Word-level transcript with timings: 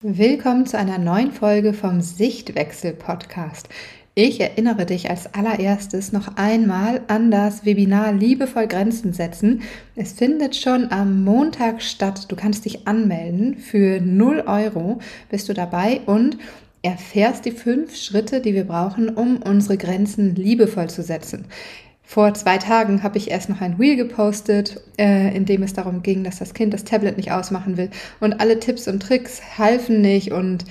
Willkommen 0.00 0.64
zu 0.64 0.78
einer 0.78 0.98
neuen 0.98 1.32
Folge 1.32 1.72
vom 1.72 2.00
Sichtwechsel 2.00 2.92
Podcast. 2.92 3.68
Ich 4.14 4.40
erinnere 4.40 4.86
dich 4.86 5.10
als 5.10 5.34
allererstes 5.34 6.12
noch 6.12 6.36
einmal 6.36 7.00
an 7.08 7.32
das 7.32 7.64
Webinar 7.64 8.12
Liebevoll 8.12 8.68
Grenzen 8.68 9.12
setzen. 9.12 9.62
Es 9.96 10.12
findet 10.12 10.54
schon 10.54 10.92
am 10.92 11.24
Montag 11.24 11.82
statt. 11.82 12.30
Du 12.30 12.36
kannst 12.36 12.64
dich 12.64 12.86
anmelden. 12.86 13.56
Für 13.56 14.00
0 14.00 14.44
Euro 14.46 15.00
bist 15.30 15.48
du 15.48 15.52
dabei 15.52 16.00
und 16.06 16.38
erfährst 16.82 17.44
die 17.44 17.50
fünf 17.50 17.96
Schritte, 17.96 18.40
die 18.40 18.54
wir 18.54 18.68
brauchen, 18.68 19.08
um 19.08 19.38
unsere 19.38 19.78
Grenzen 19.78 20.36
liebevoll 20.36 20.88
zu 20.88 21.02
setzen. 21.02 21.46
Vor 22.10 22.32
zwei 22.32 22.56
Tagen 22.56 23.02
habe 23.02 23.18
ich 23.18 23.30
erst 23.30 23.50
noch 23.50 23.60
ein 23.60 23.74
Reel 23.74 23.94
gepostet, 23.94 24.80
äh, 24.98 25.36
in 25.36 25.44
dem 25.44 25.62
es 25.62 25.74
darum 25.74 26.02
ging, 26.02 26.24
dass 26.24 26.38
das 26.38 26.54
Kind 26.54 26.72
das 26.72 26.84
Tablet 26.84 27.18
nicht 27.18 27.32
ausmachen 27.32 27.76
will. 27.76 27.90
Und 28.18 28.40
alle 28.40 28.58
Tipps 28.58 28.88
und 28.88 29.00
Tricks 29.02 29.42
halfen 29.58 30.00
nicht. 30.00 30.32
Und 30.32 30.64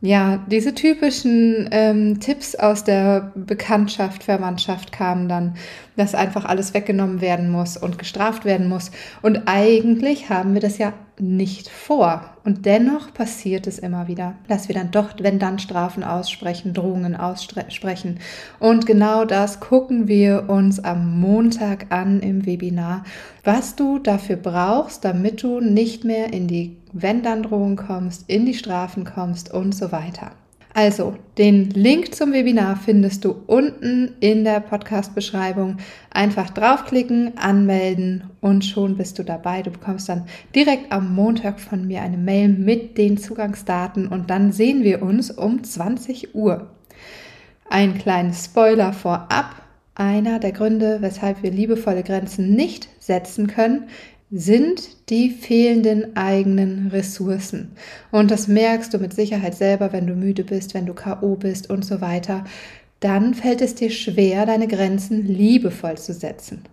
ja, 0.00 0.44
diese 0.50 0.74
typischen 0.74 1.68
ähm, 1.72 2.20
Tipps 2.20 2.54
aus 2.54 2.84
der 2.84 3.32
Bekanntschaft, 3.34 4.24
Verwandtschaft 4.24 4.92
kamen 4.92 5.28
dann, 5.28 5.54
dass 5.96 6.14
einfach 6.14 6.44
alles 6.44 6.74
weggenommen 6.74 7.22
werden 7.22 7.50
muss 7.50 7.78
und 7.78 7.98
gestraft 7.98 8.44
werden 8.44 8.68
muss. 8.68 8.90
Und 9.22 9.44
eigentlich 9.46 10.28
haben 10.28 10.52
wir 10.52 10.60
das 10.60 10.76
ja 10.76 10.92
nicht 11.18 11.70
vor. 11.70 12.36
Und 12.44 12.66
dennoch 12.66 13.14
passiert 13.14 13.66
es 13.66 13.78
immer 13.78 14.06
wieder, 14.06 14.34
dass 14.48 14.68
wir 14.68 14.74
dann 14.74 14.90
doch, 14.90 15.14
wenn 15.20 15.38
dann 15.38 15.58
Strafen 15.58 16.04
aussprechen, 16.04 16.74
Drohungen 16.74 17.16
aussprechen. 17.16 18.18
Und 18.58 18.84
genau 18.86 19.24
das 19.24 19.60
gucken 19.60 20.08
wir 20.08 20.50
uns 20.50 20.80
am 20.80 21.18
Montag 21.18 21.86
an 21.90 22.20
im 22.20 22.44
Webinar, 22.44 23.04
was 23.42 23.76
du 23.76 23.98
dafür 23.98 24.36
brauchst, 24.36 25.04
damit 25.04 25.42
du 25.42 25.60
nicht 25.60 26.04
mehr 26.04 26.32
in 26.32 26.46
die 26.46 26.76
Wenn-Dann-Drohung 26.94 27.76
kommst, 27.76 28.28
in 28.28 28.46
die 28.46 28.54
Strafen 28.54 29.04
kommst 29.04 29.52
und 29.52 29.74
so 29.74 29.92
weiter. 29.92 30.32
Also, 30.76 31.14
den 31.38 31.70
Link 31.70 32.16
zum 32.16 32.32
Webinar 32.32 32.74
findest 32.74 33.24
du 33.24 33.36
unten 33.46 34.16
in 34.18 34.42
der 34.42 34.58
Podcast-Beschreibung. 34.58 35.76
Einfach 36.10 36.50
draufklicken, 36.50 37.38
anmelden 37.38 38.24
und 38.40 38.64
schon 38.64 38.96
bist 38.96 39.16
du 39.20 39.22
dabei. 39.22 39.62
Du 39.62 39.70
bekommst 39.70 40.08
dann 40.08 40.26
direkt 40.52 40.90
am 40.90 41.14
Montag 41.14 41.60
von 41.60 41.86
mir 41.86 42.02
eine 42.02 42.16
Mail 42.16 42.48
mit 42.48 42.98
den 42.98 43.18
Zugangsdaten 43.18 44.08
und 44.08 44.30
dann 44.30 44.50
sehen 44.50 44.82
wir 44.82 45.02
uns 45.02 45.30
um 45.30 45.62
20 45.62 46.34
Uhr. 46.34 46.70
Ein 47.70 47.96
kleines 47.96 48.46
Spoiler 48.46 48.92
vorab. 48.92 49.62
Einer 49.94 50.40
der 50.40 50.50
Gründe, 50.50 50.98
weshalb 51.02 51.44
wir 51.44 51.52
liebevolle 51.52 52.02
Grenzen 52.02 52.56
nicht 52.56 52.88
setzen 52.98 53.46
können, 53.46 53.84
sind 54.36 55.10
die 55.10 55.30
fehlenden 55.30 56.16
eigenen 56.16 56.88
Ressourcen. 56.88 57.70
Und 58.10 58.32
das 58.32 58.48
merkst 58.48 58.92
du 58.92 58.98
mit 58.98 59.14
Sicherheit 59.14 59.54
selber, 59.54 59.92
wenn 59.92 60.08
du 60.08 60.14
müde 60.14 60.42
bist, 60.42 60.74
wenn 60.74 60.86
du 60.86 60.94
KO 60.94 61.36
bist 61.36 61.70
und 61.70 61.84
so 61.84 62.00
weiter. 62.00 62.42
Dann 62.98 63.34
fällt 63.34 63.62
es 63.62 63.76
dir 63.76 63.90
schwer, 63.90 64.44
deine 64.44 64.66
Grenzen 64.66 65.24
liebevoll 65.24 65.96
zu 65.98 66.12
setzen. 66.12 66.64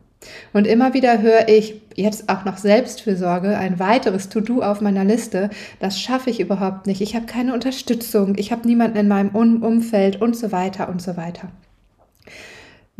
Und 0.54 0.66
immer 0.66 0.96
wieder 0.96 1.22
höre 1.22 1.50
ich 1.50 1.82
jetzt 1.96 2.30
auch 2.30 2.46
noch 2.46 2.58
Selbstfürsorge, 2.58 3.56
ein 3.56 3.78
weiteres 3.78 4.30
To-Do 4.30 4.64
auf 4.64 4.82
meiner 4.82 5.06
Liste. 5.06 5.52
Das 5.80 6.00
schaffe 6.00 6.32
ich 6.32 6.40
überhaupt 6.40 6.88
nicht. 6.88 7.02
Ich 7.02 7.16
habe 7.16 7.28
keine 7.28 7.54
Unterstützung. 7.54 8.38
Ich 8.38 8.52
habe 8.52 8.68
niemanden 8.68 8.98
in 8.98 9.08
meinem 9.08 9.36
Umfeld 9.36 10.20
und 10.20 10.36
so 10.36 10.52
weiter 10.52 10.90
und 10.90 11.02
so 11.02 11.16
weiter. 11.16 11.50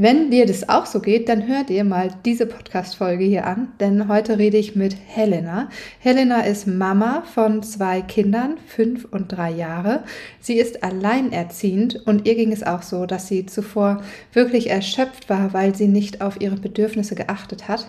Wenn 0.04 0.32
dir 0.32 0.48
das 0.48 0.68
auch 0.68 0.88
so 0.88 1.00
geht, 1.00 1.30
dann 1.30 1.48
hör 1.48 1.64
dir 1.64 1.84
mal 1.84 2.10
diese 2.26 2.48
Podcast-Folge 2.48 3.24
hier 3.24 3.46
an, 3.46 3.68
denn 3.80 4.08
heute 4.08 4.40
rede 4.40 4.58
ich 4.58 4.76
mit 4.76 4.96
Helena. 5.06 5.70
Helena 6.00 6.42
ist 6.42 6.66
Mama 6.66 7.22
von 7.32 7.62
zwei 7.62 8.02
Kindern, 8.02 8.58
fünf 8.66 9.06
und 9.06 9.32
drei 9.32 9.52
Jahre. 9.52 10.04
Sie 10.40 10.58
ist 10.58 10.84
alleinerziehend 10.84 12.02
und 12.08 12.28
ihr 12.28 12.34
ging 12.34 12.52
es 12.52 12.64
auch 12.64 12.82
so, 12.82 13.06
dass 13.06 13.28
sie 13.28 13.46
zuvor 13.46 14.02
wirklich 14.34 14.72
erschöpft 14.72 15.30
war, 15.30 15.54
weil 15.54 15.76
sie 15.76 15.88
nicht 15.88 16.20
auf 16.22 16.42
ihre 16.42 16.56
Bedürfnisse 16.56 17.14
geachtet 17.14 17.68
hat. 17.68 17.86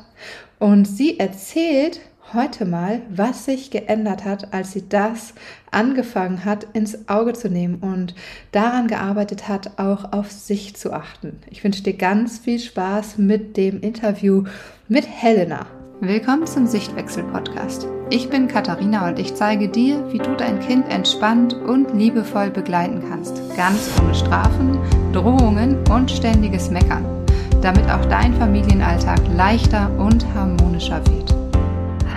Und 0.58 0.84
sie 0.84 1.18
erzählt, 1.18 2.00
heute 2.34 2.64
mal, 2.64 3.02
was 3.08 3.44
sich 3.44 3.70
geändert 3.70 4.24
hat, 4.24 4.52
als 4.54 4.72
sie 4.72 4.88
das 4.88 5.34
angefangen 5.70 6.44
hat, 6.44 6.66
ins 6.72 7.08
Auge 7.08 7.32
zu 7.32 7.48
nehmen 7.48 7.76
und 7.76 8.14
daran 8.52 8.88
gearbeitet 8.88 9.48
hat, 9.48 9.78
auch 9.78 10.12
auf 10.12 10.30
sich 10.30 10.76
zu 10.76 10.92
achten. 10.92 11.38
Ich 11.50 11.62
wünsche 11.64 11.82
dir 11.82 11.94
ganz 11.94 12.38
viel 12.38 12.58
Spaß 12.58 13.18
mit 13.18 13.56
dem 13.56 13.80
Interview 13.80 14.44
mit 14.88 15.06
Helena. 15.06 15.66
Willkommen 16.00 16.46
zum 16.46 16.66
Sichtwechsel-Podcast. 16.66 17.86
Ich 18.10 18.28
bin 18.28 18.48
Katharina 18.48 19.08
und 19.08 19.18
ich 19.18 19.34
zeige 19.34 19.68
dir, 19.68 20.12
wie 20.12 20.18
du 20.18 20.34
dein 20.36 20.58
Kind 20.58 20.88
entspannt 20.90 21.54
und 21.54 21.94
liebevoll 21.94 22.50
begleiten 22.50 23.02
kannst. 23.08 23.40
Ganz 23.56 23.88
ohne 24.02 24.14
Strafen, 24.14 24.78
Drohungen 25.12 25.78
und 25.88 26.10
ständiges 26.10 26.70
Meckern, 26.70 27.04
damit 27.60 27.88
auch 27.88 28.04
dein 28.06 28.34
Familienalltag 28.34 29.20
leichter 29.36 29.90
und 29.98 30.26
harmonischer 30.34 31.06
wird. 31.06 31.41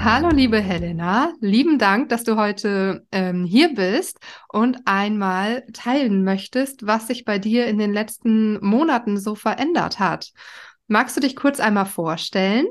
Hallo, 0.05 0.29
liebe 0.29 0.61
Helena. 0.61 1.33
Lieben 1.39 1.79
Dank, 1.79 2.09
dass 2.09 2.23
du 2.23 2.37
heute 2.37 3.07
ähm, 3.11 3.43
hier 3.43 3.73
bist 3.73 4.19
und 4.53 4.77
einmal 4.85 5.65
teilen 5.73 6.23
möchtest, 6.23 6.85
was 6.85 7.07
sich 7.07 7.25
bei 7.25 7.39
dir 7.39 7.65
in 7.65 7.79
den 7.79 7.91
letzten 7.91 8.63
Monaten 8.63 9.17
so 9.17 9.33
verändert 9.33 9.97
hat. 9.97 10.31
Magst 10.87 11.17
du 11.17 11.21
dich 11.21 11.35
kurz 11.35 11.59
einmal 11.59 11.87
vorstellen? 11.87 12.67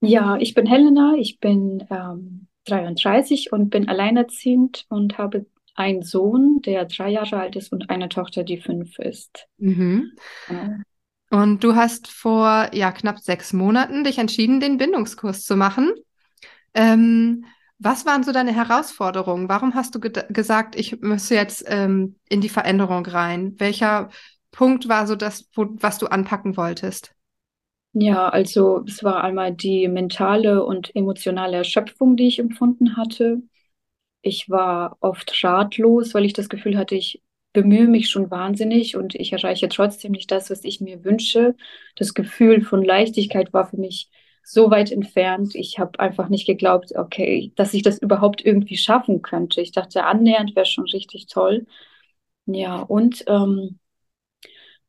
Ja, 0.00 0.36
ich 0.36 0.54
bin 0.54 0.66
Helena, 0.66 1.14
ich 1.18 1.40
bin 1.40 1.88
ähm, 1.90 2.46
33 2.66 3.50
und 3.50 3.70
bin 3.70 3.88
alleinerziehend 3.88 4.86
und 4.88 5.18
habe 5.18 5.46
einen 5.74 6.02
Sohn, 6.02 6.60
der 6.64 6.84
drei 6.84 7.10
Jahre 7.10 7.40
alt 7.40 7.56
ist 7.56 7.72
und 7.72 7.90
eine 7.90 8.08
Tochter, 8.08 8.44
die 8.44 8.60
fünf 8.60 9.00
ist. 9.00 9.48
Mhm. 9.58 10.12
Genau. 10.46 10.76
Und 11.30 11.64
du 11.64 11.74
hast 11.74 12.06
vor 12.06 12.68
ja 12.72 12.92
knapp 12.92 13.18
sechs 13.18 13.52
Monaten 13.52 14.04
dich 14.04 14.18
entschieden, 14.18 14.60
den 14.60 14.78
Bindungskurs 14.78 15.42
zu 15.42 15.56
machen. 15.56 15.90
Ähm, 16.74 17.44
was 17.78 18.06
waren 18.06 18.22
so 18.24 18.32
deine 18.32 18.52
Herausforderungen? 18.54 19.48
Warum 19.48 19.74
hast 19.74 19.94
du 19.94 20.00
ge 20.00 20.12
gesagt, 20.30 20.76
ich 20.76 21.00
müsste 21.00 21.34
jetzt 21.34 21.64
ähm, 21.66 22.16
in 22.28 22.40
die 22.40 22.48
Veränderung 22.48 23.04
rein? 23.06 23.54
Welcher 23.58 24.10
Punkt 24.52 24.88
war 24.88 25.06
so 25.06 25.16
das, 25.16 25.48
wo, 25.54 25.66
was 25.80 25.98
du 25.98 26.06
anpacken 26.06 26.56
wolltest? 26.56 27.14
Ja, 27.92 28.28
also 28.28 28.82
es 28.88 29.04
war 29.04 29.22
einmal 29.22 29.52
die 29.54 29.86
mentale 29.88 30.64
und 30.64 30.94
emotionale 30.96 31.58
Erschöpfung, 31.58 32.16
die 32.16 32.26
ich 32.26 32.40
empfunden 32.40 32.96
hatte. 32.96 33.40
Ich 34.22 34.50
war 34.50 34.96
oft 35.00 35.44
ratlos, 35.44 36.14
weil 36.14 36.24
ich 36.24 36.34
das 36.34 36.48
Gefühl 36.48 36.78
hatte, 36.78 36.96
ich 36.96 37.22
bemühe 37.52 37.88
mich 37.88 38.10
schon 38.10 38.30
wahnsinnig 38.30 38.96
und 38.96 39.14
ich 39.16 39.32
erreiche 39.32 39.68
trotzdem 39.68 40.12
nicht 40.12 40.30
das, 40.30 40.50
was 40.50 40.64
ich 40.64 40.80
mir 40.80 41.04
wünsche. 41.04 41.56
Das 41.96 42.14
Gefühl 42.14 42.62
von 42.62 42.84
Leichtigkeit 42.84 43.52
war 43.52 43.66
für 43.68 43.78
mich 43.78 44.10
so 44.44 44.70
weit 44.70 44.92
entfernt. 44.92 45.54
Ich 45.54 45.78
habe 45.78 45.98
einfach 45.98 46.28
nicht 46.28 46.46
geglaubt, 46.46 46.94
okay, 46.94 47.52
dass 47.56 47.74
ich 47.74 47.82
das 47.82 47.98
überhaupt 47.98 48.44
irgendwie 48.44 48.76
schaffen 48.76 49.22
könnte. 49.22 49.60
Ich 49.60 49.72
dachte, 49.72 50.04
annähernd 50.04 50.54
wäre 50.54 50.66
schon 50.66 50.84
richtig 50.84 51.26
toll. 51.26 51.66
Ja, 52.46 52.80
und 52.82 53.24
ähm, 53.26 53.78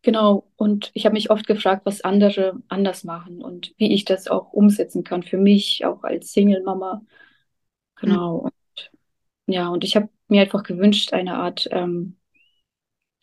genau, 0.02 0.52
und 0.58 0.92
ich 0.94 1.06
habe 1.06 1.14
mich 1.14 1.32
oft 1.32 1.48
gefragt, 1.48 1.86
was 1.86 2.02
andere 2.02 2.62
anders 2.68 3.06
machen 3.06 3.42
und 3.42 3.74
wie 3.78 3.94
ich 3.94 4.04
das 4.04 4.28
auch 4.28 4.52
umsetzen 4.52 5.06
kann 5.06 5.24
für 5.24 5.38
mich, 5.38 5.86
auch 5.86 6.04
als 6.04 6.34
Single-Mama. 6.34 7.02
Genau. 7.96 8.40
Mhm. 8.40 8.44
Und, 8.44 8.92
ja, 9.48 9.70
und 9.70 9.84
ich 9.86 9.96
habe 9.96 10.10
mir 10.28 10.42
einfach 10.42 10.64
gewünscht, 10.64 11.14
eine 11.14 11.36
Art, 11.36 11.70
ähm, 11.72 12.18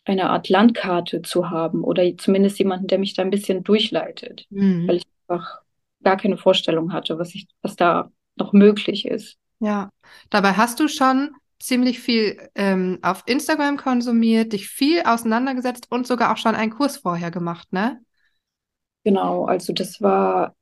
eine 0.05 0.31
Art 0.31 0.49
Landkarte 0.49 1.21
zu 1.21 1.51
haben 1.51 1.83
oder 1.83 2.17
zumindest 2.17 2.57
jemanden, 2.57 2.87
der 2.87 2.97
mich 2.97 3.13
da 3.13 3.21
ein 3.21 3.29
bisschen 3.29 3.63
durchleitet, 3.63 4.47
mhm. 4.49 4.87
weil 4.87 4.97
ich 4.97 5.03
einfach 5.27 5.62
gar 6.03 6.17
keine 6.17 6.37
Vorstellung 6.37 6.93
hatte, 6.93 7.17
was 7.17 7.33
ich, 7.35 7.47
was 7.61 7.75
da 7.75 8.11
noch 8.35 8.53
möglich 8.53 9.05
ist. 9.05 9.37
Ja, 9.59 9.89
dabei 10.29 10.53
hast 10.53 10.79
du 10.79 10.87
schon 10.87 11.31
ziemlich 11.59 11.99
viel 11.99 12.37
ähm, 12.55 12.99
auf 13.01 13.23
Instagram 13.25 13.77
konsumiert, 13.77 14.51
dich 14.53 14.67
viel 14.67 15.01
auseinandergesetzt 15.03 15.87
und 15.89 16.05
sogar 16.05 16.33
auch 16.33 16.37
schon 16.37 16.55
einen 16.55 16.71
Kurs 16.73 16.97
vorher 16.97 17.31
gemacht, 17.31 17.71
ne? 17.71 18.01
Genau, 19.05 19.45
also 19.45 19.73
das 19.73 20.01
war, 20.01 20.55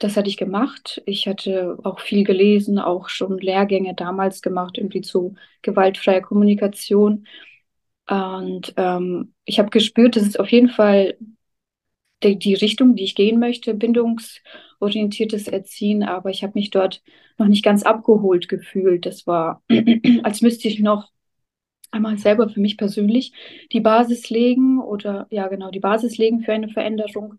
das 0.00 0.16
hatte 0.16 0.28
ich 0.28 0.36
gemacht. 0.36 1.02
Ich 1.06 1.26
hatte 1.26 1.78
auch 1.84 2.00
viel 2.00 2.24
gelesen, 2.24 2.78
auch 2.78 3.08
schon 3.08 3.38
Lehrgänge 3.38 3.94
damals 3.94 4.42
gemacht, 4.42 4.78
irgendwie 4.78 5.00
zu 5.00 5.34
gewaltfreier 5.62 6.20
Kommunikation. 6.20 7.26
Und 8.08 8.74
ähm, 8.76 9.34
ich 9.44 9.58
habe 9.58 9.70
gespürt, 9.70 10.16
dass 10.16 10.24
es 10.24 10.36
auf 10.36 10.50
jeden 10.50 10.68
Fall 10.68 11.16
die, 12.24 12.38
die 12.38 12.54
Richtung, 12.54 12.96
die 12.96 13.04
ich 13.04 13.14
gehen 13.14 13.38
möchte, 13.38 13.74
bindungsorientiertes 13.74 15.48
Erziehen, 15.48 16.02
aber 16.02 16.30
ich 16.30 16.42
habe 16.42 16.54
mich 16.54 16.70
dort 16.70 17.02
noch 17.38 17.46
nicht 17.46 17.64
ganz 17.64 17.82
abgeholt 17.82 18.48
gefühlt. 18.48 19.06
Das 19.06 19.26
war, 19.26 19.62
als 20.22 20.40
müsste 20.40 20.68
ich 20.68 20.80
noch 20.80 21.10
einmal 21.90 22.18
selber 22.18 22.48
für 22.48 22.60
mich 22.60 22.76
persönlich 22.76 23.32
die 23.72 23.80
Basis 23.80 24.28
legen 24.30 24.80
oder 24.80 25.26
ja 25.30 25.48
genau 25.48 25.70
die 25.70 25.80
Basis 25.80 26.18
legen 26.18 26.40
für 26.40 26.52
eine 26.52 26.68
Veränderung. 26.68 27.34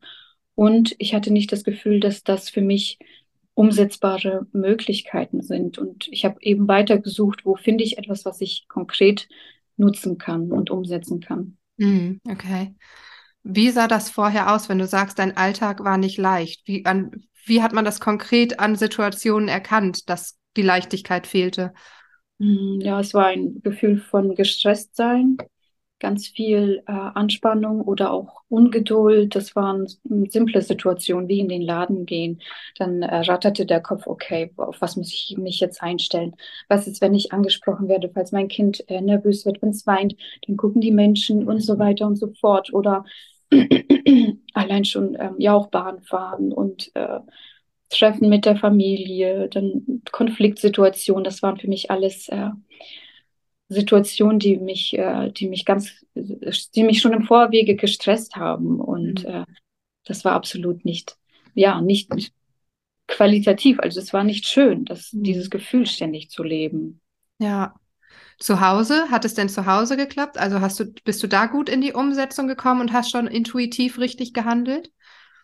Und 0.55 0.95
ich 0.99 1.13
hatte 1.13 1.31
nicht 1.31 1.51
das 1.51 1.63
Gefühl, 1.63 1.99
dass 1.99 2.23
das 2.23 2.49
für 2.49 2.61
mich 2.61 2.97
umsetzbare 3.53 4.47
Möglichkeiten 4.51 5.41
sind. 5.41 5.77
Und 5.77 6.07
ich 6.11 6.25
habe 6.25 6.37
eben 6.41 6.67
weitergesucht, 6.67 7.45
wo 7.45 7.55
finde 7.55 7.83
ich 7.83 7.97
etwas, 7.97 8.25
was 8.25 8.41
ich 8.41 8.67
konkret 8.67 9.27
nutzen 9.77 10.17
kann 10.17 10.51
und 10.51 10.69
umsetzen 10.69 11.19
kann. 11.19 11.57
Mm, 11.77 12.15
okay. 12.29 12.73
Wie 13.47 13.69
sah 13.69 13.87
das 13.87 14.09
vorher 14.09 14.51
aus, 14.51 14.69
wenn 14.69 14.79
du 14.79 14.87
sagst, 14.87 15.19
dein 15.19 15.37
Alltag 15.37 15.83
war 15.83 15.99
nicht 15.99 16.17
leicht? 16.17 16.67
Wie, 16.67 16.83
an, 16.85 17.11
wie 17.45 17.61
hat 17.61 17.73
man 17.73 17.85
das 17.85 17.99
konkret 17.99 18.59
an 18.59 18.75
Situationen 18.75 19.47
erkannt, 19.47 20.09
dass 20.09 20.39
die 20.57 20.63
Leichtigkeit 20.63 21.27
fehlte? 21.27 21.71
Mm, 22.39 22.81
ja, 22.81 22.99
es 22.99 23.13
war 23.13 23.27
ein 23.27 23.61
Gefühl 23.61 23.97
von 23.97 24.33
gestresst 24.33 24.95
sein, 24.95 25.37
ganz 25.99 26.27
viel 26.27 26.81
äh, 26.87 26.91
Anspannung 26.91 27.81
oder 27.81 28.09
auch 28.09 28.41
Ungeduld. 28.49 29.35
Das 29.35 29.55
waren 29.55 29.85
simple 30.27 30.63
Situationen, 30.63 31.29
wie 31.29 31.39
in 31.39 31.47
den 31.47 31.61
Laden 31.61 32.07
gehen. 32.07 32.41
Dann 32.79 33.03
äh, 33.03 33.15
ratterte 33.15 33.67
der 33.67 33.79
Kopf, 33.79 34.07
okay, 34.07 34.51
auf 34.57 34.81
was 34.81 34.95
muss 34.95 35.13
ich 35.13 35.37
mich 35.37 35.59
jetzt 35.59 35.83
einstellen? 35.83 36.35
Was 36.67 36.87
ist, 36.87 36.99
wenn 36.99 37.13
ich 37.13 37.31
angesprochen 37.31 37.89
werde, 37.89 38.09
falls 38.11 38.31
mein 38.31 38.47
Kind 38.47 38.83
äh, 38.89 39.01
nervös 39.01 39.45
wird, 39.45 39.61
wenn 39.61 39.69
es 39.69 39.85
weint, 39.85 40.15
dann 40.47 40.57
gucken 40.57 40.81
die 40.81 40.91
Menschen 40.91 41.47
und 41.47 41.61
so 41.61 41.77
weiter 41.77 42.07
und 42.07 42.15
so 42.15 42.33
fort. 42.41 42.73
Oder 42.73 43.05
allein 44.53 44.85
schon 44.85 45.17
ähm, 45.19 45.35
ja 45.37 45.53
auch 45.53 45.67
Bahn 45.67 46.01
fahren 46.01 46.51
und 46.51 46.91
äh, 46.95 47.19
Treffen 47.89 48.29
mit 48.29 48.45
der 48.45 48.55
Familie, 48.55 49.47
dann 49.49 50.01
Konfliktsituationen, 50.11 51.23
das 51.23 51.41
waren 51.43 51.57
für 51.57 51.67
mich 51.67 51.91
alles 51.91 52.27
äh, 52.29 52.49
Situationen, 53.69 54.39
die 54.39 54.57
mich, 54.57 54.97
äh, 54.97 55.31
die 55.31 55.47
mich 55.47 55.65
ganz, 55.65 56.05
die 56.15 56.83
mich 56.83 57.01
schon 57.01 57.13
im 57.13 57.23
Vorwege 57.23 57.75
gestresst 57.75 58.35
haben. 58.35 58.79
Und 58.79 59.23
mhm. 59.23 59.29
äh, 59.29 59.45
das 60.05 60.25
war 60.25 60.33
absolut 60.33 60.85
nicht, 60.85 61.17
ja, 61.53 61.81
nicht 61.81 62.11
qualitativ. 63.07 63.79
Also 63.79 63.99
es 63.99 64.13
war 64.13 64.23
nicht 64.23 64.45
schön, 64.45 64.85
das, 64.85 65.13
mhm. 65.13 65.23
dieses 65.23 65.49
Gefühl 65.49 65.85
ständig 65.87 66.29
zu 66.29 66.43
leben. 66.43 67.01
Ja. 67.39 67.75
Zu 68.39 68.59
Hause, 68.59 69.09
hat 69.11 69.23
es 69.25 69.33
denn 69.33 69.49
zu 69.49 69.65
Hause 69.65 69.95
geklappt? 69.97 70.37
Also 70.37 70.59
hast 70.59 70.79
du, 70.79 70.85
bist 71.03 71.23
du 71.23 71.27
da 71.27 71.45
gut 71.45 71.69
in 71.69 71.81
die 71.81 71.93
Umsetzung 71.93 72.47
gekommen 72.47 72.81
und 72.81 72.93
hast 72.93 73.11
schon 73.11 73.27
intuitiv 73.27 73.97
richtig 73.97 74.33
gehandelt? 74.33 74.91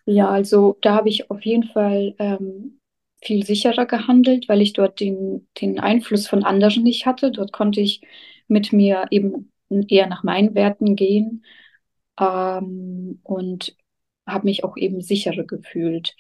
Ja, 0.06 0.30
also 0.30 0.78
da 0.82 0.96
habe 0.96 1.10
ich 1.10 1.30
auf 1.32 1.42
jeden 1.42 1.64
Fall 1.70 2.16
ähm, 2.20 2.80
viel 3.24 3.46
sicherer 3.46 3.86
gehandelt, 3.86 4.50
weil 4.50 4.62
ich 4.62 4.74
dort 4.74 5.00
den, 5.00 5.48
den 5.62 5.80
Einfluss 5.80 6.28
von 6.28 6.44
anderen 6.44 6.84
nicht 6.84 7.06
hatte. 7.06 7.32
Dort 7.32 7.54
konnte 7.54 7.80
ich 7.82 8.02
mit 8.48 8.74
mir 8.74 9.06
eben 9.12 9.52
eher 9.88 10.08
nach 10.08 10.24
meinen 10.24 10.54
Werten 10.56 10.96
gehen 10.96 11.46
ähm, 12.20 13.20
und 13.24 13.76
habe 14.28 14.46
mich 14.46 14.64
auch 14.64 14.76
eben 14.78 15.02
sicherer 15.02 15.44
gefühlt. 15.44 16.16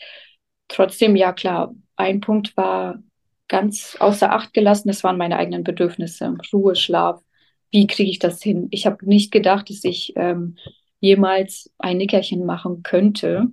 Trotzdem, 0.67 1.15
ja 1.15 1.33
klar, 1.33 1.75
ein 1.95 2.21
Punkt 2.21 2.55
war 2.55 3.03
ganz 3.51 3.97
außer 3.99 4.31
Acht 4.31 4.53
gelassen, 4.53 4.87
das 4.87 5.03
waren 5.03 5.17
meine 5.17 5.37
eigenen 5.37 5.65
Bedürfnisse, 5.65 6.37
Ruhe, 6.53 6.73
Schlaf. 6.73 7.21
Wie 7.69 7.85
kriege 7.85 8.09
ich 8.09 8.17
das 8.17 8.41
hin? 8.41 8.69
Ich 8.71 8.85
habe 8.85 9.05
nicht 9.05 9.29
gedacht, 9.29 9.69
dass 9.69 9.83
ich 9.83 10.13
ähm, 10.15 10.55
jemals 11.01 11.69
ein 11.77 11.97
Nickerchen 11.97 12.45
machen 12.45 12.81
könnte, 12.81 13.47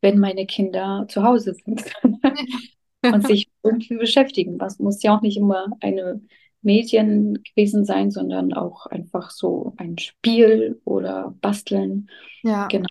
wenn 0.00 0.18
meine 0.18 0.46
Kinder 0.46 1.04
zu 1.10 1.22
Hause 1.22 1.54
sind 1.54 1.84
und 3.02 3.26
sich 3.26 3.48
irgendwie 3.62 3.96
beschäftigen. 3.96 4.58
Was 4.58 4.78
muss 4.78 5.02
ja 5.02 5.14
auch 5.14 5.20
nicht 5.20 5.36
immer 5.36 5.66
eine 5.80 6.22
Medien 6.62 7.42
gewesen 7.42 7.84
sein, 7.84 8.10
sondern 8.10 8.54
auch 8.54 8.86
einfach 8.86 9.30
so 9.30 9.74
ein 9.76 9.98
Spiel 9.98 10.80
oder 10.84 11.34
Basteln. 11.42 12.08
Ja. 12.42 12.68
Genau. 12.68 12.88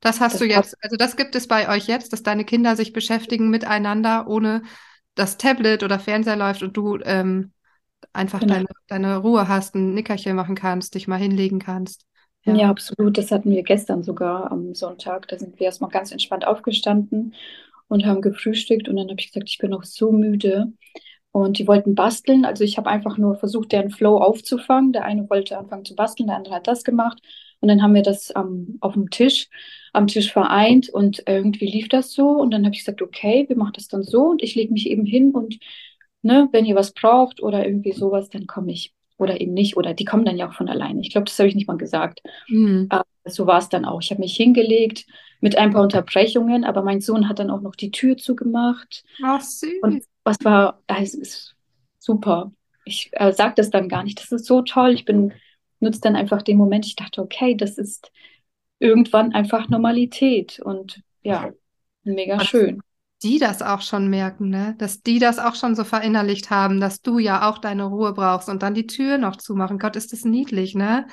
Das 0.00 0.20
hast 0.20 0.34
das 0.34 0.40
du 0.40 0.46
jetzt, 0.46 0.76
also 0.82 0.96
das 0.96 1.16
gibt 1.16 1.34
es 1.34 1.48
bei 1.48 1.74
euch 1.74 1.86
jetzt, 1.86 2.12
dass 2.12 2.22
deine 2.22 2.44
Kinder 2.44 2.76
sich 2.76 2.92
beschäftigen 2.92 3.48
miteinander, 3.48 4.28
ohne 4.28 4.62
das 5.14 5.36
Tablet 5.36 5.82
oder 5.82 5.98
Fernseher 5.98 6.36
läuft 6.36 6.62
und 6.62 6.76
du 6.76 6.98
ähm, 7.04 7.52
einfach 8.12 8.40
genau. 8.40 8.54
deine, 8.54 8.66
deine 8.88 9.16
Ruhe 9.18 9.48
hast, 9.48 9.74
ein 9.74 9.94
Nickerchen 9.94 10.36
machen 10.36 10.54
kannst, 10.54 10.94
dich 10.94 11.08
mal 11.08 11.18
hinlegen 11.18 11.58
kannst. 11.58 12.04
Ja. 12.44 12.54
ja, 12.54 12.70
absolut. 12.70 13.16
Das 13.16 13.30
hatten 13.30 13.50
wir 13.50 13.62
gestern 13.62 14.02
sogar 14.02 14.52
am 14.52 14.74
Sonntag. 14.74 15.28
Da 15.28 15.38
sind 15.38 15.58
wir 15.58 15.66
erstmal 15.66 15.90
ganz 15.90 16.12
entspannt 16.12 16.46
aufgestanden 16.46 17.34
und 17.88 18.04
haben 18.04 18.20
gefrühstückt. 18.20 18.88
Und 18.88 18.96
dann 18.96 19.08
habe 19.08 19.18
ich 19.18 19.28
gesagt, 19.28 19.48
ich 19.48 19.58
bin 19.58 19.70
noch 19.70 19.84
so 19.84 20.12
müde. 20.12 20.72
Und 21.32 21.58
die 21.58 21.66
wollten 21.66 21.94
basteln. 21.94 22.44
Also 22.44 22.62
ich 22.62 22.76
habe 22.76 22.90
einfach 22.90 23.18
nur 23.18 23.36
versucht, 23.36 23.72
deren 23.72 23.90
Flow 23.90 24.18
aufzufangen. 24.18 24.92
Der 24.92 25.04
eine 25.04 25.28
wollte 25.30 25.58
anfangen 25.58 25.84
zu 25.84 25.94
basteln, 25.96 26.26
der 26.28 26.36
andere 26.36 26.54
hat 26.54 26.68
das 26.68 26.84
gemacht. 26.84 27.20
Und 27.60 27.68
dann 27.68 27.82
haben 27.82 27.94
wir 27.94 28.02
das 28.02 28.32
ähm, 28.36 28.76
auf 28.80 28.92
dem 28.92 29.10
Tisch, 29.10 29.48
am 29.94 30.06
Tisch 30.06 30.32
vereint 30.32 30.88
und 30.88 31.22
irgendwie 31.26 31.66
lief 31.66 31.88
das 31.88 32.12
so. 32.12 32.28
Und 32.30 32.50
dann 32.50 32.64
habe 32.64 32.74
ich 32.74 32.80
gesagt, 32.80 33.00
okay, 33.00 33.44
wir 33.48 33.56
machen 33.56 33.74
das 33.74 33.88
dann 33.88 34.02
so. 34.02 34.26
Und 34.26 34.42
ich 34.42 34.54
lege 34.54 34.72
mich 34.72 34.90
eben 34.90 35.06
hin 35.06 35.30
und 35.32 35.58
ne, 36.22 36.48
wenn 36.52 36.64
ihr 36.64 36.74
was 36.74 36.92
braucht 36.92 37.42
oder 37.42 37.64
irgendwie 37.64 37.92
sowas, 37.92 38.28
dann 38.28 38.46
komme 38.46 38.72
ich 38.72 38.92
oder 39.18 39.40
eben 39.40 39.54
nicht. 39.54 39.76
Oder 39.76 39.94
die 39.94 40.04
kommen 40.04 40.24
dann 40.24 40.36
ja 40.36 40.48
auch 40.48 40.54
von 40.54 40.68
alleine. 40.68 41.00
Ich 41.00 41.10
glaube, 41.10 41.26
das 41.26 41.38
habe 41.38 41.48
ich 41.48 41.54
nicht 41.54 41.68
mal 41.68 41.76
gesagt. 41.76 42.22
Mhm. 42.48 42.86
Aber 42.88 43.04
so 43.24 43.46
war 43.46 43.58
es 43.58 43.68
dann 43.68 43.84
auch. 43.84 44.02
Ich 44.02 44.10
habe 44.10 44.20
mich 44.20 44.36
hingelegt 44.36 45.06
mit 45.40 45.56
ein 45.56 45.72
paar 45.72 45.82
Unterbrechungen, 45.82 46.64
aber 46.64 46.82
mein 46.82 47.00
Sohn 47.00 47.28
hat 47.28 47.38
dann 47.38 47.50
auch 47.50 47.60
noch 47.60 47.76
die 47.76 47.90
Tür 47.90 48.16
zugemacht. 48.16 49.04
Ach, 49.22 49.40
süß. 49.40 49.82
Und 49.82 50.02
was 50.24 50.38
war, 50.42 50.82
es 50.88 51.14
ist 51.14 51.54
super. 51.98 52.50
Ich 52.84 53.10
äh, 53.12 53.32
sage 53.32 53.54
das 53.56 53.70
dann 53.70 53.88
gar 53.88 54.02
nicht. 54.02 54.20
Das 54.20 54.32
ist 54.32 54.46
so 54.46 54.62
toll. 54.62 54.92
Ich 54.92 55.04
bin, 55.04 55.32
nutze 55.78 56.00
dann 56.00 56.16
einfach 56.16 56.42
den 56.42 56.56
Moment. 56.56 56.84
Ich 56.86 56.96
dachte, 56.96 57.22
okay, 57.22 57.54
das 57.54 57.78
ist 57.78 58.10
irgendwann 58.84 59.32
einfach 59.32 59.68
Normalität. 59.68 60.60
Und 60.60 61.00
ja, 61.22 61.50
mega 62.04 62.38
schön 62.40 62.80
die 63.24 63.38
das 63.38 63.62
auch 63.62 63.80
schon 63.80 64.08
merken, 64.08 64.50
ne? 64.50 64.74
Dass 64.78 65.02
die 65.02 65.18
das 65.18 65.38
auch 65.38 65.54
schon 65.54 65.74
so 65.74 65.82
verinnerlicht 65.84 66.50
haben, 66.50 66.78
dass 66.78 67.00
du 67.00 67.18
ja 67.18 67.48
auch 67.48 67.56
deine 67.56 67.84
Ruhe 67.84 68.12
brauchst 68.12 68.50
und 68.50 68.62
dann 68.62 68.74
die 68.74 68.86
Tür 68.86 69.16
noch 69.16 69.36
zumachen. 69.36 69.78
Gott, 69.78 69.96
ist 69.96 70.12
das 70.12 70.26
niedlich, 70.26 70.74
ne? 70.74 71.06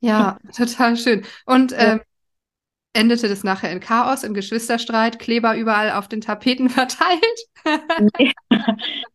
Ja, 0.00 0.38
total 0.56 0.96
schön. 0.96 1.24
Und 1.44 1.72
ja. 1.72 1.92
ähm, 1.94 2.00
endete 2.94 3.28
das 3.28 3.44
nachher 3.44 3.70
in 3.70 3.80
Chaos, 3.80 4.24
im 4.24 4.32
Geschwisterstreit, 4.32 5.18
Kleber 5.18 5.54
überall 5.54 5.92
auf 5.92 6.08
den 6.08 6.22
Tapeten 6.22 6.68
verteilt? 6.70 7.20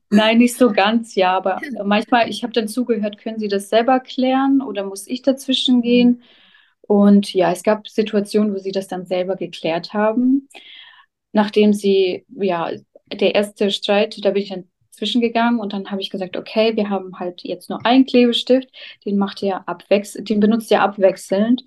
Nein, 0.09 0.37
nicht 0.37 0.55
so 0.55 0.71
ganz, 0.71 1.15
ja, 1.15 1.35
aber 1.35 1.59
manchmal, 1.83 2.29
ich 2.29 2.43
habe 2.43 2.53
dann 2.53 2.67
zugehört, 2.67 3.17
können 3.17 3.39
Sie 3.39 3.49
das 3.49 3.69
selber 3.69 3.99
klären 3.99 4.61
oder 4.61 4.85
muss 4.85 5.07
ich 5.07 5.23
dazwischen 5.23 5.81
gehen? 5.81 6.21
Und 6.87 7.33
ja, 7.33 7.51
es 7.51 7.63
gab 7.63 7.87
Situationen, 7.87 8.53
wo 8.53 8.57
sie 8.59 8.71
das 8.71 8.87
dann 8.87 9.05
selber 9.05 9.35
geklärt 9.35 9.93
haben 9.93 10.47
nachdem 11.37 11.71
sie, 11.73 12.25
ja, 12.29 12.71
der 13.11 13.35
erste 13.35 13.71
Streit, 13.71 14.17
da 14.25 14.31
bin 14.31 14.43
ich 14.43 14.49
dann 14.49 14.65
zwischengegangen 14.91 15.59
und 15.59 15.73
dann 15.73 15.91
habe 15.91 16.01
ich 16.01 16.09
gesagt, 16.09 16.35
okay, 16.35 16.75
wir 16.75 16.89
haben 16.89 17.19
halt 17.19 17.43
jetzt 17.43 17.69
nur 17.69 17.85
einen 17.85 18.05
Klebestift, 18.05 18.69
den 19.05 19.17
macht 19.17 19.41
ihr 19.43 19.67
abwechselnd, 19.69 20.29
den 20.29 20.39
benutzt 20.39 20.71
ihr 20.71 20.81
abwechselnd 20.81 21.63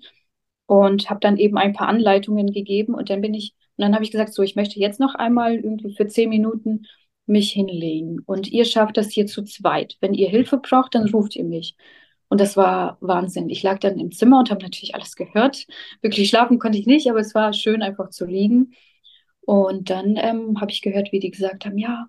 und 0.65 1.09
habe 1.09 1.21
dann 1.21 1.37
eben 1.37 1.57
ein 1.57 1.73
paar 1.73 1.87
Anleitungen 1.87 2.51
gegeben 2.51 2.93
und 2.93 3.09
dann 3.09 3.21
bin 3.21 3.33
ich, 3.33 3.53
und 3.77 3.83
dann 3.83 3.93
habe 3.95 4.03
ich 4.03 4.11
gesagt, 4.11 4.33
so, 4.33 4.43
ich 4.43 4.55
möchte 4.55 4.79
jetzt 4.79 4.99
noch 4.99 5.15
einmal 5.15 5.55
irgendwie 5.55 5.95
für 5.95 6.07
zehn 6.07 6.29
Minuten 6.29 6.85
mich 7.25 7.51
hinlegen 7.53 8.19
und 8.25 8.51
ihr 8.51 8.65
schafft 8.65 8.97
das 8.97 9.09
hier 9.11 9.25
zu 9.27 9.43
zweit. 9.43 9.97
Wenn 10.01 10.13
ihr 10.13 10.29
Hilfe 10.29 10.57
braucht, 10.57 10.95
dann 10.95 11.09
ruft 11.09 11.35
ihr 11.37 11.45
mich. 11.45 11.75
Und 12.31 12.39
das 12.39 12.55
war 12.55 12.97
Wahnsinn. 13.01 13.49
Ich 13.49 13.61
lag 13.61 13.79
dann 13.79 13.99
im 13.99 14.13
Zimmer 14.13 14.39
und 14.39 14.49
habe 14.51 14.63
natürlich 14.63 14.95
alles 14.95 15.17
gehört. 15.17 15.67
Wirklich 16.01 16.29
schlafen 16.29 16.59
konnte 16.59 16.77
ich 16.77 16.85
nicht, 16.85 17.09
aber 17.09 17.19
es 17.19 17.35
war 17.35 17.51
schön, 17.51 17.81
einfach 17.81 18.09
zu 18.09 18.25
liegen. 18.25 18.71
Und 19.41 19.89
dann 19.89 20.15
ähm, 20.15 20.61
habe 20.61 20.71
ich 20.71 20.81
gehört, 20.81 21.11
wie 21.11 21.19
die 21.19 21.31
gesagt 21.31 21.65
haben, 21.65 21.77
ja, 21.77 22.07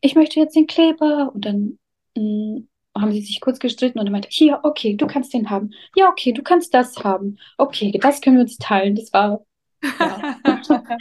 ich 0.00 0.14
möchte 0.14 0.40
jetzt 0.40 0.56
den 0.56 0.66
Kleber. 0.66 1.30
Und 1.34 1.44
dann 1.44 1.78
mh, 2.16 2.22
mm, 2.22 2.68
haben 2.96 3.12
sie 3.12 3.20
sich 3.20 3.40
kurz 3.42 3.58
gestritten 3.58 3.98
und 3.98 4.06
er 4.06 4.12
meinte, 4.12 4.28
hier, 4.30 4.60
okay, 4.62 4.96
du 4.96 5.06
kannst 5.06 5.34
den 5.34 5.50
haben. 5.50 5.72
Ja, 5.94 6.08
okay, 6.08 6.32
du 6.32 6.42
kannst 6.42 6.72
das 6.72 6.96
haben. 7.04 7.36
Okay, 7.58 7.92
das 8.00 8.22
können 8.22 8.36
wir 8.36 8.44
uns 8.44 8.56
teilen. 8.56 8.94
Das 8.96 9.12
war. 9.12 9.44
Ja. 9.82 10.36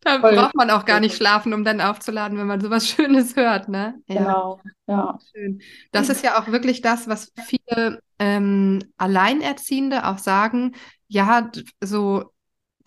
da 0.00 0.20
Voll. 0.20 0.34
braucht 0.34 0.54
man 0.54 0.70
auch 0.70 0.84
gar 0.84 1.00
nicht 1.00 1.16
schlafen, 1.16 1.52
um 1.52 1.64
dann 1.64 1.80
aufzuladen, 1.80 2.38
wenn 2.38 2.46
man 2.46 2.60
sowas 2.60 2.88
Schönes 2.90 3.36
hört, 3.36 3.68
ne? 3.68 4.00
Ja. 4.06 4.16
Genau, 4.16 4.60
ja. 4.86 5.18
Schön. 5.32 5.60
Das 5.92 6.08
ist 6.08 6.24
ja 6.24 6.40
auch 6.40 6.48
wirklich 6.48 6.80
das, 6.80 7.08
was 7.08 7.32
viele 7.46 8.00
ähm, 8.18 8.80
Alleinerziehende 8.96 10.06
auch 10.06 10.18
sagen. 10.18 10.74
Ja, 11.08 11.50
so 11.80 12.30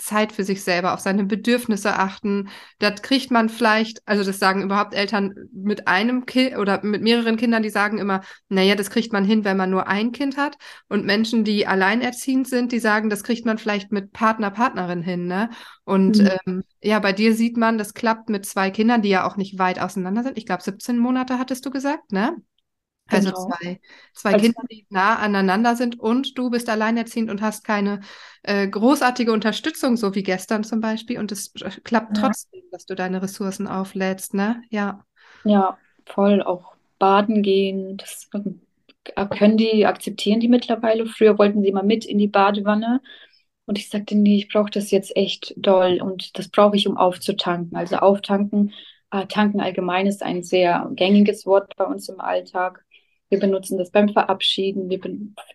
Zeit 0.04 0.32
für 0.32 0.44
sich 0.44 0.64
selber, 0.64 0.94
auf 0.94 1.00
seine 1.00 1.24
Bedürfnisse 1.24 1.98
achten. 1.98 2.50
Das 2.80 3.02
kriegt 3.02 3.32
man 3.32 3.50
vielleicht, 3.50 4.02
also 4.06 4.24
das 4.24 4.40
sagen 4.40 4.62
überhaupt 4.62 4.94
Eltern 4.94 5.34
mit 5.54 5.88
einem 5.88 6.26
Kind 6.26 6.58
oder 6.58 6.84
mit 6.84 7.02
mehreren 7.02 7.38
Kindern, 7.38 7.64
die 7.64 7.70
sagen 7.70 7.98
immer, 7.98 8.22
naja, 8.50 8.76
das 8.76 8.90
kriegt 8.90 9.14
man 9.14 9.26
hin, 9.26 9.46
wenn 9.46 9.58
man 9.58 9.70
nur 9.70 9.88
ein 9.88 10.12
Kind 10.12 10.38
hat. 10.38 10.58
Und 10.90 11.06
Menschen, 11.06 11.44
die 11.44 11.68
alleinerziehend 11.68 12.48
sind, 12.48 12.72
die 12.72 12.80
sagen, 12.80 13.10
das 13.10 13.24
kriegt 13.24 13.46
man 13.46 13.58
vielleicht 13.58 13.92
mit 13.92 14.12
Partner, 14.12 14.52
Partnerin 14.52 15.02
hin. 15.02 15.28
Ne? 15.28 15.50
Und 15.86 16.20
mhm. 16.20 16.30
ähm, 16.46 16.64
ja, 16.82 17.00
bei 17.00 17.14
dir 17.14 17.34
sieht 17.34 17.58
man, 17.58 17.78
das 17.78 17.94
klappt 17.94 18.30
mit 18.30 18.46
zwei 18.46 18.72
Kindern, 18.72 19.02
die 19.02 19.10
ja 19.10 19.26
auch 19.26 19.38
nicht 19.38 19.58
weit 19.60 19.80
auseinander 19.80 20.24
sind. 20.24 20.38
Ich 20.38 20.46
glaube, 20.46 20.64
17 20.64 20.98
Monate 20.98 21.40
hattest 21.40 21.66
du 21.66 21.72
gesagt, 21.72 22.12
ne? 22.12 22.36
Also 23.08 23.32
genau. 23.32 23.48
zwei, 23.48 23.80
zwei 24.14 24.34
also, 24.34 24.46
Kinder, 24.46 24.62
die 24.72 24.86
nah 24.90 25.18
aneinander 25.18 25.76
sind 25.76 26.00
und 26.00 26.38
du 26.38 26.50
bist 26.50 26.70
alleinerziehend 26.70 27.30
und 27.30 27.42
hast 27.42 27.64
keine 27.64 28.00
äh, 28.44 28.68
großartige 28.68 29.32
Unterstützung, 29.32 29.98
so 29.98 30.16
wie 30.16 30.24
gestern 30.24 30.64
zum 30.64 30.80
Beispiel. 30.80 31.20
Und 31.20 31.32
es 31.32 31.54
äh, 31.62 31.70
klappt 31.84 32.18
ja. 32.18 32.24
trotzdem, 32.24 32.64
dass 32.72 32.86
du 32.86 32.96
deine 32.96 33.22
Ressourcen 33.22 33.68
auflädst, 33.68 34.34
ne? 34.34 34.62
Ja. 34.70 35.06
Ja, 35.44 35.78
voll. 36.06 36.42
Auch 36.42 36.76
baden 36.98 37.44
gehen, 37.44 37.98
das 37.98 38.30
äh, 39.16 39.26
können 39.28 39.58
die, 39.58 39.86
akzeptieren 39.86 40.40
die 40.40 40.48
mittlerweile. 40.48 41.06
Früher 41.06 41.38
wollten 41.38 41.62
sie 41.62 41.72
mal 41.72 41.84
mit 41.84 42.06
in 42.06 42.18
die 42.18 42.30
Badewanne. 42.30 43.02
Und 43.66 43.78
ich 43.78 43.90
sagte, 43.90 44.16
nee, 44.16 44.38
ich 44.38 44.50
brauche 44.50 44.72
das 44.72 44.92
jetzt 44.92 45.16
echt 45.16 45.54
doll 45.58 46.02
und 46.02 46.38
das 46.38 46.50
brauche 46.50 46.76
ich, 46.76 46.88
um 46.88 46.98
aufzutanken. 46.98 47.78
Also 47.78 47.98
auftanken, 47.98 48.74
äh, 49.12 49.26
tanken 49.28 49.62
allgemein 49.62 50.08
ist 50.08 50.24
ein 50.24 50.44
sehr 50.44 50.90
gängiges 50.96 51.46
Wort 51.46 51.76
bei 51.78 51.86
uns 51.86 52.10
im 52.10 52.20
Alltag. 52.20 52.83
Wir 53.34 53.40
benutzen 53.40 53.80
das 53.80 53.90
beim 53.90 54.10
Verabschieden, 54.10 54.92
wir 54.92 55.00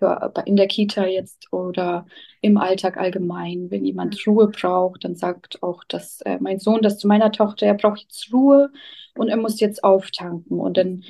für, 0.01 0.33
in 0.47 0.57
der 0.57 0.67
Kita 0.67 1.07
jetzt 1.07 1.47
oder 1.53 2.07
im 2.41 2.57
Alltag 2.57 2.97
allgemein. 2.97 3.71
Wenn 3.71 3.85
jemand 3.85 4.19
Ruhe 4.27 4.49
braucht, 4.49 5.05
dann 5.05 5.15
sagt 5.15 5.63
auch 5.63 5.85
dass 5.85 6.21
äh, 6.23 6.39
mein 6.41 6.59
Sohn 6.59 6.83
das 6.83 6.99
zu 6.99 7.07
meiner 7.07 7.31
Tochter, 7.31 7.67
er 7.67 7.75
braucht 7.75 8.01
jetzt 8.01 8.33
Ruhe 8.33 8.73
und 9.15 9.29
er 9.29 9.37
muss 9.37 9.61
jetzt 9.61 9.85
auftanken. 9.85 10.59
Und 10.59 10.77
dann, 10.77 11.05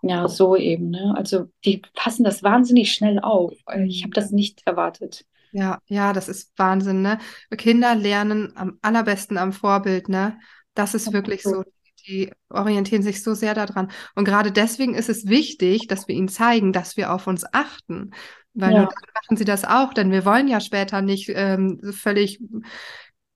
ja, 0.00 0.28
so 0.28 0.54
eben. 0.54 0.90
Ne? 0.90 1.12
Also 1.16 1.48
die 1.64 1.82
passen 1.92 2.22
das 2.22 2.44
wahnsinnig 2.44 2.92
schnell 2.92 3.18
auf. 3.18 3.52
Ich 3.84 4.04
habe 4.04 4.14
das 4.14 4.30
nicht 4.30 4.62
erwartet. 4.64 5.24
Ja, 5.50 5.80
ja, 5.88 6.12
das 6.12 6.28
ist 6.28 6.52
Wahnsinn, 6.56 7.02
ne? 7.02 7.18
Kinder 7.58 7.96
lernen 7.96 8.52
am 8.54 8.78
allerbesten 8.80 9.38
am 9.38 9.52
Vorbild, 9.52 10.08
ne? 10.08 10.38
Das 10.74 10.94
ist 10.94 11.12
wirklich 11.12 11.42
so 11.42 11.64
die 12.06 12.32
orientieren 12.48 13.02
sich 13.02 13.22
so 13.22 13.34
sehr 13.34 13.54
daran. 13.54 13.90
Und 14.14 14.24
gerade 14.24 14.52
deswegen 14.52 14.94
ist 14.94 15.08
es 15.08 15.26
wichtig, 15.26 15.86
dass 15.86 16.08
wir 16.08 16.14
ihnen 16.14 16.28
zeigen, 16.28 16.72
dass 16.72 16.96
wir 16.96 17.12
auf 17.12 17.26
uns 17.26 17.44
achten. 17.52 18.10
Weil 18.54 18.72
ja. 18.72 18.78
nur 18.80 18.88
dann 18.88 19.10
machen 19.14 19.36
sie 19.36 19.44
das 19.44 19.64
auch, 19.64 19.94
denn 19.94 20.10
wir 20.10 20.24
wollen 20.24 20.48
ja 20.48 20.60
später 20.60 21.00
nicht 21.02 21.30
ähm, 21.34 21.80
völlig 21.92 22.40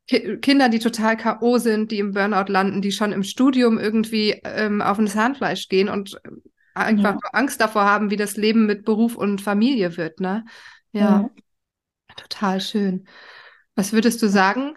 Ki 0.08 0.38
Kinder, 0.38 0.68
die 0.68 0.78
total 0.78 1.16
K.O. 1.16 1.58
sind, 1.58 1.90
die 1.90 1.98
im 1.98 2.12
Burnout 2.12 2.52
landen, 2.52 2.80
die 2.80 2.92
schon 2.92 3.12
im 3.12 3.24
Studium 3.24 3.78
irgendwie 3.78 4.40
ähm, 4.44 4.80
auf 4.80 4.98
ein 4.98 5.08
Zahnfleisch 5.08 5.68
gehen 5.68 5.88
und 5.88 6.20
einfach 6.74 7.14
ja. 7.14 7.30
Angst 7.32 7.60
davor 7.60 7.84
haben, 7.84 8.10
wie 8.10 8.16
das 8.16 8.36
Leben 8.36 8.66
mit 8.66 8.84
Beruf 8.84 9.16
und 9.16 9.40
Familie 9.40 9.96
wird, 9.96 10.20
ne? 10.20 10.44
Ja. 10.92 11.00
ja. 11.00 11.30
Total 12.16 12.60
schön. 12.60 13.08
Was 13.74 13.92
würdest 13.92 14.22
du 14.22 14.28
sagen? 14.28 14.76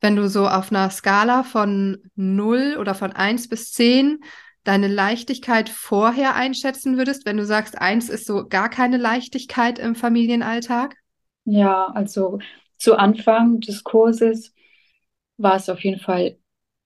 Wenn 0.00 0.16
du 0.16 0.28
so 0.28 0.46
auf 0.46 0.70
einer 0.70 0.90
Skala 0.90 1.42
von 1.42 1.98
0 2.14 2.76
oder 2.78 2.94
von 2.94 3.12
1 3.12 3.48
bis 3.48 3.72
10 3.72 4.18
deine 4.64 4.88
Leichtigkeit 4.88 5.68
vorher 5.68 6.34
einschätzen 6.34 6.98
würdest, 6.98 7.24
wenn 7.24 7.36
du 7.36 7.46
sagst, 7.46 7.78
1 7.78 8.08
ist 8.08 8.26
so 8.26 8.46
gar 8.48 8.68
keine 8.68 8.96
Leichtigkeit 8.96 9.78
im 9.78 9.94
Familienalltag? 9.94 10.96
Ja, 11.44 11.86
also 11.86 12.38
zu 12.76 12.96
Anfang 12.96 13.60
des 13.60 13.84
Kurses 13.84 14.52
war 15.36 15.56
es 15.56 15.68
auf 15.68 15.84
jeden 15.84 16.00
Fall 16.00 16.38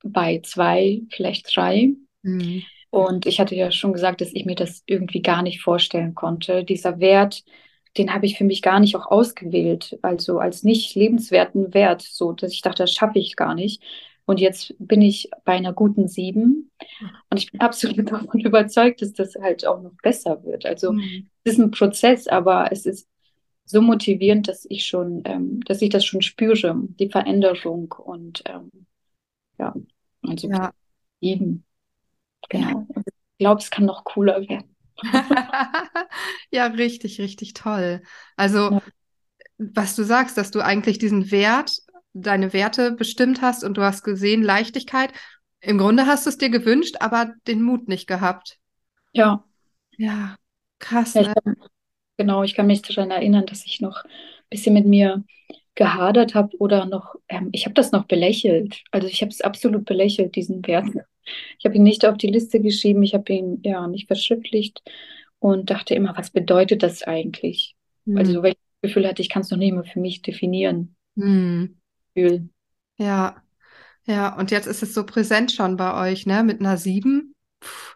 bei 0.02 0.40
2, 0.44 1.02
vielleicht 1.10 1.54
3. 1.56 1.94
Mhm. 2.22 2.62
Und 2.90 3.26
ich 3.26 3.40
hatte 3.40 3.54
ja 3.54 3.70
schon 3.70 3.92
gesagt, 3.92 4.20
dass 4.20 4.34
ich 4.34 4.44
mir 4.44 4.56
das 4.56 4.82
irgendwie 4.86 5.22
gar 5.22 5.42
nicht 5.42 5.62
vorstellen 5.62 6.14
konnte. 6.14 6.64
Dieser 6.64 6.98
Wert, 6.98 7.44
den 7.96 8.14
habe 8.14 8.26
ich 8.26 8.38
für 8.38 8.44
mich 8.44 8.62
gar 8.62 8.80
nicht 8.80 8.96
auch 8.96 9.06
ausgewählt, 9.06 9.98
also 10.02 10.38
als 10.38 10.62
nicht 10.62 10.94
lebenswerten 10.94 11.74
Wert, 11.74 12.02
so 12.02 12.32
dass 12.32 12.52
ich 12.52 12.62
dachte, 12.62 12.82
das 12.84 12.92
schaffe 12.92 13.18
ich 13.18 13.36
gar 13.36 13.54
nicht. 13.54 13.82
Und 14.26 14.38
jetzt 14.38 14.74
bin 14.78 15.02
ich 15.02 15.28
bei 15.44 15.54
einer 15.54 15.72
guten 15.72 16.06
sieben 16.06 16.70
und 17.30 17.38
ich 17.38 17.50
bin 17.50 17.60
absolut 17.60 18.10
davon 18.10 18.40
überzeugt, 18.40 19.02
dass 19.02 19.12
das 19.12 19.34
halt 19.34 19.66
auch 19.66 19.82
noch 19.82 19.94
besser 20.02 20.44
wird. 20.44 20.66
Also 20.66 20.92
mhm. 20.92 21.28
es 21.42 21.54
ist 21.54 21.58
ein 21.58 21.72
Prozess, 21.72 22.28
aber 22.28 22.70
es 22.70 22.86
ist 22.86 23.08
so 23.64 23.80
motivierend, 23.80 24.46
dass 24.46 24.66
ich 24.68 24.86
schon, 24.86 25.22
ähm, 25.24 25.60
dass 25.64 25.82
ich 25.82 25.90
das 25.90 26.04
schon 26.04 26.22
spüre, 26.22 26.76
die 26.98 27.08
Veränderung 27.08 27.92
und 27.92 28.42
ähm, 28.46 28.70
ja, 29.58 29.74
also 30.22 30.48
ja. 30.48 30.72
sieben. 31.20 31.64
Genau. 32.48 32.86
Ich 32.96 33.38
glaube, 33.38 33.60
es 33.60 33.70
kann 33.70 33.84
noch 33.84 34.04
cooler 34.04 34.40
werden. 34.48 34.69
ja, 36.50 36.66
richtig, 36.66 37.20
richtig 37.20 37.54
toll. 37.54 38.02
Also, 38.36 38.72
ja. 38.72 38.82
was 39.58 39.96
du 39.96 40.02
sagst, 40.02 40.36
dass 40.36 40.50
du 40.50 40.60
eigentlich 40.60 40.98
diesen 40.98 41.30
Wert, 41.30 41.72
deine 42.12 42.52
Werte 42.52 42.92
bestimmt 42.92 43.42
hast 43.42 43.62
und 43.64 43.76
du 43.76 43.82
hast 43.82 44.02
gesehen, 44.02 44.42
Leichtigkeit. 44.42 45.12
Im 45.60 45.78
Grunde 45.78 46.06
hast 46.06 46.26
du 46.26 46.30
es 46.30 46.38
dir 46.38 46.50
gewünscht, 46.50 46.96
aber 47.00 47.32
den 47.46 47.62
Mut 47.62 47.88
nicht 47.88 48.06
gehabt. 48.06 48.58
Ja. 49.12 49.44
Ja, 49.96 50.36
krass. 50.78 51.14
Ja, 51.14 51.22
ich 51.22 51.28
ne? 51.28 51.34
kann, 51.44 51.56
genau, 52.16 52.42
ich 52.42 52.54
kann 52.54 52.66
mich 52.66 52.82
daran 52.82 53.10
erinnern, 53.10 53.46
dass 53.46 53.66
ich 53.66 53.80
noch 53.80 54.04
ein 54.04 54.10
bisschen 54.48 54.74
mit 54.74 54.86
mir 54.86 55.22
gehadert 55.80 56.34
habe 56.34 56.54
oder 56.58 56.84
noch, 56.84 57.14
ähm, 57.30 57.48
ich 57.52 57.64
habe 57.64 57.72
das 57.72 57.90
noch 57.90 58.04
belächelt. 58.04 58.82
Also 58.90 59.08
ich 59.08 59.22
habe 59.22 59.30
es 59.30 59.40
absolut 59.40 59.86
belächelt, 59.86 60.36
diesen 60.36 60.66
Wert. 60.66 60.84
Ich 61.58 61.64
habe 61.64 61.74
ihn 61.74 61.82
nicht 61.82 62.04
auf 62.04 62.18
die 62.18 62.26
Liste 62.26 62.60
geschrieben, 62.60 63.02
ich 63.02 63.14
habe 63.14 63.32
ihn 63.32 63.60
ja 63.64 63.86
nicht 63.86 64.06
verschriftlicht 64.06 64.82
und 65.38 65.70
dachte 65.70 65.94
immer, 65.94 66.14
was 66.18 66.32
bedeutet 66.32 66.82
das 66.82 67.02
eigentlich? 67.02 67.76
Mhm. 68.04 68.18
Also 68.18 68.42
das 68.42 68.52
Gefühl 68.82 69.08
hatte, 69.08 69.22
ich 69.22 69.30
kann 69.30 69.40
es 69.40 69.50
noch 69.50 69.56
nicht 69.56 69.72
mehr 69.72 69.84
für 69.84 70.00
mich 70.00 70.20
definieren. 70.20 70.96
Mhm. 71.14 71.78
Ja, 72.98 73.42
ja, 74.04 74.36
und 74.36 74.50
jetzt 74.50 74.66
ist 74.66 74.82
es 74.82 74.92
so 74.92 75.06
präsent 75.06 75.50
schon 75.50 75.78
bei 75.78 76.10
euch, 76.10 76.26
ne? 76.26 76.42
Mit 76.42 76.60
einer 76.60 76.76
7. 76.76 77.34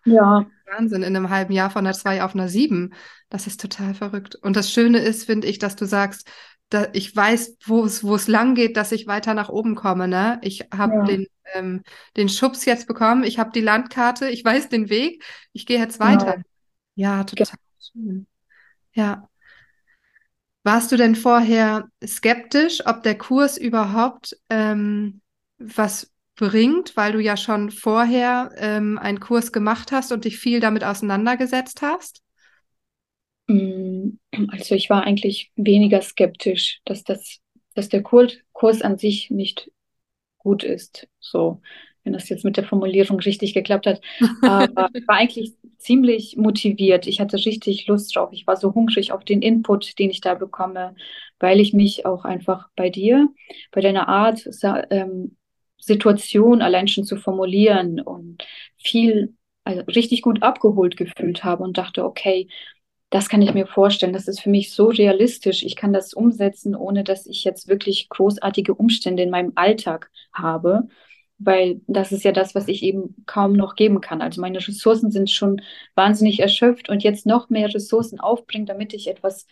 ja. 0.07 0.47
Wahnsinn, 0.67 1.03
in 1.03 1.15
einem 1.15 1.29
halben 1.29 1.53
Jahr 1.53 1.69
von 1.69 1.85
einer 1.87 1.95
2 1.95 2.23
auf 2.23 2.35
einer 2.35 2.49
7. 2.49 2.95
Das 3.29 3.47
ist 3.47 3.61
total 3.61 3.93
verrückt. 3.93 4.37
Und 4.37 4.57
das 4.57 4.73
Schöne 4.73 5.01
ist, 5.01 5.25
finde 5.25 5.49
ich, 5.49 5.59
dass 5.59 5.77
du 5.77 5.85
sagst, 5.85 6.27
da, 6.75 6.89
ich 6.93 7.15
weiß, 7.15 7.57
wo 7.67 7.85
es, 7.85 8.03
wo 8.03 8.17
es 8.17 8.27
lang 8.27 8.57
geht, 8.57 8.77
dass 8.77 8.91
ich 8.91 9.07
weiter 9.07 9.33
nach 9.35 9.49
oben 9.49 9.77
komme. 9.77 10.09
Ne? 10.09 10.41
Ich 10.43 10.67
habe 10.77 10.95
ja. 10.97 11.05
den, 11.05 11.27
ähm, 11.55 11.83
den 12.17 12.29
Schubs 12.29 12.65
jetzt 12.65 12.89
bekommen, 12.89 13.23
ich 13.23 13.39
habe 13.39 13.53
die 13.53 13.61
Landkarte, 13.61 14.29
ich 14.29 14.45
weiß 14.45 14.69
den 14.69 14.91
Weg, 14.91 15.23
ich 15.53 15.67
gehe 15.67 15.79
jetzt 15.79 16.01
weiter. 16.01 16.33
Genau. 16.33 16.45
Ja, 16.97 17.25
total 17.25 17.47
ja. 17.47 17.87
schön. 17.93 18.27
Ja. 18.93 19.29
Warst 20.65 20.91
du 20.91 20.97
denn 20.97 21.15
vorher 21.15 21.89
skeptisch, 22.05 22.85
ob 22.87 23.03
der 23.03 23.19
Kurs 23.19 23.57
überhaupt 23.57 24.37
ähm, 24.51 25.21
was 25.59 26.11
bringt, 26.37 26.97
weil 26.97 27.13
du 27.13 27.21
ja 27.21 27.37
schon 27.37 27.71
vorher 27.71 28.51
ähm, 28.57 28.99
einen 28.99 29.21
Kurs 29.21 29.53
gemacht 29.53 29.93
hast 29.93 30.11
und 30.11 30.25
dich 30.25 30.39
viel 30.39 30.59
damit 30.59 30.83
auseinandergesetzt 30.83 31.83
hast? 31.83 32.24
Mm, 33.47 34.19
also 34.49 34.75
ich 34.75 34.91
war 34.91 35.05
eigentlich 35.05 35.51
weniger 35.57 36.01
skeptisch, 36.01 36.81
dass 36.85 37.05
das, 37.05 37.41
dass 37.75 37.89
der 37.89 38.03
Kurs, 38.03 38.35
Kurs 38.53 38.83
an 38.83 38.99
sich 38.99 39.31
nicht 39.31 39.71
gut 40.39 40.63
ist. 40.65 41.09
So, 41.21 41.61
wenn 42.05 42.13
das 42.13 42.29
jetzt 42.29 42.45
mit 42.45 42.57
der 42.57 42.65
Formulierung 42.65 43.19
richtig 43.21 43.55
geklappt 43.55 43.87
hat. 43.87 44.01
Aber 44.43 44.89
ich 44.95 45.09
war 45.09 45.17
eigentlich 45.17 45.55
ziemlich 45.79 46.37
motiviert. 46.37 47.07
Ich 47.07 47.21
hatte 47.21 47.37
richtig 47.37 47.87
Lust 47.87 48.15
drauf. 48.15 48.31
Ich 48.33 48.47
war 48.47 48.57
so 48.57 48.75
hungrig 48.75 49.13
auf 49.13 49.25
den 49.25 49.43
Input, 49.43 49.99
den 49.99 50.11
ich 50.11 50.21
da 50.21 50.35
bekomme, 50.35 50.95
weil 51.41 51.61
ich 51.61 51.73
mich 51.73 52.07
auch 52.07 52.25
einfach 52.25 52.69
bei 52.77 52.91
dir, 52.91 53.29
bei 53.73 53.81
deiner 53.81 54.09
Art, 54.09 54.49
ähm, 54.91 55.37
Situation 55.79 56.63
allein 56.63 56.89
schon 56.89 57.05
zu 57.05 57.17
formulieren 57.17 58.01
und 58.01 58.47
viel 58.79 59.35
also 59.65 59.83
richtig 59.83 60.23
gut 60.23 60.43
abgeholt 60.43 60.97
gefühlt 60.97 61.43
habe 61.45 61.63
und 61.63 61.79
dachte, 61.79 62.05
okay, 62.05 62.49
das 63.15 63.29
kann 63.29 63.43
ich 63.43 63.55
mir 63.55 63.69
vorstellen. 63.69 64.13
Das 64.13 64.27
ist 64.27 64.41
für 64.41 64.51
mich 64.51 64.73
so 64.73 64.89
realistisch. 64.89 65.63
Ich 65.63 65.77
kann 65.77 65.93
das 65.93 66.15
umsetzen, 66.15 66.75
ohne 66.75 67.05
dass 67.05 67.27
ich 67.27 67.45
jetzt 67.45 67.69
wirklich 67.69 68.09
großartige 68.09 68.75
Umstände 68.75 69.23
in 69.23 69.31
meinem 69.31 69.53
Alltag 69.55 70.11
habe, 70.33 70.89
weil 71.39 71.81
das 71.87 72.11
ist 72.11 72.25
ja 72.25 72.33
das, 72.33 72.57
was 72.57 72.67
ich 72.67 72.83
eben 72.83 73.15
kaum 73.25 73.53
noch 73.53 73.77
geben 73.77 74.01
kann. 74.01 74.21
Also 74.21 74.41
meine 74.41 74.59
Ressourcen 74.59 75.13
sind 75.13 75.31
schon 75.31 75.63
wahnsinnig 75.95 76.41
erschöpft 76.41 76.89
und 76.89 77.05
jetzt 77.05 77.25
noch 77.25 77.51
mehr 77.51 77.73
Ressourcen 77.73 78.19
aufbringen, 78.19 78.67
damit 78.67 78.93
ich 78.95 79.07
etwas 79.07 79.47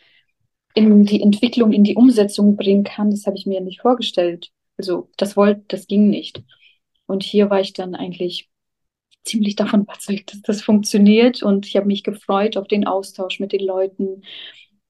in 0.74 1.04
die 1.04 1.22
Entwicklung, 1.22 1.72
in 1.72 1.84
die 1.84 1.94
Umsetzung 1.94 2.56
bringen 2.56 2.82
kann, 2.82 3.12
das 3.12 3.26
habe 3.26 3.36
ich 3.36 3.46
mir 3.46 3.60
nicht 3.60 3.82
vorgestellt. 3.82 4.50
Also 4.76 5.08
das 5.16 5.36
wollte, 5.36 5.62
das 5.68 5.86
ging 5.86 6.10
nicht. 6.10 6.42
Und 7.06 7.22
hier 7.22 7.48
war 7.48 7.60
ich 7.60 7.74
dann 7.74 7.94
eigentlich 7.94 8.50
ziemlich 9.24 9.56
davon 9.56 9.82
überzeugt, 9.82 10.32
dass 10.32 10.42
das 10.42 10.62
funktioniert. 10.62 11.42
Und 11.42 11.66
ich 11.66 11.76
habe 11.76 11.86
mich 11.86 12.02
gefreut 12.02 12.56
auf 12.56 12.68
den 12.68 12.86
Austausch 12.86 13.40
mit 13.40 13.52
den 13.52 13.64
Leuten 13.64 14.22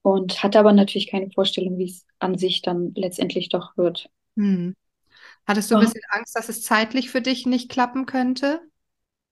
und 0.01 0.43
hatte 0.43 0.59
aber 0.59 0.73
natürlich 0.73 1.09
keine 1.09 1.31
Vorstellung, 1.31 1.77
wie 1.77 1.85
es 1.85 2.05
an 2.19 2.37
sich 2.37 2.61
dann 2.61 2.91
letztendlich 2.95 3.49
doch 3.49 3.77
wird. 3.77 4.09
Hm. 4.35 4.75
Hattest 5.45 5.71
du 5.71 5.75
ein 5.75 5.81
bisschen 5.81 6.01
Angst, 6.09 6.35
dass 6.35 6.49
es 6.49 6.63
zeitlich 6.63 7.09
für 7.09 7.21
dich 7.21 7.45
nicht 7.45 7.69
klappen 7.69 8.05
könnte? 8.05 8.61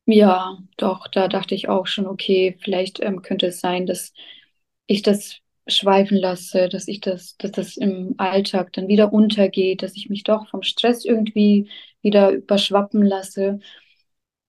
Ja, 0.05 0.57
doch, 0.77 1.07
da 1.07 1.27
dachte 1.27 1.55
ich 1.55 1.69
auch 1.69 1.87
schon, 1.87 2.07
okay, 2.07 2.57
vielleicht 2.61 2.99
ähm, 3.01 3.21
könnte 3.21 3.47
es 3.47 3.59
sein, 3.59 3.85
dass 3.85 4.13
ich 4.87 5.03
das 5.03 5.39
schweifen 5.67 6.17
lasse, 6.17 6.69
dass 6.69 6.87
ich 6.87 6.99
das, 7.01 7.37
dass 7.37 7.51
das 7.51 7.77
im 7.77 8.15
Alltag 8.17 8.73
dann 8.73 8.87
wieder 8.87 9.13
untergeht, 9.13 9.83
dass 9.83 9.95
ich 9.95 10.09
mich 10.09 10.23
doch 10.23 10.49
vom 10.49 10.63
Stress 10.63 11.05
irgendwie 11.05 11.69
wieder 12.01 12.31
überschwappen 12.31 13.03
lasse. 13.03 13.59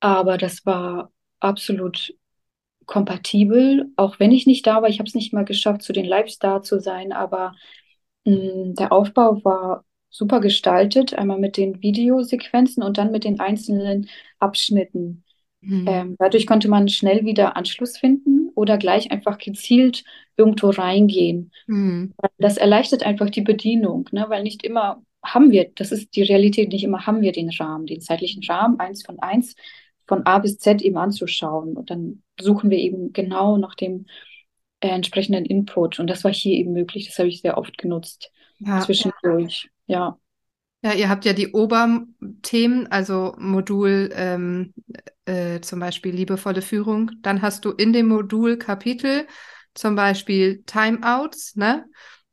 Aber 0.03 0.37
das 0.37 0.67
war 0.67 1.13
absolut 1.39 2.13
kompatibel, 2.87 3.87
auch 3.95 4.19
wenn 4.19 4.33
ich 4.33 4.47
nicht 4.47 4.67
da 4.67 4.83
war. 4.83 4.89
Ich 4.89 4.99
habe 4.99 5.07
es 5.07 5.15
nicht 5.15 5.33
mal 5.33 5.45
geschafft, 5.45 5.83
zu 5.83 5.93
den 5.93 6.05
Lives 6.05 6.41
da 6.41 6.61
zu 6.61 6.81
sein, 6.81 7.13
aber 7.13 7.55
mh, 8.25 8.35
mm, 8.35 8.75
der 8.75 8.93
Aufbau 8.93 9.45
war 9.45 9.85
super 10.11 10.41
gestaltet, 10.41 11.15
einmal 11.15 11.39
mit 11.39 11.57
den 11.57 11.81
Videosequenzen 11.83 12.83
und 12.83 12.99
dann 12.99 13.13
mit 13.13 13.23
den 13.23 13.39
einzelnen 13.39 14.09
Abschnitten. 14.41 15.23
Mhm. 15.61 15.87
Ähm, 15.89 16.17
dadurch 16.19 16.49
konnte 16.49 16.67
man 16.67 16.89
schnell 16.89 17.25
wieder 17.25 17.57
Anschluss 17.57 17.97
finden 17.97 18.51
oder 18.57 18.79
gleich 18.79 19.13
einfach 19.13 19.39
gezielt 19.39 20.03
irgendwo 20.37 20.71
reingehen. 20.71 21.53
Mhm. 21.69 22.13
Das 22.39 22.57
erleichtert 22.57 23.05
einfach 23.05 23.31
die 23.31 23.43
Bedienung, 23.43 24.09
ne? 24.11 24.25
weil 24.29 24.43
nicht 24.43 24.65
immer 24.65 25.01
haben 25.25 25.53
wir, 25.53 25.71
das 25.77 25.93
ist 25.93 26.17
die 26.17 26.23
Realität, 26.23 26.73
nicht 26.73 26.83
immer 26.83 27.07
haben 27.07 27.21
wir 27.21 27.31
den 27.31 27.51
Rahmen, 27.51 27.87
den 27.87 28.01
zeitlichen 28.01 28.43
Rahmen, 28.43 28.81
eins 28.81 29.05
von 29.05 29.21
eins, 29.21 29.55
von 30.07 30.27
A 30.27 30.39
bis 30.39 30.59
Z 30.59 30.83
eben 30.83 30.97
anzuschauen. 30.97 31.77
Und 31.77 31.91
dann 31.91 32.23
suchen 32.41 32.71
wir 32.71 32.79
eben 32.79 33.13
genau 33.13 33.57
nach 33.57 33.75
dem 33.75 34.07
äh, 34.81 34.89
entsprechenden 34.89 35.45
Input. 35.45 35.99
Und 35.99 36.09
das 36.09 36.25
war 36.25 36.33
hier 36.33 36.57
eben 36.57 36.73
möglich. 36.73 37.07
Das 37.07 37.19
habe 37.19 37.29
ich 37.29 37.41
sehr 37.41 37.59
oft 37.59 37.79
genutzt 37.79 38.33
ja, 38.59 38.81
zwischendurch. 38.81 39.71
Ja. 39.87 40.19
Ja, 40.85 40.95
ihr 40.95 41.09
habt 41.09 41.25
ja 41.25 41.33
die 41.33 41.53
Oberthemen, 41.53 42.89
also 42.91 43.37
Modul 43.39 44.11
ähm, 44.15 44.75
äh, 45.27 45.61
zum 45.61 45.79
Beispiel 45.79 46.13
liebevolle 46.13 46.61
Führung. 46.61 47.13
Dann 47.23 47.41
hast 47.41 47.65
du 47.65 47.71
in 47.71 47.93
dem 47.93 48.09
Modul 48.09 48.57
Kapitel 48.57 49.27
zum 49.75 49.95
Beispiel 49.95 50.65
Timeouts, 50.67 51.55
ne? 51.55 51.87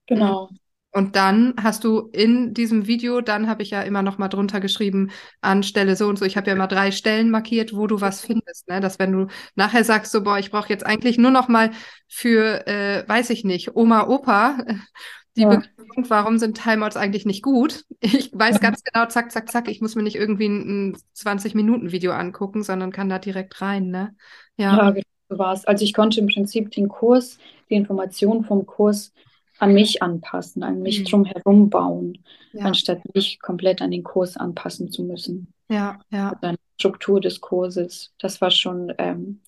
Genau. 0.07 0.49
Und 0.91 1.15
dann 1.15 1.53
hast 1.61 1.83
du 1.83 2.09
in 2.13 2.53
diesem 2.53 2.87
Video, 2.87 3.21
dann 3.21 3.47
habe 3.47 3.61
ich 3.61 3.69
ja 3.69 3.81
immer 3.83 4.01
noch 4.01 4.17
mal 4.17 4.27
drunter 4.27 4.59
geschrieben, 4.59 5.11
an 5.39 5.61
Stelle 5.61 5.95
so 5.95 6.07
und 6.07 6.17
so. 6.17 6.25
Ich 6.25 6.35
habe 6.35 6.47
ja 6.47 6.53
immer 6.53 6.67
drei 6.67 6.91
Stellen 6.91 7.29
markiert, 7.29 7.75
wo 7.75 7.85
du 7.85 8.01
was 8.01 8.21
findest. 8.21 8.67
Ne? 8.67 8.79
Dass 8.79 8.97
wenn 8.97 9.11
du 9.11 9.27
nachher 9.55 9.83
sagst, 9.83 10.11
so, 10.11 10.23
boah, 10.23 10.39
ich 10.39 10.49
brauche 10.49 10.69
jetzt 10.69 10.85
eigentlich 10.85 11.19
nur 11.19 11.29
noch 11.29 11.47
mal 11.47 11.71
für, 12.07 12.65
äh, 12.67 13.07
weiß 13.07 13.29
ich 13.29 13.43
nicht, 13.43 13.75
Oma, 13.75 14.07
Opa, 14.07 14.57
die 15.37 15.41
ja. 15.41 15.49
Begründung, 15.49 16.09
warum 16.09 16.39
sind 16.39 16.61
Timeouts 16.61 16.97
eigentlich 16.97 17.25
nicht 17.25 17.43
gut. 17.43 17.83
Ich 17.99 18.31
weiß 18.33 18.59
ganz 18.61 18.83
genau, 18.83 19.05
zack, 19.05 19.31
zack, 19.31 19.51
zack, 19.51 19.67
ich 19.69 19.81
muss 19.81 19.95
mir 19.95 20.03
nicht 20.03 20.15
irgendwie 20.15 20.47
ein, 20.47 20.89
ein 20.89 20.97
20-Minuten-Video 21.15 22.13
angucken, 22.13 22.63
sondern 22.63 22.91
kann 22.91 23.09
da 23.09 23.19
direkt 23.19 23.61
rein. 23.61 23.89
Ne? 23.89 24.15
Ja, 24.57 24.75
ja 24.75 24.89
genau 24.91 25.03
so 25.29 25.37
war 25.37 25.53
es. 25.53 25.65
Also 25.65 25.85
ich 25.85 25.93
konnte 25.93 26.19
im 26.19 26.27
Prinzip 26.27 26.71
den 26.71 26.89
Kurs, 26.89 27.37
die 27.69 27.75
Informationen 27.75 28.43
vom 28.43 28.65
Kurs 28.65 29.13
an 29.59 29.73
mich 29.73 30.01
anpassen, 30.01 30.63
an 30.63 30.81
mich 30.81 30.99
mhm. 30.99 31.05
drumherum 31.05 31.69
bauen, 31.69 32.23
ja. 32.53 32.65
anstatt 32.65 33.01
mich 33.13 33.39
komplett 33.39 33.81
an 33.81 33.91
den 33.91 34.03
Kurs 34.03 34.37
anpassen 34.37 34.89
zu 34.91 35.03
müssen. 35.03 35.53
Ja, 35.69 35.99
ja. 36.09 36.29
An 36.41 36.55
die 36.55 36.81
Struktur 36.81 37.21
des 37.21 37.41
Kurses. 37.41 38.13
Das 38.19 38.41
war 38.41 38.51
schon, 38.51 38.93
ähm, 38.97 39.41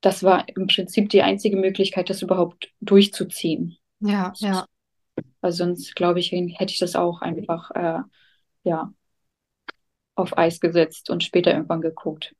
das 0.00 0.22
war 0.22 0.48
im 0.48 0.66
Prinzip 0.66 1.08
die 1.10 1.22
einzige 1.22 1.56
Möglichkeit, 1.56 2.10
das 2.10 2.22
überhaupt 2.22 2.72
durchzuziehen. 2.80 3.76
Ja, 4.00 4.32
ja. 4.36 4.66
Weil 5.40 5.52
sonst, 5.52 5.94
glaube 5.94 6.20
ich, 6.20 6.32
hätte 6.32 6.72
ich 6.72 6.78
das 6.78 6.96
auch 6.96 7.22
einfach, 7.22 7.70
äh, 7.70 8.00
ja, 8.64 8.92
auf 10.14 10.36
Eis 10.36 10.60
gesetzt 10.60 11.08
und 11.08 11.24
später 11.24 11.52
irgendwann 11.52 11.80
geguckt. 11.80 12.34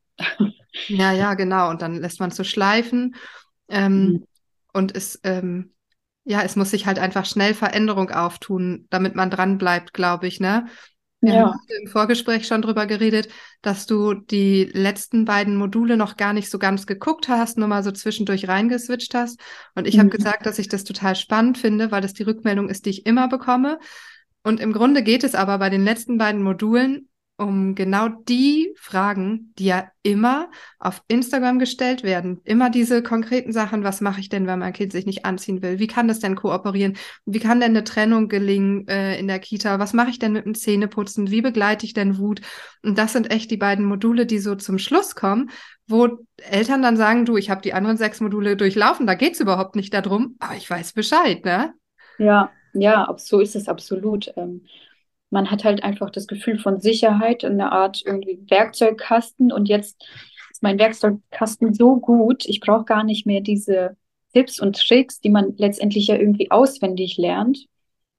Ja, 0.86 1.12
ja, 1.12 1.34
genau. 1.34 1.70
Und 1.70 1.82
dann 1.82 1.96
lässt 1.96 2.20
man 2.20 2.30
es 2.30 2.36
so 2.36 2.44
schleifen. 2.44 3.16
Ähm, 3.68 4.04
mhm. 4.04 4.24
Und 4.72 4.94
es, 4.94 5.18
ähm, 5.24 5.72
ja, 6.24 6.42
es 6.42 6.56
muss 6.56 6.70
sich 6.70 6.86
halt 6.86 6.98
einfach 6.98 7.24
schnell 7.24 7.54
Veränderung 7.54 8.10
auftun, 8.10 8.86
damit 8.90 9.14
man 9.14 9.30
dran 9.30 9.58
bleibt, 9.58 9.92
glaube 9.92 10.26
ich, 10.26 10.40
ne? 10.40 10.66
Wir 11.22 11.34
ja. 11.34 11.40
haben 11.48 11.58
im 11.82 11.86
Vorgespräch 11.86 12.46
schon 12.46 12.62
drüber 12.62 12.86
geredet, 12.86 13.28
dass 13.60 13.84
du 13.84 14.14
die 14.14 14.64
letzten 14.72 15.26
beiden 15.26 15.56
Module 15.56 15.98
noch 15.98 16.16
gar 16.16 16.32
nicht 16.32 16.50
so 16.50 16.58
ganz 16.58 16.86
geguckt 16.86 17.28
hast, 17.28 17.58
nur 17.58 17.68
mal 17.68 17.82
so 17.82 17.92
zwischendurch 17.92 18.48
reingeswitcht 18.48 19.14
hast. 19.14 19.38
Und 19.74 19.86
ich 19.86 19.96
mhm. 19.96 20.00
habe 20.00 20.10
gesagt, 20.10 20.46
dass 20.46 20.58
ich 20.58 20.68
das 20.68 20.84
total 20.84 21.16
spannend 21.16 21.58
finde, 21.58 21.90
weil 21.90 22.00
das 22.00 22.14
die 22.14 22.22
Rückmeldung 22.22 22.70
ist, 22.70 22.86
die 22.86 22.90
ich 22.90 23.06
immer 23.06 23.28
bekomme. 23.28 23.78
Und 24.42 24.60
im 24.60 24.72
Grunde 24.72 25.02
geht 25.02 25.22
es 25.22 25.34
aber 25.34 25.58
bei 25.58 25.68
den 25.68 25.84
letzten 25.84 26.16
beiden 26.16 26.42
Modulen 26.42 27.09
um 27.40 27.74
genau 27.74 28.08
die 28.08 28.74
Fragen, 28.76 29.54
die 29.58 29.64
ja 29.64 29.88
immer 30.02 30.50
auf 30.78 31.02
Instagram 31.08 31.58
gestellt 31.58 32.02
werden. 32.02 32.40
Immer 32.44 32.68
diese 32.68 33.02
konkreten 33.02 33.52
Sachen, 33.52 33.82
was 33.82 34.02
mache 34.02 34.20
ich 34.20 34.28
denn, 34.28 34.46
wenn 34.46 34.58
mein 34.58 34.74
Kind 34.74 34.92
sich 34.92 35.06
nicht 35.06 35.24
anziehen 35.24 35.62
will? 35.62 35.78
Wie 35.78 35.86
kann 35.86 36.06
das 36.06 36.20
denn 36.20 36.36
kooperieren? 36.36 36.98
Wie 37.24 37.38
kann 37.38 37.60
denn 37.60 37.70
eine 37.70 37.84
Trennung 37.84 38.28
gelingen 38.28 38.86
äh, 38.88 39.18
in 39.18 39.26
der 39.26 39.38
Kita? 39.38 39.78
Was 39.78 39.94
mache 39.94 40.10
ich 40.10 40.18
denn 40.18 40.32
mit 40.32 40.44
dem 40.44 40.54
Zähneputzen? 40.54 41.30
Wie 41.30 41.40
begleite 41.40 41.86
ich 41.86 41.94
denn 41.94 42.18
Wut? 42.18 42.42
Und 42.82 42.98
das 42.98 43.14
sind 43.14 43.30
echt 43.30 43.50
die 43.50 43.56
beiden 43.56 43.86
Module, 43.86 44.26
die 44.26 44.38
so 44.38 44.54
zum 44.54 44.78
Schluss 44.78 45.14
kommen, 45.14 45.50
wo 45.88 46.18
Eltern 46.36 46.82
dann 46.82 46.98
sagen, 46.98 47.24
du, 47.24 47.38
ich 47.38 47.48
habe 47.48 47.62
die 47.62 47.72
anderen 47.72 47.96
sechs 47.96 48.20
Module 48.20 48.56
durchlaufen, 48.56 49.06
da 49.06 49.14
geht 49.14 49.32
es 49.32 49.40
überhaupt 49.40 49.76
nicht 49.76 49.94
darum, 49.94 50.36
aber 50.40 50.56
ich 50.56 50.68
weiß 50.68 50.92
Bescheid, 50.92 51.44
ne? 51.44 51.72
Ja, 52.18 52.50
ja, 52.74 53.12
so 53.16 53.40
ist 53.40 53.56
es 53.56 53.66
absolut. 53.66 54.30
Man 55.30 55.50
hat 55.50 55.64
halt 55.64 55.82
einfach 55.82 56.10
das 56.10 56.26
Gefühl 56.26 56.58
von 56.58 56.80
Sicherheit, 56.80 57.44
eine 57.44 57.72
Art 57.72 58.02
irgendwie 58.04 58.40
Werkzeugkasten 58.48 59.52
und 59.52 59.68
jetzt 59.68 60.04
ist 60.50 60.62
mein 60.62 60.78
Werkzeugkasten 60.78 61.72
so 61.72 61.96
gut, 61.96 62.44
ich 62.46 62.60
brauche 62.60 62.84
gar 62.84 63.04
nicht 63.04 63.26
mehr 63.26 63.40
diese 63.40 63.96
Tipps 64.32 64.60
und 64.60 64.76
Tricks, 64.76 65.20
die 65.20 65.30
man 65.30 65.54
letztendlich 65.56 66.06
ja 66.06 66.16
irgendwie 66.16 66.50
auswendig 66.50 67.16
lernt. 67.16 67.66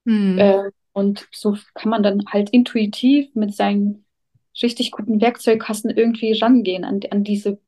Hm. 0.06 0.38
Äh, 0.38 0.70
und 0.92 1.26
so 1.32 1.56
kann 1.74 1.90
man 1.90 2.02
dann 2.02 2.24
halt 2.30 2.50
intuitiv 2.50 3.34
mit 3.34 3.54
seinem 3.54 4.04
richtig 4.62 4.90
guten 4.90 5.20
Werkzeugkasten 5.20 5.90
irgendwie 5.90 6.38
rangehen 6.38 6.84
an, 6.84 7.00
an 7.10 7.24
diese 7.24 7.58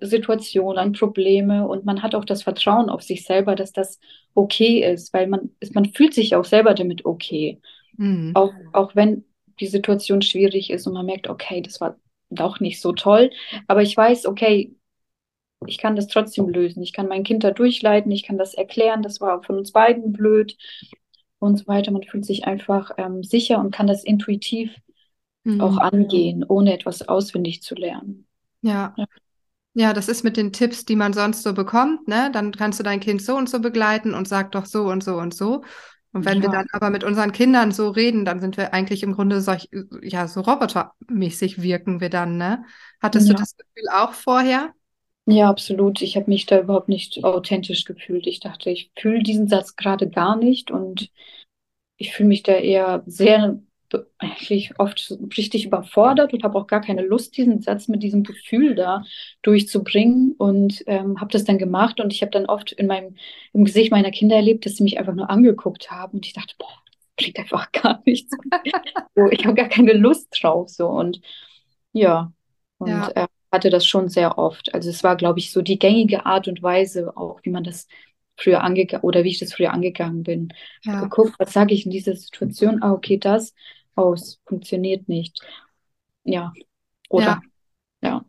Situation, 0.00 0.78
an 0.78 0.92
Probleme 0.92 1.66
und 1.66 1.84
man 1.84 2.02
hat 2.02 2.14
auch 2.14 2.24
das 2.24 2.44
Vertrauen 2.44 2.88
auf 2.90 3.02
sich 3.02 3.24
selber, 3.24 3.56
dass 3.56 3.72
das 3.72 3.98
okay 4.34 4.88
ist, 4.88 5.12
weil 5.12 5.26
man, 5.26 5.50
man 5.72 5.86
fühlt 5.86 6.14
sich 6.14 6.36
auch 6.36 6.44
selber 6.44 6.74
damit 6.74 7.04
okay. 7.04 7.58
Mhm. 7.96 8.32
Auch, 8.34 8.52
auch 8.72 8.94
wenn 8.94 9.24
die 9.60 9.66
Situation 9.66 10.22
schwierig 10.22 10.70
ist 10.70 10.86
und 10.86 10.94
man 10.94 11.06
merkt, 11.06 11.28
okay, 11.28 11.60
das 11.60 11.80
war 11.80 11.96
doch 12.30 12.60
nicht 12.60 12.80
so 12.80 12.92
toll. 12.92 13.30
Aber 13.66 13.82
ich 13.82 13.96
weiß, 13.96 14.26
okay, 14.26 14.74
ich 15.66 15.78
kann 15.78 15.96
das 15.96 16.08
trotzdem 16.08 16.48
lösen. 16.48 16.82
Ich 16.82 16.92
kann 16.92 17.08
mein 17.08 17.24
Kind 17.24 17.44
da 17.44 17.50
durchleiten, 17.50 18.10
ich 18.10 18.22
kann 18.22 18.38
das 18.38 18.54
erklären, 18.54 19.02
das 19.02 19.20
war 19.20 19.42
von 19.42 19.58
uns 19.58 19.72
beiden 19.72 20.12
blöd 20.12 20.56
und 21.38 21.58
so 21.58 21.66
weiter. 21.66 21.90
Man 21.90 22.02
fühlt 22.02 22.24
sich 22.24 22.44
einfach 22.44 22.92
ähm, 22.96 23.22
sicher 23.22 23.58
und 23.58 23.74
kann 23.74 23.86
das 23.86 24.04
intuitiv 24.04 24.74
mhm. 25.44 25.60
auch 25.60 25.76
angehen, 25.76 26.44
ohne 26.44 26.72
etwas 26.72 27.06
auswendig 27.08 27.62
zu 27.62 27.74
lernen. 27.74 28.26
Ja. 28.62 28.94
ja. 28.96 29.06
Ja, 29.72 29.92
das 29.92 30.08
ist 30.08 30.24
mit 30.24 30.36
den 30.36 30.52
Tipps, 30.52 30.84
die 30.84 30.96
man 30.96 31.12
sonst 31.12 31.44
so 31.44 31.54
bekommt, 31.54 32.08
ne? 32.08 32.30
Dann 32.32 32.50
kannst 32.50 32.80
du 32.80 32.82
dein 32.82 32.98
Kind 32.98 33.22
so 33.22 33.36
und 33.36 33.48
so 33.48 33.60
begleiten 33.60 34.14
und 34.14 34.26
sag 34.26 34.50
doch 34.50 34.66
so 34.66 34.86
und 34.86 35.04
so 35.04 35.14
und 35.14 35.32
so. 35.32 35.62
Und 36.12 36.24
wenn 36.24 36.38
ja. 36.38 36.42
wir 36.44 36.50
dann 36.50 36.66
aber 36.72 36.90
mit 36.90 37.04
unseren 37.04 37.32
Kindern 37.32 37.70
so 37.70 37.88
reden, 37.88 38.24
dann 38.24 38.40
sind 38.40 38.56
wir 38.56 38.74
eigentlich 38.74 39.02
im 39.02 39.12
Grunde 39.12 39.40
solch, 39.40 39.68
ja, 40.02 40.26
so 40.26 40.40
robotermäßig 40.40 41.62
wirken 41.62 42.00
wir 42.00 42.10
dann, 42.10 42.36
ne? 42.36 42.64
Hattest 43.00 43.28
ja. 43.28 43.34
du 43.34 43.40
das 43.40 43.56
Gefühl 43.56 43.88
auch 43.92 44.12
vorher? 44.12 44.72
Ja, 45.26 45.48
absolut. 45.48 46.02
Ich 46.02 46.16
habe 46.16 46.28
mich 46.28 46.46
da 46.46 46.60
überhaupt 46.60 46.88
nicht 46.88 47.22
authentisch 47.22 47.84
gefühlt. 47.84 48.26
Ich 48.26 48.40
dachte, 48.40 48.70
ich 48.70 48.90
fühle 48.98 49.22
diesen 49.22 49.46
Satz 49.46 49.76
gerade 49.76 50.08
gar 50.08 50.36
nicht 50.36 50.70
und 50.72 51.10
ich 51.96 52.12
fühle 52.12 52.30
mich 52.30 52.42
da 52.42 52.54
eher 52.54 53.04
sehr 53.06 53.60
eigentlich 54.18 54.78
oft 54.78 55.16
richtig 55.36 55.66
überfordert 55.66 56.32
und 56.32 56.42
habe 56.42 56.58
auch 56.58 56.66
gar 56.66 56.80
keine 56.80 57.02
Lust, 57.02 57.36
diesen 57.36 57.60
Satz 57.60 57.88
mit 57.88 58.02
diesem 58.02 58.22
Gefühl 58.22 58.74
da 58.74 59.04
durchzubringen 59.42 60.34
und 60.38 60.82
ähm, 60.86 61.20
habe 61.20 61.32
das 61.32 61.44
dann 61.44 61.58
gemacht 61.58 62.00
und 62.00 62.12
ich 62.12 62.22
habe 62.22 62.30
dann 62.30 62.46
oft 62.46 62.72
in 62.72 62.86
meinem 62.86 63.16
im 63.52 63.64
Gesicht 63.64 63.90
meiner 63.90 64.10
Kinder 64.10 64.36
erlebt, 64.36 64.66
dass 64.66 64.76
sie 64.76 64.84
mich 64.84 64.98
einfach 64.98 65.14
nur 65.14 65.30
angeguckt 65.30 65.90
haben 65.90 66.18
und 66.18 66.26
ich 66.26 66.32
dachte, 66.32 66.54
boah, 66.58 66.82
klingt 67.16 67.38
einfach 67.38 67.72
gar 67.72 68.02
nichts. 68.04 68.36
so, 69.14 69.26
ich 69.30 69.44
habe 69.44 69.54
gar 69.54 69.68
keine 69.68 69.92
Lust 69.92 70.28
drauf 70.40 70.68
so 70.68 70.88
und 70.88 71.20
ja 71.92 72.32
und 72.78 72.88
ja. 72.88 73.10
Äh, 73.14 73.26
hatte 73.52 73.70
das 73.70 73.86
schon 73.86 74.08
sehr 74.08 74.38
oft. 74.38 74.72
Also 74.74 74.90
es 74.90 75.02
war, 75.02 75.16
glaube 75.16 75.40
ich, 75.40 75.52
so 75.52 75.62
die 75.62 75.78
gängige 75.78 76.24
Art 76.24 76.46
und 76.48 76.62
Weise 76.62 77.16
auch, 77.16 77.40
wie 77.42 77.50
man 77.50 77.64
das 77.64 77.88
früher 78.36 78.62
angegangen 78.62 79.04
oder 79.04 79.24
wie 79.24 79.30
ich 79.30 79.38
das 79.38 79.52
früher 79.52 79.72
angegangen 79.72 80.22
bin. 80.22 80.52
Ja. 80.82 81.02
Geguckt, 81.02 81.34
was 81.38 81.52
sage 81.52 81.74
ich 81.74 81.84
in 81.84 81.92
dieser 81.92 82.16
Situation? 82.16 82.82
Ah, 82.82 82.92
okay, 82.92 83.18
das 83.18 83.54
aus, 83.94 84.40
funktioniert 84.46 85.08
nicht. 85.08 85.40
Ja, 86.24 86.52
oder? 87.08 87.40
Ja. 88.02 88.08
ja. 88.08 88.24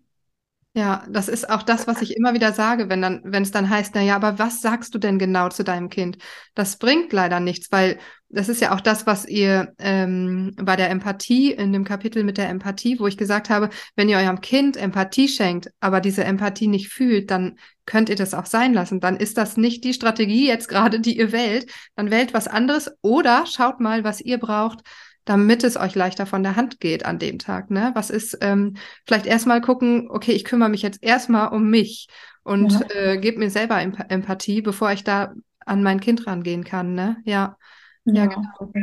Ja, 0.74 1.04
das 1.10 1.28
ist 1.28 1.50
auch 1.50 1.64
das, 1.64 1.86
was 1.86 2.02
ich 2.02 2.16
immer 2.16 2.34
wieder 2.34 2.54
sage, 2.54 2.90
wenn 2.90 3.02
dann, 3.02 3.20
wenn 3.26 3.44
es 3.44 3.52
dann 3.52 3.70
heißt, 3.70 3.94
na 3.94 4.02
ja, 4.02 4.16
aber 4.16 4.40
was 4.40 4.62
sagst 4.62 4.96
du 4.96 5.00
denn 5.00 5.20
genau 5.20 5.50
zu 5.50 5.66
deinem 5.66 5.90
Kind? 5.90 6.18
Das 6.56 6.78
bringt 6.78 7.12
leider 7.12 7.42
nichts, 7.42 7.74
weil 7.74 8.00
das 8.30 8.48
ist 8.48 8.62
ja 8.62 8.74
auch 8.74 8.80
das, 8.80 9.06
was 9.06 9.26
ihr 9.28 9.74
ähm, 9.80 10.54
bei 10.56 10.78
der 10.78 10.90
Empathie, 10.90 11.52
in 11.52 11.74
dem 11.74 11.84
Kapitel 11.84 12.24
mit 12.24 12.38
der 12.38 12.48
Empathie, 12.48 13.00
wo 13.02 13.08
ich 13.08 13.18
gesagt 13.18 13.50
habe, 13.50 13.70
wenn 13.98 14.08
ihr 14.08 14.18
eurem 14.18 14.40
Kind 14.40 14.78
Empathie 14.78 15.28
schenkt, 15.28 15.70
aber 15.82 16.00
diese 16.00 16.24
Empathie 16.24 16.68
nicht 16.68 16.88
fühlt, 16.88 17.32
dann 17.32 17.60
könnt 17.86 18.08
ihr 18.08 18.16
das 18.16 18.34
auch 18.34 18.46
sein 18.46 18.74
lassen. 18.74 19.02
Dann 19.02 19.18
ist 19.18 19.38
das 19.38 19.58
nicht 19.58 19.84
die 19.84 19.94
Strategie 19.94 20.48
jetzt 20.48 20.70
gerade, 20.70 21.02
die 21.02 21.18
ihr 21.18 21.34
wählt. 21.34 21.70
Dann 21.96 22.12
wählt 22.12 22.34
was 22.34 22.48
anderes 22.48 22.90
oder 23.02 23.46
schaut 23.46 23.82
mal, 23.82 24.06
was 24.06 24.22
ihr 24.22 24.38
braucht, 24.38 24.80
damit 25.26 25.64
es 25.64 25.78
euch 25.78 25.96
leichter 25.96 26.26
von 26.26 26.44
der 26.44 26.56
Hand 26.56 26.80
geht 26.80 27.06
an 27.06 27.20
dem 27.20 27.40
Tag. 27.40 27.70
Ne? 27.72 27.92
Was 27.94 28.10
ist, 28.10 28.38
ähm, 28.42 28.76
vielleicht 29.06 29.26
erstmal 29.26 29.62
gucken, 29.62 30.10
okay, 30.10 30.32
ich 30.32 30.44
kümmere 30.46 30.70
mich 30.70 30.82
jetzt 30.82 31.02
erstmal 31.04 31.50
um 31.54 31.70
mich. 31.70 32.08
und 32.44 32.72
Ja. 32.72 32.88
äh, 32.96 33.18
gebe 33.20 33.38
mir 33.40 33.52
selber 33.52 33.80
Emp 33.80 34.00
Empathie, 34.10 34.62
bevor 34.62 34.92
ich 34.92 35.04
da 35.04 35.34
an 35.66 35.84
mein 35.84 36.00
Kind 36.00 36.26
rangehen 36.26 36.64
kann, 36.64 36.96
ne? 36.96 37.18
Ja, 37.24 37.58
ja, 38.06 38.26
Ja, 38.26 38.28
genau. 38.28 38.74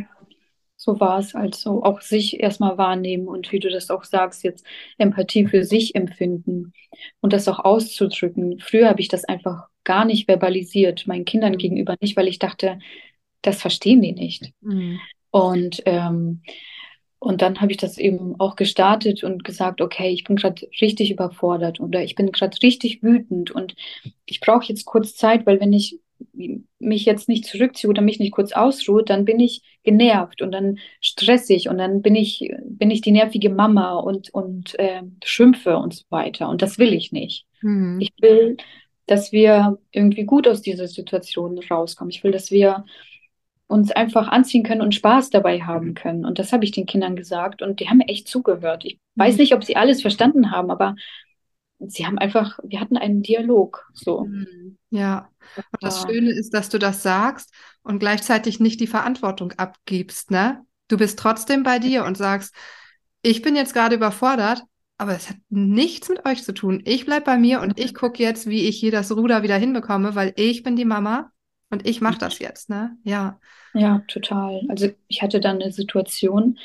so 0.77 1.01
war 1.01 1.19
es 1.19 1.35
also. 1.35 1.83
Auch 1.83 2.01
sich 2.01 2.41
erstmal 2.41 2.79
wahrnehmen 2.79 3.27
und 3.29 3.51
wie 3.53 3.59
du 3.59 3.69
das 3.71 3.91
auch 3.91 4.05
sagst, 4.05 4.45
jetzt 4.45 4.65
Empathie 4.97 5.47
für 5.47 5.65
sich 5.65 5.95
empfinden 5.95 6.73
und 7.21 7.33
das 7.33 7.49
auch 7.49 7.59
auszudrücken. 7.61 8.61
Früher 8.61 8.89
habe 8.89 9.01
ich 9.01 9.09
das 9.09 9.25
einfach 9.25 9.69
gar 9.85 10.05
nicht 10.05 10.27
verbalisiert, 10.27 11.07
meinen 11.07 11.25
Kindern 11.25 11.57
gegenüber 11.59 11.97
nicht, 12.01 12.17
weil 12.17 12.29
ich 12.29 12.39
dachte, 12.39 12.79
das 13.43 13.61
verstehen 13.61 14.03
die 14.03 14.13
nicht. 14.13 14.53
Mhm. 14.61 15.01
Und, 15.31 15.83
ähm, 15.87 16.43
und 17.19 17.43
dann 17.43 17.61
habe 17.61 17.73
ich 17.73 17.79
das 17.79 17.99
eben 17.99 18.39
auch 18.39 18.57
gestartet 18.57 19.25
und 19.25 19.45
gesagt, 19.45 19.81
okay, 19.81 20.11
ich 20.11 20.25
bin 20.25 20.37
gerade 20.37 20.69
richtig 20.81 21.11
überfordert 21.11 21.81
oder 21.81 22.03
ich 22.03 22.15
bin 22.15 22.31
gerade 22.31 22.57
richtig 22.63 23.03
wütend 23.03 23.51
und 23.51 23.75
ich 24.25 24.41
brauche 24.41 24.67
jetzt 24.67 24.85
kurz 24.85 25.17
Zeit, 25.17 25.45
weil 25.45 25.61
wenn 25.61 25.73
ich 25.73 25.99
mich 26.79 27.05
jetzt 27.05 27.29
nicht 27.29 27.45
zurückziehe 27.45 27.89
oder 27.89 28.03
mich 28.03 28.19
nicht 28.19 28.33
kurz 28.33 28.53
ausruhe, 28.53 29.05
dann 29.05 29.25
bin 29.25 29.41
ich 29.41 29.63
genervt 29.83 30.43
und 30.43 30.53
dann 30.53 30.79
stressig 31.01 31.69
und 31.69 31.79
dann 31.79 32.03
bin 32.03 32.15
ich, 32.15 32.53
bin 32.65 32.91
ich 32.91 33.01
die 33.01 33.13
nervige 33.13 33.51
Mama 33.51 33.95
und, 33.95 34.33
und 34.35 34.79
äh, 34.79 35.03
schimpfe 35.25 35.77
und 35.77 35.95
so 35.95 36.05
weiter. 36.11 36.49
Und 36.49 36.63
das 36.63 36.79
will 36.79 36.93
ich 36.93 37.13
nicht. 37.13 37.47
Mhm. 37.63 38.01
Ich 38.01 38.13
will, 38.21 38.57
dass 39.07 39.33
wir 39.33 39.79
irgendwie 39.93 40.25
gut 40.25 40.49
aus 40.49 40.61
dieser 40.61 40.89
Situation 40.89 41.59
rauskommen. 41.59 42.11
Ich 42.11 42.25
will, 42.25 42.33
dass 42.33 42.51
wir 42.51 42.85
uns 43.69 43.93
einfach 43.93 44.29
anziehen 44.29 44.65
können 44.65 44.83
und 44.83 44.97
Spaß 44.97 45.31
dabei 45.31 45.63
haben 45.63 45.95
können. 45.95 46.27
Und 46.27 46.41
das 46.41 46.53
habe 46.53 46.65
ich 46.65 46.73
den 46.73 46.87
Kindern 46.87 47.17
gesagt 47.17 47.63
und 47.63 47.81
die 47.81 47.89
haben 47.91 47.99
mir 47.99 48.09
echt 48.09 48.29
zugehört. 48.29 48.85
Ich 48.87 48.99
weiß 49.17 49.37
Mhm. 49.37 49.39
nicht, 49.39 49.55
ob 49.55 49.65
sie 49.65 49.77
alles 49.77 50.03
verstanden 50.03 50.51
haben, 50.53 50.71
aber 50.71 50.97
sie 51.81 52.07
haben 52.07 52.19
einfach, 52.19 52.59
wir 52.63 52.81
hatten 52.81 52.97
einen 52.97 53.23
Dialog. 53.23 53.91
So. 53.95 54.27
Mhm. 54.27 54.79
Ja, 54.91 55.31
und 55.73 55.83
das 55.83 56.03
Schöne 56.03 56.31
ist, 56.31 56.55
dass 56.55 56.69
du 56.69 56.79
das 56.79 57.03
sagst 57.03 57.53
und 57.83 57.99
gleichzeitig 57.99 58.61
nicht 58.61 58.81
die 58.81 58.87
Verantwortung 58.87 59.53
abgibst, 59.53 60.31
ne? 60.31 60.65
Du 60.89 60.97
bist 60.97 61.19
trotzdem 61.19 61.63
bei 61.63 61.79
dir 61.79 62.05
und 62.05 62.17
sagst, 62.17 62.55
ich 63.23 63.43
bin 63.43 63.55
jetzt 63.57 63.75
gerade 63.75 63.97
überfordert, 63.97 64.63
aber 64.97 65.15
es 65.15 65.29
hat 65.29 65.37
nichts 65.51 66.09
mit 66.09 66.25
euch 66.27 66.43
zu 66.43 66.53
tun. 66.55 66.83
Ich 66.87 67.05
bleib 67.05 67.25
bei 67.25 67.37
mir 67.37 67.61
und 67.61 67.79
ich 67.79 67.95
gucke 67.95 68.23
jetzt, 68.23 68.49
wie 68.49 68.67
ich 68.69 68.79
hier 68.81 68.91
das 68.93 69.13
Ruder 69.15 69.43
wieder 69.43 69.57
hinbekomme, 69.57 70.15
weil 70.15 70.33
ich 70.37 70.63
bin 70.63 70.77
die 70.77 70.85
Mama 70.87 71.31
und 71.71 71.87
ich 71.87 72.01
mache 72.01 72.19
das 72.19 72.39
jetzt, 72.39 72.71
ne? 72.71 72.97
Ja. 73.05 73.39
Ja, 73.75 74.03
total. 74.09 74.63
Also 74.69 74.89
ich 75.09 75.23
hatte 75.23 75.41
dann 75.41 75.61
eine 75.61 75.73
Situation, 75.73 76.59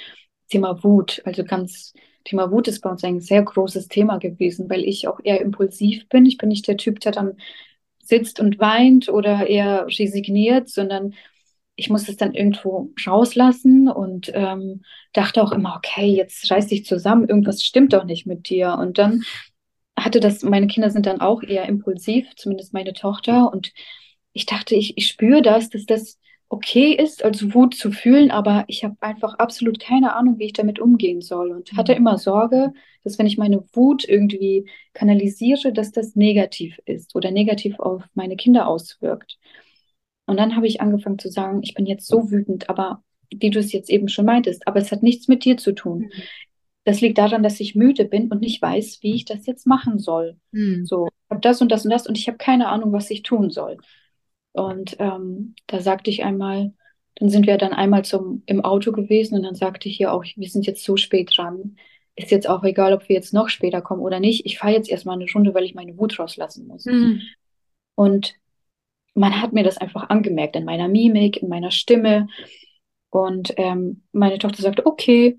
Thema 0.50 0.84
Wut, 0.84 1.22
also 1.26 1.44
ganz, 1.44 1.94
Thema 2.24 2.52
Wut 2.52 2.68
ist 2.68 2.82
bei 2.82 2.90
uns 2.90 3.04
ein 3.04 3.20
sehr 3.20 3.44
großes 3.44 3.88
Thema 3.88 4.18
gewesen, 4.18 4.70
weil 4.70 4.84
ich 4.84 5.08
auch 5.08 5.20
eher 5.24 5.42
impulsiv 5.42 6.08
bin. 6.10 6.26
Ich 6.26 6.38
bin 6.38 6.50
nicht 6.50 6.68
der 6.68 6.78
Typ, 6.78 7.00
der 7.02 7.12
dann 7.12 7.38
sitzt 8.02 8.40
und 8.40 8.60
weint 8.60 9.10
oder 9.10 9.48
eher 9.48 9.88
resigniert, 9.88 10.70
sondern 10.70 11.14
ich 11.76 11.90
muss 11.90 12.08
es 12.08 12.18
dann 12.18 12.34
irgendwo 12.34 12.92
rauslassen 13.06 13.90
und 13.90 14.32
ähm, 14.34 14.84
dachte 15.12 15.42
auch 15.42 15.52
immer, 15.52 15.76
okay, 15.76 16.06
jetzt 16.06 16.50
reiß 16.52 16.68
dich 16.68 16.86
zusammen, 16.86 17.28
irgendwas 17.28 17.64
stimmt 17.64 17.94
doch 17.94 18.04
nicht 18.04 18.26
mit 18.28 18.50
dir. 18.50 18.78
Und 18.80 18.98
dann 18.98 19.24
hatte 19.98 20.20
das, 20.20 20.44
meine 20.44 20.68
Kinder 20.68 20.90
sind 20.90 21.06
dann 21.06 21.22
auch 21.22 21.42
eher 21.42 21.66
impulsiv, 21.66 22.28
zumindest 22.36 22.74
meine 22.74 22.94
Tochter. 22.94 23.52
Und 23.52 23.74
ich 24.34 24.46
dachte, 24.46 24.76
ich, 24.76 24.98
ich 24.98 25.08
spüre 25.08 25.42
das, 25.42 25.70
dass 25.70 25.86
das 25.86 26.20
okay 26.50 26.94
ist, 26.94 27.24
also 27.24 27.54
Wut 27.54 27.74
zu 27.74 27.92
fühlen, 27.92 28.30
aber 28.30 28.66
ich 28.68 28.84
habe 28.84 28.96
einfach 29.00 29.36
absolut 29.36 29.80
keine 29.80 30.16
Ahnung, 30.16 30.38
wie 30.38 30.46
ich 30.46 30.54
damit 30.54 30.80
umgehen 30.80 31.22
soll. 31.22 31.52
Und 31.52 31.74
hatte 31.74 31.94
immer 31.94 32.18
Sorge, 32.18 32.74
dass 33.04 33.18
wenn 33.18 33.26
ich 33.26 33.38
meine 33.38 33.64
Wut 33.74 34.08
irgendwie 34.08 34.70
kanalisiere, 34.94 35.74
dass 35.74 35.92
das 35.92 36.16
negativ 36.16 36.80
ist 36.86 37.16
oder 37.16 37.32
negativ 37.32 37.80
auf 37.80 38.04
meine 38.14 38.36
Kinder 38.36 38.68
auswirkt. 38.68 39.40
Und 40.26 40.38
dann 40.38 40.56
habe 40.56 40.68
ich 40.68 40.80
angefangen 40.80 41.20
zu 41.20 41.30
sagen, 41.30 41.62
ich 41.64 41.74
bin 41.74 41.86
jetzt 41.86 42.08
so 42.08 42.32
wütend, 42.32 42.70
aber 42.70 43.04
wie 43.32 43.50
du 43.50 43.60
es 43.60 43.72
jetzt 43.72 43.90
eben 43.90 44.08
schon 44.08 44.26
meintest, 44.26 44.68
aber 44.68 44.80
es 44.80 44.92
hat 44.92 45.02
nichts 45.04 45.28
mit 45.28 45.44
dir 45.44 45.58
zu 45.58 45.74
tun. 45.74 46.12
Das 46.86 47.02
liegt 47.02 47.18
daran, 47.18 47.44
dass 47.44 47.60
ich 47.60 47.76
müde 47.76 48.06
bin 48.06 48.30
und 48.30 48.42
nicht 48.42 48.62
weiß, 48.62 49.00
wie 49.02 49.16
ich 49.16 49.26
das 49.26 49.46
jetzt 49.46 49.66
machen 49.66 50.00
soll. 50.00 50.38
Mhm. 50.52 50.86
So, 50.86 51.08
ich 51.08 51.30
habe 51.32 51.42
das 51.42 51.62
und 51.62 51.72
das 51.72 51.84
und 51.86 51.92
das 51.92 52.08
und 52.08 52.18
ich 52.18 52.28
habe 52.28 52.38
keine 52.38 52.68
Ahnung, 52.68 52.92
was 52.92 53.10
ich 53.10 53.24
tun 53.24 53.50
soll. 53.50 53.78
Und 54.54 54.96
ähm, 55.00 55.56
da 55.68 55.82
sagte 55.82 56.10
ich 56.10 56.24
einmal, 56.24 56.74
dann 57.16 57.30
sind 57.30 57.46
wir 57.46 57.58
dann 57.58 57.74
einmal 57.74 58.06
zum, 58.06 58.44
im 58.46 58.62
Auto 58.62 58.92
gewesen 58.92 59.36
und 59.36 59.44
dann 59.44 59.56
sagte 59.56 59.90
ich 59.90 60.00
ihr 60.00 60.12
auch, 60.12 60.24
wir 60.24 60.50
sind 60.50 60.66
jetzt 60.66 60.84
so 60.84 60.98
spät 60.98 61.32
dran. 61.36 61.78
Ist 62.16 62.32
jetzt 62.32 62.48
auch 62.48 62.64
egal, 62.64 62.94
ob 62.94 63.10
wir 63.10 63.16
jetzt 63.16 63.34
noch 63.34 63.50
später 63.50 63.82
kommen 63.82 64.02
oder 64.02 64.20
nicht. 64.20 64.46
Ich 64.46 64.60
fahre 64.60 64.74
jetzt 64.74 64.90
erstmal 64.90 65.16
eine 65.16 65.28
Stunde, 65.28 65.54
weil 65.54 65.64
ich 65.64 65.76
meine 65.76 65.98
Wut 65.98 66.18
rauslassen 66.20 66.68
muss. 66.68 66.86
Mhm. 66.86 67.22
Und 67.96 68.36
man 69.16 69.42
hat 69.42 69.54
mir 69.54 69.64
das 69.64 69.78
einfach 69.78 70.10
angemerkt 70.10 70.56
in 70.56 70.66
meiner 70.66 70.88
Mimik, 70.88 71.38
in 71.38 71.50
meiner 71.50 71.72
Stimme. 71.72 72.28
Und 73.10 73.54
ähm, 73.58 74.04
meine 74.12 74.38
Tochter 74.38 74.62
sagte, 74.62 74.86
okay. 74.86 75.38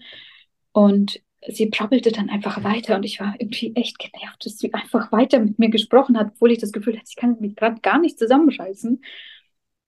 Und 0.73 1.21
sie 1.49 1.67
prabbelte 1.67 2.13
dann 2.13 2.31
einfach 2.31 2.63
weiter. 2.65 2.97
Und 2.97 3.05
ich 3.05 3.21
war 3.21 3.35
irgendwie 3.39 3.75
echt 3.75 3.99
genervt, 3.99 4.45
dass 4.45 4.59
sie 4.59 4.73
einfach 4.73 5.13
weiter 5.13 5.41
mit 5.41 5.59
mir 5.59 5.69
gesprochen 5.69 6.19
hat, 6.19 6.33
obwohl 6.35 6.53
ich 6.53 6.59
das 6.59 6.73
Gefühl 6.73 6.97
hatte, 6.97 7.09
ich 7.09 7.17
kann 7.17 7.37
mich 7.41 7.57
gerade 7.57 7.81
gar 7.81 7.99
nicht 7.99 8.19
zusammenreißen. 8.19 9.03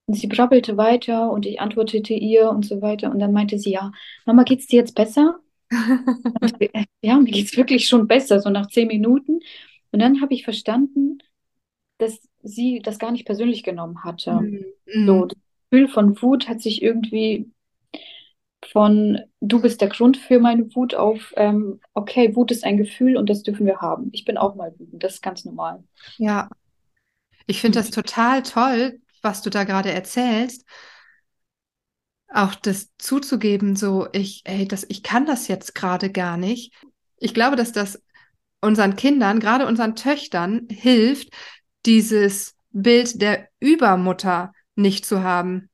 Und 0.08 0.14
sie 0.14 0.28
prabbelte 0.28 0.76
weiter 0.76 1.30
und 1.30 1.46
ich 1.46 1.60
antwortete 1.60 2.14
ihr 2.14 2.50
und 2.50 2.64
so 2.64 2.80
weiter. 2.80 3.10
Und 3.10 3.18
dann 3.18 3.32
meinte 3.32 3.58
sie, 3.58 3.72
ja, 3.72 3.92
Mama, 4.24 4.44
geht's 4.44 4.66
dir 4.66 4.80
jetzt 4.80 4.94
besser? 4.94 5.40
Und, 6.40 6.60
äh, 6.60 6.84
ja, 7.02 7.18
mir 7.18 7.32
geht's 7.32 7.56
wirklich 7.56 7.88
schon 7.88 8.06
besser, 8.06 8.40
so 8.40 8.50
nach 8.50 8.68
zehn 8.68 8.86
Minuten. 8.86 9.40
Und 9.90 10.00
dann 10.00 10.20
habe 10.20 10.34
ich 10.34 10.44
verstanden, 10.44 11.18
dass 11.98 12.20
sie 12.42 12.80
das 12.82 12.98
gar 12.98 13.10
nicht 13.10 13.24
persönlich 13.24 13.62
genommen 13.62 14.04
hatte. 14.04 14.40
Mhm. 14.40 15.06
So, 15.06 15.24
das 15.24 15.38
Gefühl 15.70 15.88
von 15.88 16.22
Wut 16.22 16.48
hat 16.48 16.60
sich 16.60 16.82
irgendwie 16.82 17.50
von 18.72 19.18
du 19.40 19.60
bist 19.60 19.80
der 19.80 19.88
Grund 19.88 20.16
für 20.16 20.38
meine 20.40 20.74
Wut 20.74 20.94
auf, 20.94 21.32
ähm, 21.36 21.80
okay, 21.94 22.34
Wut 22.34 22.50
ist 22.50 22.64
ein 22.64 22.76
Gefühl 22.76 23.16
und 23.16 23.30
das 23.30 23.42
dürfen 23.42 23.66
wir 23.66 23.80
haben. 23.80 24.10
Ich 24.12 24.24
bin 24.24 24.36
auch 24.36 24.54
mal 24.54 24.74
wütend, 24.78 25.02
das 25.02 25.14
ist 25.14 25.22
ganz 25.22 25.44
normal. 25.44 25.84
Ja, 26.18 26.48
ich 27.46 27.60
finde 27.60 27.78
das 27.78 27.90
total 27.90 28.42
toll, 28.42 29.00
was 29.22 29.42
du 29.42 29.50
da 29.50 29.64
gerade 29.64 29.92
erzählst. 29.92 30.64
Auch 32.28 32.54
das 32.54 32.88
zuzugeben, 32.98 33.76
so 33.76 34.08
ich, 34.12 34.42
ey, 34.44 34.66
das, 34.66 34.84
ich 34.88 35.02
kann 35.02 35.26
das 35.26 35.48
jetzt 35.48 35.74
gerade 35.74 36.10
gar 36.10 36.36
nicht. 36.36 36.74
Ich 37.18 37.34
glaube, 37.34 37.56
dass 37.56 37.72
das 37.72 38.02
unseren 38.60 38.96
Kindern, 38.96 39.38
gerade 39.38 39.66
unseren 39.66 39.94
Töchtern, 39.94 40.66
hilft, 40.68 41.30
dieses 41.86 42.56
Bild 42.70 43.22
der 43.22 43.48
Übermutter 43.60 44.52
nicht 44.74 45.06
zu 45.06 45.22
haben. 45.22 45.70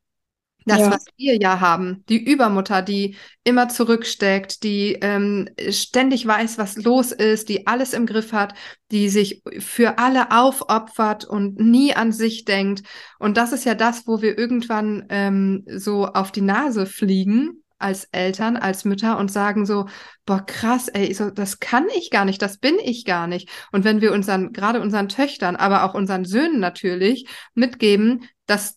Das, 0.67 0.79
Ja. 0.81 0.91
was 0.93 1.05
wir 1.17 1.37
ja 1.41 1.61
haben, 1.61 2.05
die 2.09 2.23
Übermutter, 2.23 2.83
die 2.83 3.17
immer 3.45 3.69
zurücksteckt, 3.69 4.63
die 4.63 4.99
ähm, 5.01 5.49
ständig 5.71 6.27
weiß, 6.27 6.59
was 6.59 6.77
los 6.77 7.13
ist, 7.13 7.49
die 7.49 7.67
alles 7.67 7.93
im 7.93 8.07
Griff 8.07 8.33
hat, 8.33 8.55
die 8.91 9.09
sich 9.09 9.43
für 9.59 9.99
alle 9.99 10.31
aufopfert 10.31 11.25
und 11.25 11.59
nie 11.59 11.95
an 11.95 12.13
sich 12.13 12.45
denkt. 12.45 12.83
Und 13.19 13.37
das 13.37 13.53
ist 13.53 13.65
ja 13.65 13.75
das, 13.75 14.07
wo 14.07 14.23
wir 14.23 14.39
irgendwann 14.39 15.07
ähm, 15.09 15.65
so 15.67 16.07
auf 16.07 16.31
die 16.33 16.43
Nase 16.43 16.87
fliegen 16.87 17.63
als 17.79 18.05
Eltern, 18.13 18.57
als 18.57 18.85
Mütter 18.85 19.19
und 19.19 19.33
sagen 19.33 19.67
so, 19.67 19.87
boah, 20.25 20.45
krass, 20.47 20.87
ey, 20.89 21.13
so, 21.15 21.31
das 21.31 21.59
kann 21.59 21.87
ich 21.97 22.11
gar 22.11 22.25
nicht, 22.25 22.41
das 22.41 22.59
bin 22.59 22.77
ich 22.81 23.05
gar 23.05 23.27
nicht. 23.27 23.49
Und 23.73 23.83
wenn 23.85 24.01
wir 24.01 24.13
unseren, 24.13 24.53
gerade 24.53 24.81
unseren 24.81 25.09
Töchtern, 25.09 25.57
aber 25.57 25.83
auch 25.85 25.95
unseren 25.95 26.25
Söhnen 26.25 26.61
natürlich 26.61 27.27
mitgeben, 27.55 28.29
dass 28.47 28.77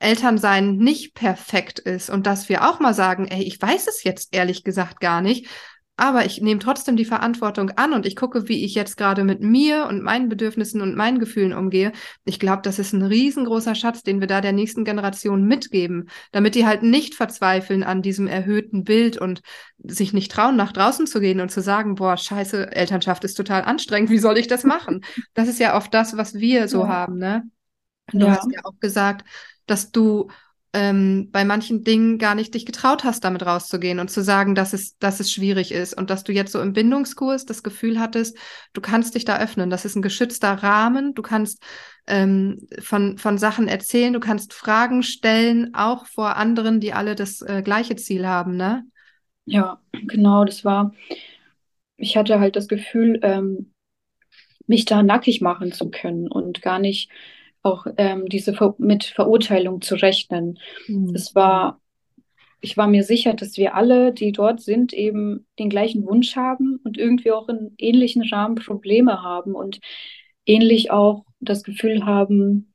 Elternsein 0.00 0.76
nicht 0.76 1.14
perfekt 1.14 1.78
ist 1.78 2.10
und 2.10 2.26
dass 2.26 2.48
wir 2.48 2.68
auch 2.68 2.80
mal 2.80 2.94
sagen, 2.94 3.26
ey, 3.28 3.42
ich 3.44 3.62
weiß 3.62 3.86
es 3.88 4.04
jetzt 4.04 4.34
ehrlich 4.34 4.64
gesagt 4.64 5.00
gar 5.00 5.20
nicht, 5.22 5.46
aber 5.96 6.24
ich 6.24 6.40
nehme 6.40 6.60
trotzdem 6.60 6.96
die 6.96 7.04
Verantwortung 7.04 7.72
an 7.72 7.92
und 7.92 8.06
ich 8.06 8.16
gucke, 8.16 8.48
wie 8.48 8.64
ich 8.64 8.74
jetzt 8.74 8.96
gerade 8.96 9.22
mit 9.22 9.42
mir 9.42 9.86
und 9.86 10.02
meinen 10.02 10.30
Bedürfnissen 10.30 10.80
und 10.80 10.96
meinen 10.96 11.18
Gefühlen 11.18 11.52
umgehe. 11.52 11.92
Ich 12.24 12.40
glaube, 12.40 12.62
das 12.62 12.78
ist 12.78 12.94
ein 12.94 13.02
riesengroßer 13.02 13.74
Schatz, 13.74 14.02
den 14.02 14.18
wir 14.20 14.26
da 14.26 14.40
der 14.40 14.52
nächsten 14.52 14.86
Generation 14.86 15.44
mitgeben, 15.46 16.08
damit 16.32 16.54
die 16.54 16.64
halt 16.64 16.82
nicht 16.82 17.14
verzweifeln 17.14 17.82
an 17.82 18.00
diesem 18.00 18.26
erhöhten 18.28 18.82
Bild 18.84 19.18
und 19.18 19.42
sich 19.76 20.14
nicht 20.14 20.32
trauen, 20.32 20.56
nach 20.56 20.72
draußen 20.72 21.06
zu 21.06 21.20
gehen 21.20 21.40
und 21.40 21.50
zu 21.50 21.60
sagen, 21.60 21.96
boah, 21.96 22.16
scheiße, 22.16 22.72
Elternschaft 22.74 23.24
ist 23.24 23.34
total 23.34 23.62
anstrengend, 23.64 24.08
wie 24.08 24.18
soll 24.18 24.38
ich 24.38 24.46
das 24.48 24.64
machen? 24.64 25.04
Das 25.34 25.48
ist 25.48 25.60
ja 25.60 25.76
oft 25.76 25.92
das, 25.92 26.16
was 26.16 26.32
wir 26.34 26.66
so 26.68 26.84
Ja. 26.84 26.88
haben, 26.88 27.18
ne? 27.18 27.42
Du 28.12 28.26
Ja. 28.26 28.32
hast 28.32 28.50
ja 28.52 28.60
auch 28.64 28.78
gesagt, 28.80 29.24
dass 29.70 29.92
du 29.92 30.28
ähm, 30.72 31.30
bei 31.32 31.44
manchen 31.44 31.82
Dingen 31.82 32.18
gar 32.18 32.34
nicht 32.34 32.54
dich 32.54 32.64
getraut 32.64 33.02
hast, 33.02 33.24
damit 33.24 33.44
rauszugehen 33.44 33.98
und 33.98 34.08
zu 34.08 34.22
sagen, 34.22 34.54
dass 34.54 34.72
es, 34.72 34.96
dass 34.98 35.18
es 35.18 35.32
schwierig 35.32 35.72
ist 35.72 35.94
und 35.98 36.10
dass 36.10 36.22
du 36.22 36.32
jetzt 36.32 36.52
so 36.52 36.60
im 36.60 36.72
Bindungskurs 36.72 37.44
das 37.44 37.62
Gefühl 37.62 37.98
hattest, 37.98 38.36
du 38.72 38.80
kannst 38.80 39.16
dich 39.16 39.24
da 39.24 39.40
öffnen. 39.40 39.68
Das 39.68 39.84
ist 39.84 39.96
ein 39.96 40.02
geschützter 40.02 40.54
Rahmen. 40.54 41.14
Du 41.14 41.22
kannst 41.22 41.62
ähm, 42.06 42.68
von, 42.80 43.18
von 43.18 43.36
Sachen 43.36 43.66
erzählen, 43.66 44.12
du 44.12 44.20
kannst 44.20 44.54
Fragen 44.54 45.02
stellen, 45.02 45.74
auch 45.74 46.06
vor 46.06 46.36
anderen, 46.36 46.78
die 46.78 46.92
alle 46.92 47.16
das 47.16 47.42
äh, 47.42 47.62
gleiche 47.62 47.96
Ziel 47.96 48.26
haben, 48.26 48.56
ne? 48.56 48.84
Ja, 49.46 49.80
genau, 49.92 50.44
das 50.44 50.64
war, 50.64 50.92
ich 51.96 52.16
hatte 52.16 52.38
halt 52.38 52.54
das 52.54 52.68
Gefühl, 52.68 53.18
ähm, 53.22 53.72
mich 54.68 54.84
da 54.84 55.02
nackig 55.02 55.40
machen 55.40 55.72
zu 55.72 55.90
können 55.90 56.28
und 56.28 56.62
gar 56.62 56.78
nicht 56.78 57.10
auch 57.62 57.86
ähm, 57.96 58.26
diese 58.28 58.54
Ver 58.54 58.74
mit 58.78 59.04
Verurteilung 59.04 59.80
zu 59.80 59.94
rechnen. 59.94 60.58
Mhm. 60.86 61.14
Es 61.14 61.34
war, 61.34 61.80
ich 62.60 62.76
war 62.76 62.86
mir 62.86 63.04
sicher, 63.04 63.34
dass 63.34 63.56
wir 63.56 63.74
alle, 63.74 64.12
die 64.12 64.32
dort 64.32 64.60
sind, 64.60 64.92
eben 64.92 65.46
den 65.58 65.70
gleichen 65.70 66.06
Wunsch 66.06 66.36
haben 66.36 66.80
und 66.84 66.98
irgendwie 66.98 67.32
auch 67.32 67.48
in 67.48 67.74
ähnlichen 67.78 68.22
Rahmen 68.22 68.56
Probleme 68.56 69.22
haben 69.22 69.54
und 69.54 69.80
ähnlich 70.46 70.90
auch 70.90 71.24
das 71.40 71.62
Gefühl 71.62 72.04
haben, 72.04 72.72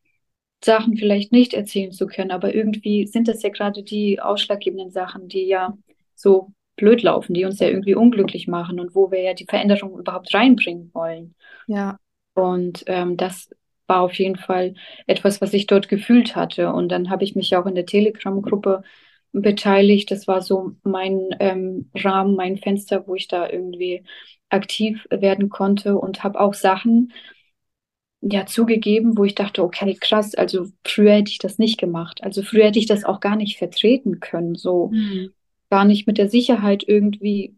Sachen 0.64 0.98
vielleicht 0.98 1.32
nicht 1.32 1.54
erzählen 1.54 1.92
zu 1.92 2.08
können. 2.08 2.32
Aber 2.32 2.54
irgendwie 2.54 3.06
sind 3.08 3.28
das 3.28 3.44
ja 3.44 3.50
gerade 3.50 3.84
die 3.84 4.20
ausschlaggebenden 4.20 4.92
Sachen, 4.92 5.28
die 5.28 5.46
ja 5.46 5.78
so 6.16 6.54
blöd 6.76 7.04
laufen, 7.04 7.34
die 7.34 7.46
uns 7.46 7.60
ja 7.60 7.68
irgendwie 7.68 7.96
unglücklich 7.96 8.48
machen 8.48 8.80
und 8.80 8.96
wo 8.96 9.12
wir 9.12 9.22
ja 9.22 9.34
die 9.34 9.46
Veränderung 9.46 9.98
überhaupt 9.98 10.34
reinbringen 10.34 10.92
wollen. 10.94 11.36
Ja. 11.68 11.98
Und 12.34 12.84
ähm, 12.88 13.16
das 13.16 13.50
war 13.88 14.02
auf 14.02 14.14
jeden 14.14 14.38
Fall 14.38 14.76
etwas, 15.08 15.42
was 15.42 15.54
ich 15.54 15.68
dort 15.68 15.90
gefühlt 15.90 16.36
hatte. 16.36 16.72
Und 16.72 16.90
dann 16.90 17.10
habe 17.10 17.24
ich 17.24 17.36
mich 17.36 17.56
auch 17.56 17.66
in 17.66 17.76
der 17.76 17.86
Telegram-Gruppe 17.86 18.84
beteiligt. 19.32 20.12
Das 20.12 20.28
war 20.28 20.42
so 20.42 20.74
mein 20.84 21.30
ähm, 21.40 21.90
Rahmen, 21.96 22.36
mein 22.36 22.58
Fenster, 22.58 23.08
wo 23.08 23.16
ich 23.16 23.28
da 23.28 23.50
irgendwie 23.50 24.04
aktiv 24.50 25.06
werden 25.10 25.50
konnte 25.50 25.98
und 25.98 26.24
habe 26.24 26.40
auch 26.40 26.54
Sachen 26.54 27.12
ja 28.22 28.46
zugegeben, 28.46 29.18
wo 29.18 29.24
ich 29.24 29.36
dachte, 29.36 29.64
okay, 29.64 29.96
krass, 30.00 30.34
also 30.34 30.68
früher 30.86 31.14
hätte 31.14 31.32
ich 31.32 31.38
das 31.38 31.60
nicht 31.60 31.78
gemacht. 31.78 32.24
Also 32.24 32.42
früher 32.42 32.66
hätte 32.66 32.80
ich 32.80 32.88
das 32.88 33.04
auch 33.04 33.20
gar 33.20 33.36
nicht 33.36 33.58
vertreten 33.58 34.20
können, 34.20 34.56
so 34.56 34.88
mhm. 34.88 35.32
gar 35.70 35.86
nicht 35.86 36.08
mit 36.08 36.18
der 36.18 36.30
Sicherheit 36.30 36.84
irgendwie 36.88 37.56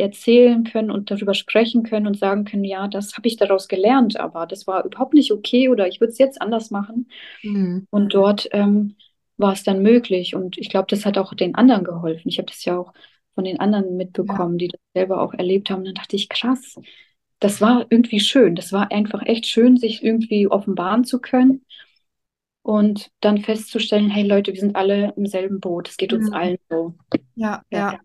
erzählen 0.00 0.64
können 0.64 0.90
und 0.90 1.10
darüber 1.10 1.34
sprechen 1.34 1.82
können 1.82 2.06
und 2.06 2.18
sagen 2.18 2.44
können, 2.44 2.64
ja, 2.64 2.88
das 2.88 3.16
habe 3.16 3.28
ich 3.28 3.36
daraus 3.36 3.68
gelernt, 3.68 4.18
aber 4.18 4.46
das 4.46 4.66
war 4.66 4.84
überhaupt 4.84 5.14
nicht 5.14 5.32
okay 5.32 5.68
oder 5.68 5.86
ich 5.86 6.00
würde 6.00 6.12
es 6.12 6.18
jetzt 6.18 6.40
anders 6.40 6.70
machen. 6.70 7.08
Mhm. 7.42 7.86
Und 7.90 8.14
dort 8.14 8.48
ähm, 8.52 8.96
war 9.36 9.52
es 9.52 9.62
dann 9.62 9.82
möglich. 9.82 10.34
Und 10.34 10.58
ich 10.58 10.68
glaube, 10.68 10.86
das 10.88 11.06
hat 11.06 11.18
auch 11.18 11.34
den 11.34 11.54
anderen 11.54 11.84
geholfen. 11.84 12.28
Ich 12.28 12.38
habe 12.38 12.46
das 12.46 12.64
ja 12.64 12.78
auch 12.78 12.92
von 13.34 13.44
den 13.44 13.60
anderen 13.60 13.96
mitbekommen, 13.96 14.58
ja. 14.58 14.66
die 14.66 14.68
das 14.68 14.80
selber 14.94 15.22
auch 15.22 15.34
erlebt 15.34 15.70
haben. 15.70 15.80
Und 15.80 15.86
dann 15.86 15.94
dachte 15.94 16.16
ich, 16.16 16.28
krass, 16.28 16.76
das 17.38 17.60
war 17.60 17.86
irgendwie 17.90 18.20
schön. 18.20 18.54
Das 18.54 18.72
war 18.72 18.92
einfach 18.92 19.22
echt 19.24 19.46
schön, 19.46 19.76
sich 19.76 20.04
irgendwie 20.04 20.46
offenbaren 20.46 21.04
zu 21.04 21.20
können 21.20 21.64
und 22.62 23.10
dann 23.20 23.38
festzustellen, 23.38 24.10
hey 24.10 24.26
Leute, 24.26 24.52
wir 24.52 24.60
sind 24.60 24.76
alle 24.76 25.14
im 25.16 25.26
selben 25.26 25.60
Boot. 25.60 25.88
Es 25.88 25.96
geht 25.96 26.12
uns 26.12 26.28
mhm. 26.28 26.34
allen 26.34 26.58
so. 26.68 26.94
Ja, 27.34 27.62
ja. 27.70 27.92
ja. 27.92 28.00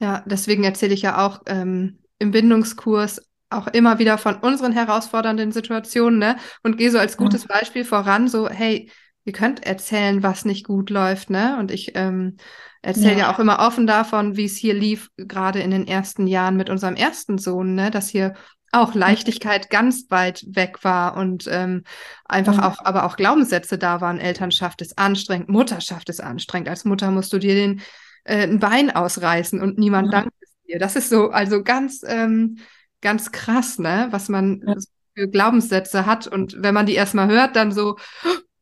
Ja, 0.00 0.22
deswegen 0.26 0.64
erzähle 0.64 0.94
ich 0.94 1.02
ja 1.02 1.26
auch 1.26 1.42
ähm, 1.46 1.98
im 2.18 2.30
Bindungskurs 2.30 3.20
auch 3.50 3.66
immer 3.68 3.98
wieder 3.98 4.18
von 4.18 4.36
unseren 4.36 4.72
herausfordernden 4.72 5.52
Situationen, 5.52 6.18
ne? 6.18 6.36
Und 6.62 6.76
gehe 6.76 6.90
so 6.90 6.98
als 6.98 7.16
gutes 7.16 7.46
ja. 7.48 7.56
Beispiel 7.56 7.84
voran, 7.84 8.28
so, 8.28 8.48
hey, 8.48 8.90
ihr 9.24 9.32
könnt 9.32 9.64
erzählen, 9.64 10.22
was 10.22 10.44
nicht 10.44 10.66
gut 10.66 10.90
läuft, 10.90 11.30
ne? 11.30 11.56
Und 11.58 11.70
ich 11.70 11.92
ähm, 11.94 12.36
erzähle 12.82 13.12
ja. 13.12 13.18
ja. 13.18 13.32
auch 13.32 13.38
immer 13.38 13.60
offen 13.60 13.86
davon, 13.86 14.36
wie 14.36 14.44
es 14.44 14.56
hier 14.56 14.74
lief, 14.74 15.08
gerade 15.16 15.60
in 15.60 15.70
den 15.70 15.86
ersten 15.86 16.26
Jahren 16.26 16.56
mit 16.56 16.70
unserem 16.70 16.94
ersten 16.94 17.38
Sohn, 17.38 17.74
ne? 17.74 17.90
Dass 17.90 18.08
hier 18.08 18.34
auch 18.70 18.94
Leichtigkeit 18.94 19.70
ganz 19.70 20.10
weit 20.10 20.44
weg 20.48 20.84
war 20.84 21.16
und 21.16 21.48
ähm, 21.50 21.84
einfach 22.26 22.58
ja. 22.58 22.68
auch, 22.68 22.84
aber 22.84 23.04
auch 23.04 23.16
Glaubenssätze 23.16 23.78
da 23.78 24.00
waren. 24.00 24.20
Elternschaft 24.20 24.82
ist 24.82 24.98
anstrengend, 24.98 25.48
Mutterschaft 25.48 26.08
ist 26.10 26.22
anstrengend. 26.22 26.68
Als 26.68 26.84
Mutter 26.84 27.10
musst 27.10 27.32
du 27.32 27.38
dir 27.38 27.54
den 27.54 27.80
äh, 28.28 28.42
ein 28.42 28.60
Bein 28.60 28.90
ausreißen 28.90 29.60
und 29.60 29.78
niemand 29.78 30.12
ja. 30.12 30.20
dankt 30.20 30.34
dir. 30.68 30.78
Das 30.78 30.96
ist 30.96 31.08
so, 31.08 31.30
also 31.30 31.62
ganz, 31.62 32.04
ähm, 32.06 32.58
ganz 33.00 33.32
krass, 33.32 33.78
ne, 33.78 34.08
was 34.10 34.28
man 34.28 34.62
ja. 34.66 34.74
für 35.14 35.28
Glaubenssätze 35.28 36.06
hat. 36.06 36.26
Und 36.26 36.62
wenn 36.62 36.74
man 36.74 36.86
die 36.86 36.94
erstmal 36.94 37.28
hört, 37.28 37.56
dann 37.56 37.72
so, 37.72 37.96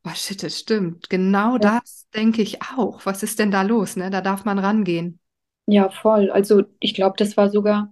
oh 0.04 0.14
shit, 0.14 0.42
das 0.42 0.58
stimmt. 0.58 1.10
Genau 1.10 1.54
ja. 1.54 1.58
das 1.58 2.06
denke 2.14 2.42
ich 2.42 2.62
auch. 2.62 3.04
Was 3.04 3.22
ist 3.22 3.38
denn 3.38 3.50
da 3.50 3.62
los? 3.62 3.96
Ne? 3.96 4.08
Da 4.10 4.20
darf 4.20 4.44
man 4.44 4.58
rangehen. 4.58 5.18
Ja, 5.66 5.90
voll. 5.90 6.30
Also 6.30 6.62
ich 6.78 6.94
glaube, 6.94 7.16
das 7.18 7.36
war 7.36 7.50
sogar, 7.50 7.90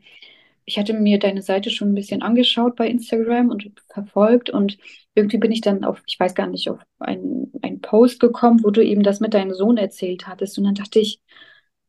ich 0.64 0.78
hatte 0.78 0.94
mir 0.94 1.18
deine 1.18 1.42
Seite 1.42 1.70
schon 1.70 1.88
ein 1.88 1.94
bisschen 1.96 2.22
angeschaut 2.22 2.76
bei 2.76 2.88
Instagram 2.88 3.50
und 3.50 3.72
verfolgt 3.88 4.48
und 4.48 4.78
irgendwie 5.16 5.38
bin 5.38 5.52
ich 5.52 5.60
dann 5.60 5.84
auf, 5.84 6.02
ich 6.06 6.18
weiß 6.18 6.34
gar 6.34 6.46
nicht, 6.46 6.70
auf 6.70 6.80
einen, 7.00 7.52
einen 7.62 7.80
Post 7.80 8.20
gekommen, 8.20 8.62
wo 8.62 8.70
du 8.70 8.84
eben 8.84 9.02
das 9.02 9.20
mit 9.20 9.34
deinem 9.34 9.54
Sohn 9.54 9.76
erzählt 9.76 10.26
hattest. 10.26 10.56
Und 10.58 10.64
dann 10.64 10.74
dachte 10.74 10.98
ich, 10.98 11.20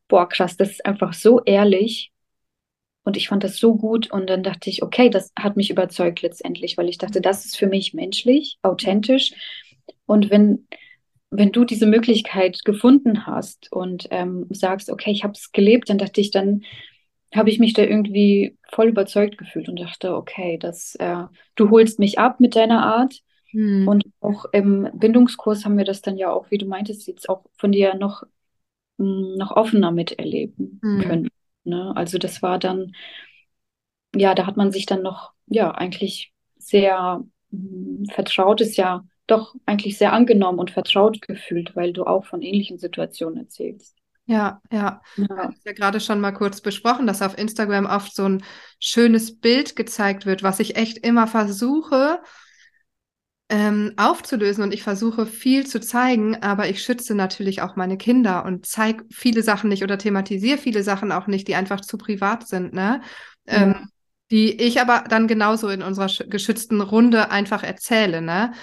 boah, 0.07 0.27
krass, 0.27 0.57
das 0.57 0.71
ist 0.71 0.85
einfach 0.85 1.13
so 1.13 1.41
ehrlich. 1.43 2.11
Und 3.03 3.17
ich 3.17 3.27
fand 3.27 3.43
das 3.43 3.57
so 3.57 3.75
gut. 3.75 4.11
Und 4.11 4.29
dann 4.29 4.43
dachte 4.43 4.69
ich, 4.69 4.81
okay, 4.81 5.09
das 5.09 5.31
hat 5.37 5.57
mich 5.57 5.69
überzeugt 5.69 6.21
letztendlich, 6.21 6.77
weil 6.77 6.89
ich 6.89 6.97
dachte, 6.97 7.21
das 7.21 7.45
ist 7.45 7.57
für 7.57 7.67
mich 7.67 7.93
menschlich, 7.93 8.57
authentisch. 8.63 9.33
Und 10.05 10.31
wenn, 10.31 10.67
wenn 11.29 11.51
du 11.51 11.65
diese 11.65 11.85
Möglichkeit 11.85 12.63
gefunden 12.65 13.27
hast 13.27 13.71
und 13.71 14.07
ähm, 14.09 14.47
sagst, 14.49 14.89
okay, 14.89 15.11
ich 15.11 15.23
habe 15.23 15.33
es 15.33 15.51
gelebt, 15.51 15.89
dann 15.89 15.99
dachte 15.99 16.19
ich, 16.19 16.31
dann 16.31 16.63
habe 17.33 17.49
ich 17.49 17.59
mich 17.59 17.73
da 17.73 17.83
irgendwie 17.83 18.57
voll 18.71 18.87
überzeugt 18.87 19.37
gefühlt 19.37 19.69
und 19.69 19.79
dachte, 19.79 20.15
okay, 20.15 20.57
das, 20.57 20.95
äh, 20.95 21.23
du 21.55 21.69
holst 21.69 21.99
mich 21.99 22.17
ab 22.17 22.39
mit 22.39 22.55
deiner 22.55 22.83
Art. 22.83 23.19
Hm. 23.51 23.87
Und 23.87 24.05
auch 24.19 24.45
im 24.51 24.89
Bindungskurs 24.93 25.65
haben 25.65 25.77
wir 25.77 25.85
das 25.85 26.01
dann 26.01 26.17
ja 26.17 26.31
auch, 26.31 26.49
wie 26.49 26.57
du 26.57 26.65
meintest, 26.65 27.07
jetzt 27.07 27.29
auch 27.29 27.45
von 27.57 27.71
dir 27.71 27.95
noch 27.95 28.23
noch 28.97 29.51
offener 29.51 29.91
miterleben 29.91 30.79
mhm. 30.81 31.01
können. 31.01 31.29
Ne? 31.63 31.93
Also 31.95 32.17
das 32.17 32.41
war 32.41 32.59
dann, 32.59 32.93
ja, 34.15 34.33
da 34.35 34.45
hat 34.45 34.57
man 34.57 34.71
sich 34.71 34.85
dann 34.85 35.01
noch, 35.01 35.33
ja, 35.47 35.71
eigentlich 35.71 36.31
sehr 36.57 37.23
mh, 37.51 38.13
vertraut 38.13 38.61
ist 38.61 38.77
ja 38.77 39.03
doch 39.27 39.55
eigentlich 39.65 39.97
sehr 39.97 40.13
angenommen 40.13 40.59
und 40.59 40.71
vertraut 40.71 41.21
gefühlt, 41.21 41.75
weil 41.75 41.93
du 41.93 42.05
auch 42.05 42.25
von 42.25 42.41
ähnlichen 42.41 42.77
Situationen 42.77 43.37
erzählst. 43.37 43.97
Ja, 44.27 44.61
ja. 44.71 45.01
ja. 45.17 45.25
Ich 45.25 45.29
habe 45.29 45.55
ja 45.65 45.73
gerade 45.73 45.99
schon 45.99 46.19
mal 46.19 46.31
kurz 46.31 46.61
besprochen, 46.61 47.05
dass 47.05 47.21
auf 47.21 47.37
Instagram 47.37 47.85
oft 47.85 48.15
so 48.15 48.27
ein 48.27 48.43
schönes 48.79 49.39
Bild 49.39 49.75
gezeigt 49.75 50.25
wird, 50.25 50.41
was 50.41 50.59
ich 50.59 50.75
echt 50.77 51.05
immer 51.05 51.27
versuche, 51.27 52.19
ähm, 53.49 53.93
aufzulösen 53.97 54.63
und 54.63 54.73
ich 54.73 54.81
versuche 54.81 55.25
viel 55.25 55.67
zu 55.67 55.79
zeigen, 55.79 56.41
aber 56.41 56.67
ich 56.67 56.83
schütze 56.83 57.13
natürlich 57.13 57.61
auch 57.61 57.75
meine 57.75 57.97
Kinder 57.97 58.43
und 58.43 58.65
zeige 58.65 59.05
viele 59.11 59.43
Sachen 59.43 59.69
nicht 59.69 59.83
oder 59.83 59.97
thematisiere 59.97 60.57
viele 60.57 60.81
Sachen 60.81 61.11
auch 61.11 61.27
nicht, 61.27 61.47
die 61.47 61.55
einfach 61.55 61.81
zu 61.81 61.97
privat 61.97 62.47
sind, 62.47 62.73
ne? 62.73 63.01
Ja. 63.47 63.57
Ähm, 63.57 63.89
die 64.31 64.59
ich 64.59 64.81
aber 64.81 65.03
dann 65.07 65.27
genauso 65.27 65.69
in 65.69 65.83
unserer 65.83 66.09
geschützten 66.27 66.81
Runde 66.81 67.29
einfach 67.29 67.61
erzähle, 67.61 68.21
ne? 68.21 68.53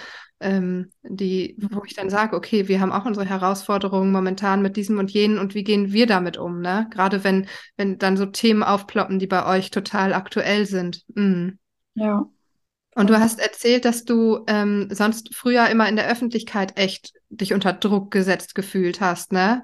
Ähm, 0.41 0.91
die, 1.03 1.55
wo 1.71 1.83
ich 1.85 1.93
dann 1.93 2.09
sage, 2.09 2.35
okay, 2.35 2.67
wir 2.67 2.81
haben 2.81 2.91
auch 2.91 3.05
unsere 3.05 3.25
Herausforderungen 3.25 4.11
momentan 4.11 4.61
mit 4.61 4.75
diesem 4.75 4.99
und 4.99 5.11
jenen 5.11 5.37
und 5.37 5.55
wie 5.55 5.63
gehen 5.63 5.93
wir 5.93 6.05
damit 6.05 6.35
um, 6.37 6.59
ne? 6.59 6.87
Gerade 6.91 7.23
wenn, 7.23 7.47
wenn 7.77 7.97
dann 7.97 8.17
so 8.17 8.25
Themen 8.25 8.63
aufploppen, 8.63 9.19
die 9.19 9.27
bei 9.27 9.45
euch 9.45 9.71
total 9.71 10.13
aktuell 10.13 10.65
sind. 10.65 11.03
Mhm. 11.15 11.59
Ja. 11.95 12.25
Und 12.95 13.09
du 13.09 13.19
hast 13.19 13.39
erzählt, 13.39 13.85
dass 13.85 14.05
du 14.05 14.43
ähm, 14.47 14.87
sonst 14.91 15.33
früher 15.35 15.67
immer 15.69 15.89
in 15.89 15.95
der 15.95 16.09
Öffentlichkeit 16.09 16.77
echt 16.77 17.13
dich 17.29 17.53
unter 17.53 17.73
Druck 17.73 18.11
gesetzt 18.11 18.55
gefühlt 18.55 19.01
hast, 19.01 19.31
ne? 19.31 19.63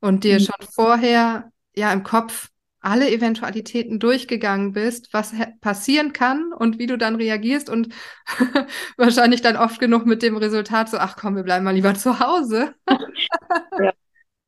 Und 0.00 0.24
dir 0.24 0.34
mhm. 0.34 0.44
schon 0.44 0.68
vorher 0.74 1.50
ja 1.74 1.92
im 1.92 2.02
Kopf 2.02 2.50
alle 2.80 3.10
Eventualitäten 3.10 3.98
durchgegangen 3.98 4.72
bist, 4.72 5.12
was 5.12 5.34
passieren 5.60 6.12
kann 6.12 6.52
und 6.52 6.78
wie 6.78 6.86
du 6.86 6.96
dann 6.96 7.16
reagierst 7.16 7.68
und 7.68 7.92
wahrscheinlich 8.96 9.42
dann 9.42 9.56
oft 9.56 9.80
genug 9.80 10.06
mit 10.06 10.22
dem 10.22 10.36
Resultat 10.36 10.88
so, 10.88 10.98
ach 10.98 11.16
komm, 11.16 11.34
wir 11.34 11.42
bleiben 11.42 11.64
mal 11.64 11.74
lieber 11.74 11.94
zu 11.94 12.20
Hause. 12.20 12.74
ja. 12.88 13.92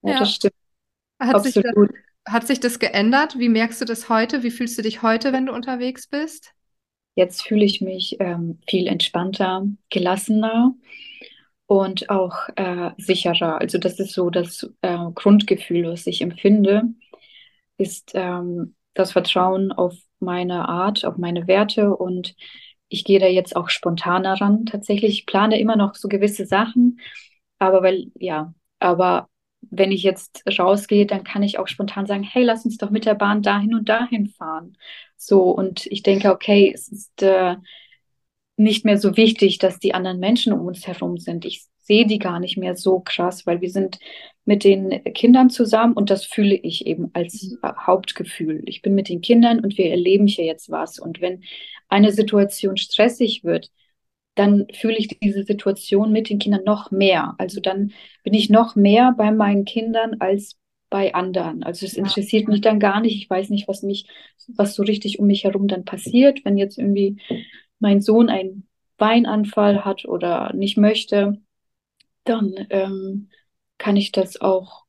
ja, 0.02 0.18
das 0.20 0.34
stimmt. 0.34 0.54
Hat 1.18 1.42
sich 1.42 1.54
das, 1.54 1.74
hat 2.28 2.46
sich 2.46 2.60
das 2.60 2.78
geändert? 2.78 3.38
Wie 3.38 3.48
merkst 3.48 3.80
du 3.80 3.84
das 3.84 4.08
heute? 4.08 4.44
Wie 4.44 4.52
fühlst 4.52 4.78
du 4.78 4.82
dich 4.82 5.02
heute, 5.02 5.32
wenn 5.32 5.46
du 5.46 5.52
unterwegs 5.52 6.06
bist? 6.06 6.52
Jetzt 7.18 7.42
fühle 7.42 7.64
ich 7.64 7.80
mich 7.80 8.18
ähm, 8.20 8.60
viel 8.68 8.86
entspannter, 8.86 9.66
gelassener 9.90 10.76
und 11.66 12.10
auch 12.10 12.48
äh, 12.54 12.92
sicherer. 12.96 13.60
Also 13.60 13.78
das 13.78 13.98
ist 13.98 14.12
so 14.12 14.30
das 14.30 14.70
äh, 14.82 14.96
Grundgefühl, 15.16 15.90
was 15.90 16.06
ich 16.06 16.22
empfinde, 16.22 16.84
ist 17.76 18.12
ähm, 18.14 18.76
das 18.94 19.10
Vertrauen 19.10 19.72
auf 19.72 19.96
meine 20.20 20.68
Art, 20.68 21.04
auf 21.04 21.16
meine 21.16 21.48
Werte 21.48 21.96
und 21.96 22.36
ich 22.88 23.02
gehe 23.04 23.18
da 23.18 23.26
jetzt 23.26 23.56
auch 23.56 23.68
spontaner 23.68 24.40
ran. 24.40 24.64
Tatsächlich, 24.66 25.18
ich 25.18 25.26
plane 25.26 25.58
immer 25.58 25.74
noch 25.74 25.96
so 25.96 26.06
gewisse 26.06 26.46
Sachen, 26.46 27.00
aber 27.58 27.82
weil, 27.82 28.12
ja, 28.14 28.54
aber 28.78 29.27
wenn 29.70 29.92
ich 29.92 30.02
jetzt 30.02 30.44
rausgehe, 30.58 31.06
dann 31.06 31.24
kann 31.24 31.42
ich 31.42 31.58
auch 31.58 31.68
spontan 31.68 32.06
sagen, 32.06 32.22
hey, 32.22 32.44
lass 32.44 32.64
uns 32.64 32.78
doch 32.78 32.90
mit 32.90 33.06
der 33.06 33.14
Bahn 33.14 33.42
dahin 33.42 33.74
und 33.74 33.88
dahin 33.88 34.28
fahren. 34.28 34.76
So, 35.16 35.50
und 35.50 35.86
ich 35.86 36.02
denke, 36.02 36.30
okay, 36.30 36.72
es 36.74 36.88
ist 36.88 37.22
äh, 37.22 37.56
nicht 38.56 38.84
mehr 38.84 38.98
so 38.98 39.16
wichtig, 39.16 39.58
dass 39.58 39.78
die 39.78 39.94
anderen 39.94 40.18
Menschen 40.18 40.52
um 40.52 40.66
uns 40.66 40.86
herum 40.86 41.18
sind. 41.18 41.44
Ich 41.44 41.66
sehe 41.78 42.06
die 42.06 42.18
gar 42.18 42.38
nicht 42.38 42.58
mehr 42.58 42.76
so 42.76 43.00
krass, 43.00 43.46
weil 43.46 43.60
wir 43.60 43.70
sind 43.70 43.98
mit 44.44 44.64
den 44.64 45.02
Kindern 45.14 45.50
zusammen 45.50 45.94
und 45.94 46.10
das 46.10 46.24
fühle 46.24 46.54
ich 46.54 46.86
eben 46.86 47.10
als 47.14 47.56
mhm. 47.62 47.86
Hauptgefühl. 47.86 48.62
Ich 48.66 48.82
bin 48.82 48.94
mit 48.94 49.08
den 49.08 49.20
Kindern 49.20 49.60
und 49.60 49.78
wir 49.78 49.90
erleben 49.90 50.26
hier 50.26 50.44
jetzt 50.44 50.70
was. 50.70 50.98
Und 50.98 51.20
wenn 51.20 51.42
eine 51.88 52.12
Situation 52.12 52.76
stressig 52.76 53.44
wird, 53.44 53.70
dann 54.38 54.66
fühle 54.72 54.96
ich 54.96 55.08
diese 55.08 55.42
Situation 55.42 56.12
mit 56.12 56.30
den 56.30 56.38
Kindern 56.38 56.62
noch 56.64 56.90
mehr. 56.92 57.34
Also 57.38 57.60
dann 57.60 57.92
bin 58.22 58.34
ich 58.34 58.50
noch 58.50 58.76
mehr 58.76 59.12
bei 59.16 59.32
meinen 59.32 59.64
Kindern 59.64 60.16
als 60.20 60.56
bei 60.90 61.14
anderen. 61.14 61.64
Also 61.64 61.84
es 61.84 61.94
interessiert 61.94 62.48
mich 62.48 62.60
dann 62.60 62.78
gar 62.78 63.00
nicht. 63.00 63.16
Ich 63.16 63.28
weiß 63.28 63.50
nicht, 63.50 63.66
was 63.66 63.82
mich, 63.82 64.06
was 64.46 64.74
so 64.74 64.84
richtig 64.84 65.18
um 65.18 65.26
mich 65.26 65.44
herum 65.44 65.66
dann 65.66 65.84
passiert, 65.84 66.44
wenn 66.44 66.56
jetzt 66.56 66.78
irgendwie 66.78 67.16
mein 67.80 68.00
Sohn 68.00 68.28
einen 68.28 68.68
Weinanfall 68.96 69.84
hat 69.84 70.04
oder 70.04 70.52
nicht 70.54 70.76
möchte, 70.76 71.40
dann 72.24 72.54
ähm, 72.70 73.30
kann 73.76 73.96
ich 73.96 74.12
das 74.12 74.40
auch 74.40 74.84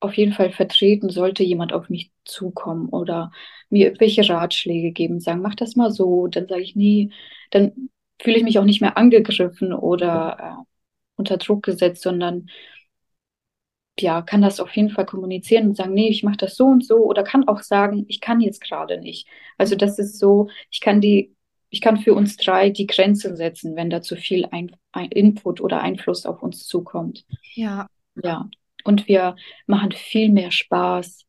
auf 0.00 0.14
jeden 0.16 0.32
Fall 0.32 0.50
vertreten, 0.50 1.10
sollte 1.10 1.44
jemand 1.44 1.72
auf 1.72 1.88
mich 1.88 2.12
zukommen 2.24 2.88
oder 2.88 3.32
mir 3.70 3.86
irgendwelche 3.86 4.28
Ratschläge 4.28 4.92
geben, 4.92 5.20
sagen, 5.20 5.40
mach 5.42 5.54
das 5.54 5.76
mal 5.76 5.90
so, 5.90 6.26
dann 6.28 6.46
sage 6.48 6.62
ich 6.62 6.76
nie, 6.76 7.12
dann 7.50 7.90
fühle 8.20 8.36
ich 8.36 8.42
mich 8.44 8.58
auch 8.58 8.64
nicht 8.64 8.80
mehr 8.80 8.96
angegriffen 8.96 9.72
oder 9.72 10.36
äh, 10.40 10.64
unter 11.16 11.36
Druck 11.36 11.64
gesetzt, 11.64 12.02
sondern 12.02 12.48
ja, 14.00 14.22
kann 14.22 14.42
das 14.42 14.60
auf 14.60 14.74
jeden 14.76 14.90
Fall 14.90 15.06
kommunizieren 15.06 15.68
und 15.68 15.76
sagen, 15.76 15.94
nee, 15.94 16.08
ich 16.08 16.22
mache 16.22 16.36
das 16.36 16.56
so 16.56 16.66
und 16.66 16.84
so 16.84 16.98
oder 16.98 17.22
kann 17.24 17.48
auch 17.48 17.62
sagen, 17.62 18.04
ich 18.08 18.20
kann 18.20 18.40
jetzt 18.40 18.60
gerade 18.60 19.00
nicht. 19.00 19.26
Also 19.56 19.74
das 19.74 19.98
ist 19.98 20.18
so, 20.18 20.48
ich 20.70 20.80
kann 20.80 21.00
die, 21.00 21.34
ich 21.70 21.80
kann 21.80 21.98
für 21.98 22.14
uns 22.14 22.36
drei 22.36 22.70
die 22.70 22.86
Grenze 22.86 23.36
setzen, 23.36 23.76
wenn 23.76 23.90
da 23.90 24.00
zu 24.00 24.16
viel 24.16 24.46
ein, 24.50 24.70
ein 24.92 25.10
Input 25.10 25.60
oder 25.60 25.80
Einfluss 25.80 26.26
auf 26.26 26.42
uns 26.42 26.66
zukommt. 26.66 27.24
Ja. 27.54 27.88
Ja. 28.22 28.48
Und 28.84 29.08
wir 29.08 29.36
machen 29.66 29.92
viel 29.92 30.30
mehr 30.30 30.50
Spaß. 30.50 31.26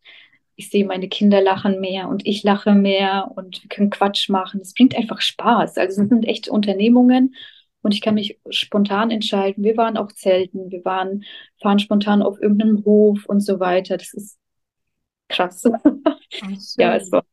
Ich 0.60 0.70
sehe, 0.70 0.86
meine 0.86 1.08
Kinder 1.08 1.40
lachen 1.42 1.80
mehr 1.80 2.10
und 2.10 2.28
ich 2.28 2.44
lache 2.44 2.74
mehr 2.74 3.32
und 3.34 3.64
wir 3.64 3.70
können 3.70 3.90
Quatsch 3.90 4.28
machen. 4.28 4.60
Es 4.60 4.74
bringt 4.74 4.94
einfach 4.94 5.22
Spaß. 5.22 5.78
Also 5.78 6.02
es 6.02 6.10
sind 6.10 6.26
echt 6.26 6.50
Unternehmungen 6.50 7.34
und 7.82 7.94
ich 7.94 8.02
kann 8.02 8.16
mich 8.16 8.42
spontan 8.50 9.10
entscheiden. 9.10 9.64
Wir 9.64 9.78
waren 9.78 9.96
auch 9.96 10.12
zelten, 10.12 10.70
wir 10.70 10.84
waren, 10.84 11.24
fahren 11.62 11.80
spontan 11.80 12.22
auf 12.22 12.42
irgendeinem 12.42 12.84
Hof 12.84 13.24
und 13.26 13.40
so 13.40 13.62
weiter. 13.62 13.96
Das 13.96 14.14
ist 14.14 14.38
krass. 15.30 15.64
Oh, 15.66 15.78
ja, 16.78 16.98
es 16.98 17.10
war 17.10 17.24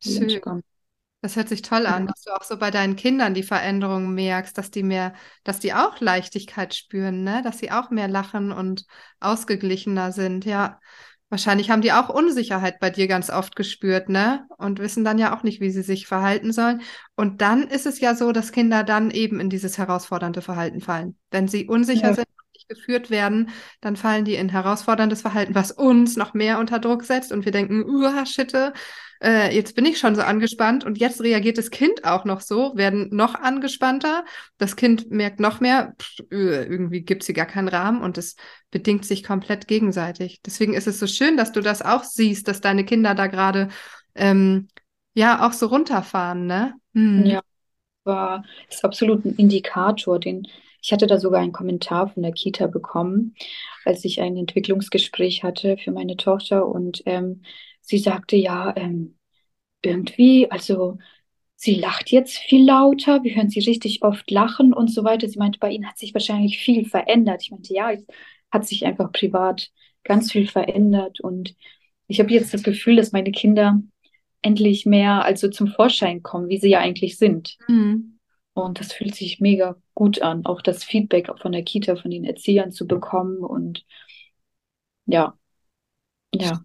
schön. 0.00 0.40
Das 1.20 1.34
hört 1.34 1.48
sich 1.48 1.62
toll 1.62 1.86
an, 1.86 2.06
dass 2.06 2.22
du 2.22 2.30
auch 2.30 2.44
so 2.44 2.56
bei 2.56 2.70
deinen 2.70 2.94
Kindern 2.94 3.34
die 3.34 3.42
Veränderung 3.42 4.14
merkst, 4.14 4.56
dass 4.56 4.70
die 4.70 4.84
mehr, 4.84 5.12
dass 5.42 5.58
die 5.58 5.74
auch 5.74 5.98
Leichtigkeit 5.98 6.72
spüren, 6.76 7.24
ne? 7.24 7.42
Dass 7.42 7.58
sie 7.58 7.72
auch 7.72 7.90
mehr 7.90 8.06
lachen 8.06 8.52
und 8.52 8.86
ausgeglichener 9.18 10.12
sind. 10.12 10.44
Ja, 10.44 10.78
Wahrscheinlich 11.30 11.70
haben 11.70 11.82
die 11.82 11.92
auch 11.92 12.08
Unsicherheit 12.08 12.80
bei 12.80 12.88
dir 12.88 13.06
ganz 13.06 13.28
oft 13.28 13.54
gespürt, 13.54 14.08
ne? 14.08 14.46
Und 14.56 14.78
wissen 14.78 15.04
dann 15.04 15.18
ja 15.18 15.36
auch 15.36 15.42
nicht, 15.42 15.60
wie 15.60 15.70
sie 15.70 15.82
sich 15.82 16.06
verhalten 16.06 16.52
sollen. 16.52 16.80
Und 17.16 17.42
dann 17.42 17.64
ist 17.64 17.84
es 17.84 18.00
ja 18.00 18.14
so, 18.14 18.32
dass 18.32 18.52
Kinder 18.52 18.82
dann 18.82 19.10
eben 19.10 19.38
in 19.38 19.50
dieses 19.50 19.76
herausfordernde 19.76 20.40
Verhalten 20.40 20.80
fallen. 20.80 21.16
Wenn 21.30 21.46
sie 21.46 21.66
unsicher 21.66 22.08
ja. 22.08 22.14
sind 22.14 22.28
geführt 22.68 23.10
werden, 23.10 23.50
dann 23.80 23.96
fallen 23.96 24.24
die 24.24 24.34
in 24.34 24.48
herausforderndes 24.48 25.22
Verhalten, 25.22 25.54
was 25.54 25.72
uns 25.72 26.16
noch 26.16 26.34
mehr 26.34 26.58
unter 26.58 26.78
Druck 26.78 27.04
setzt 27.04 27.32
und 27.32 27.44
wir 27.44 27.52
denken, 27.52 27.84
uh, 27.84 28.24
shitte, 28.26 28.72
äh, 29.20 29.54
jetzt 29.54 29.74
bin 29.74 29.84
ich 29.84 29.98
schon 29.98 30.14
so 30.14 30.22
angespannt 30.22 30.84
und 30.84 30.98
jetzt 30.98 31.20
reagiert 31.20 31.58
das 31.58 31.70
Kind 31.70 32.04
auch 32.04 32.24
noch 32.24 32.40
so, 32.40 32.76
werden 32.76 33.08
noch 33.10 33.34
angespannter. 33.34 34.24
Das 34.58 34.76
Kind 34.76 35.10
merkt 35.10 35.40
noch 35.40 35.60
mehr, 35.60 35.94
pff, 36.00 36.20
äh, 36.30 36.64
irgendwie 36.64 37.00
gibt 37.00 37.22
es 37.22 37.26
hier 37.26 37.34
gar 37.34 37.46
keinen 37.46 37.68
Rahmen 37.68 38.02
und 38.02 38.16
es 38.16 38.36
bedingt 38.70 39.04
sich 39.04 39.24
komplett 39.24 39.66
gegenseitig. 39.66 40.40
Deswegen 40.44 40.74
ist 40.74 40.86
es 40.86 41.00
so 41.00 41.06
schön, 41.06 41.36
dass 41.36 41.52
du 41.52 41.60
das 41.60 41.82
auch 41.82 42.04
siehst, 42.04 42.46
dass 42.46 42.60
deine 42.60 42.84
Kinder 42.84 43.14
da 43.14 43.26
gerade 43.26 43.68
ähm, 44.14 44.68
ja 45.14 45.46
auch 45.46 45.52
so 45.52 45.66
runterfahren, 45.66 46.46
ne? 46.46 46.74
Hm. 46.94 47.26
Ja, 47.26 47.40
war 48.04 48.44
ist 48.68 48.84
absolut 48.84 49.24
ein 49.24 49.34
Indikator, 49.36 50.20
den 50.20 50.46
ich 50.88 50.92
hatte 50.92 51.06
da 51.06 51.18
sogar 51.18 51.42
einen 51.42 51.52
Kommentar 51.52 52.08
von 52.08 52.22
der 52.22 52.32
Kita 52.32 52.66
bekommen, 52.66 53.34
als 53.84 54.06
ich 54.06 54.22
ein 54.22 54.38
Entwicklungsgespräch 54.38 55.44
hatte 55.44 55.76
für 55.76 55.90
meine 55.92 56.16
Tochter 56.16 56.66
und 56.66 57.02
ähm, 57.04 57.42
sie 57.82 57.98
sagte, 57.98 58.36
ja, 58.36 58.74
ähm, 58.74 59.18
irgendwie, 59.82 60.50
also 60.50 60.96
sie 61.56 61.74
lacht 61.74 62.10
jetzt 62.10 62.38
viel 62.38 62.64
lauter, 62.64 63.22
wir 63.22 63.36
hören 63.36 63.50
sie 63.50 63.60
richtig 63.60 64.02
oft 64.02 64.30
lachen 64.30 64.72
und 64.72 64.90
so 64.90 65.04
weiter. 65.04 65.28
Sie 65.28 65.38
meinte, 65.38 65.58
bei 65.58 65.72
ihnen 65.72 65.86
hat 65.86 65.98
sich 65.98 66.14
wahrscheinlich 66.14 66.56
viel 66.56 66.86
verändert. 66.86 67.42
Ich 67.42 67.50
meinte, 67.50 67.74
ja, 67.74 67.92
es 67.92 68.06
hat 68.50 68.66
sich 68.66 68.86
einfach 68.86 69.12
privat 69.12 69.70
ganz 70.04 70.32
viel 70.32 70.46
verändert 70.46 71.20
und 71.20 71.54
ich 72.06 72.18
habe 72.18 72.32
jetzt 72.32 72.54
das 72.54 72.62
Gefühl, 72.62 72.96
dass 72.96 73.12
meine 73.12 73.30
Kinder 73.30 73.78
endlich 74.40 74.86
mehr 74.86 75.22
also 75.22 75.50
zum 75.50 75.66
Vorschein 75.66 76.22
kommen, 76.22 76.48
wie 76.48 76.56
sie 76.56 76.70
ja 76.70 76.80
eigentlich 76.80 77.18
sind. 77.18 77.58
Mhm. 77.68 78.17
Und 78.64 78.80
das 78.80 78.92
fühlt 78.92 79.14
sich 79.14 79.40
mega 79.40 79.76
gut 79.94 80.22
an, 80.22 80.44
auch 80.46 80.62
das 80.62 80.84
Feedback 80.84 81.30
von 81.40 81.52
der 81.52 81.62
Kita, 81.62 81.96
von 81.96 82.10
den 82.10 82.24
Erziehern 82.24 82.72
zu 82.72 82.86
bekommen 82.86 83.38
und 83.38 83.84
ja, 85.06 85.34
ja. 86.34 86.62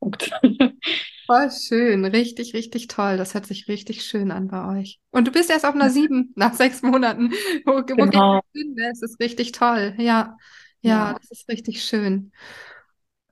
Punkt. 0.00 0.30
Voll 1.26 1.50
schön, 1.50 2.04
richtig, 2.06 2.54
richtig 2.54 2.86
toll. 2.86 3.18
Das 3.18 3.34
hört 3.34 3.46
sich 3.46 3.68
richtig 3.68 4.02
schön 4.02 4.30
an 4.30 4.48
bei 4.48 4.80
euch. 4.80 4.98
Und 5.10 5.26
du 5.26 5.30
bist 5.30 5.50
erst 5.50 5.66
auf 5.66 5.74
einer 5.74 5.90
sieben 5.90 6.32
nach 6.36 6.54
sechs 6.54 6.80
Monaten. 6.82 7.32
Wo, 7.66 7.82
genau. 7.82 8.40
wo 8.40 8.58
hin? 8.58 8.74
Das 8.76 9.02
ist 9.02 9.20
richtig 9.20 9.52
toll. 9.52 9.94
Ja, 9.98 10.38
ja, 10.80 11.12
ja, 11.12 11.18
das 11.18 11.30
ist 11.30 11.48
richtig 11.48 11.84
schön. 11.84 12.32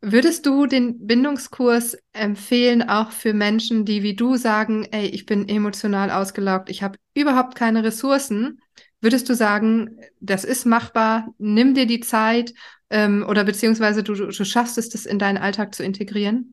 Würdest 0.08 0.46
du 0.46 0.66
den 0.66 1.04
Bindungskurs 1.04 1.98
empfehlen, 2.12 2.88
auch 2.88 3.10
für 3.10 3.32
Menschen, 3.32 3.84
die 3.84 4.04
wie 4.04 4.14
du 4.14 4.36
sagen, 4.36 4.86
ey, 4.92 5.08
ich 5.08 5.26
bin 5.26 5.48
emotional 5.48 6.12
ausgelaugt, 6.12 6.70
ich 6.70 6.84
habe 6.84 6.96
überhaupt 7.12 7.56
keine 7.56 7.82
Ressourcen? 7.82 8.60
Würdest 9.00 9.28
du 9.28 9.34
sagen, 9.34 9.98
das 10.20 10.44
ist 10.44 10.64
machbar, 10.64 11.34
nimm 11.38 11.74
dir 11.74 11.86
die 11.86 11.98
Zeit 11.98 12.54
ähm, 12.88 13.26
oder 13.28 13.42
beziehungsweise 13.42 14.04
du, 14.04 14.14
du 14.14 14.44
schaffst 14.44 14.78
es, 14.78 14.90
das 14.90 15.06
in 15.06 15.18
deinen 15.18 15.38
Alltag 15.38 15.74
zu 15.74 15.82
integrieren? 15.82 16.52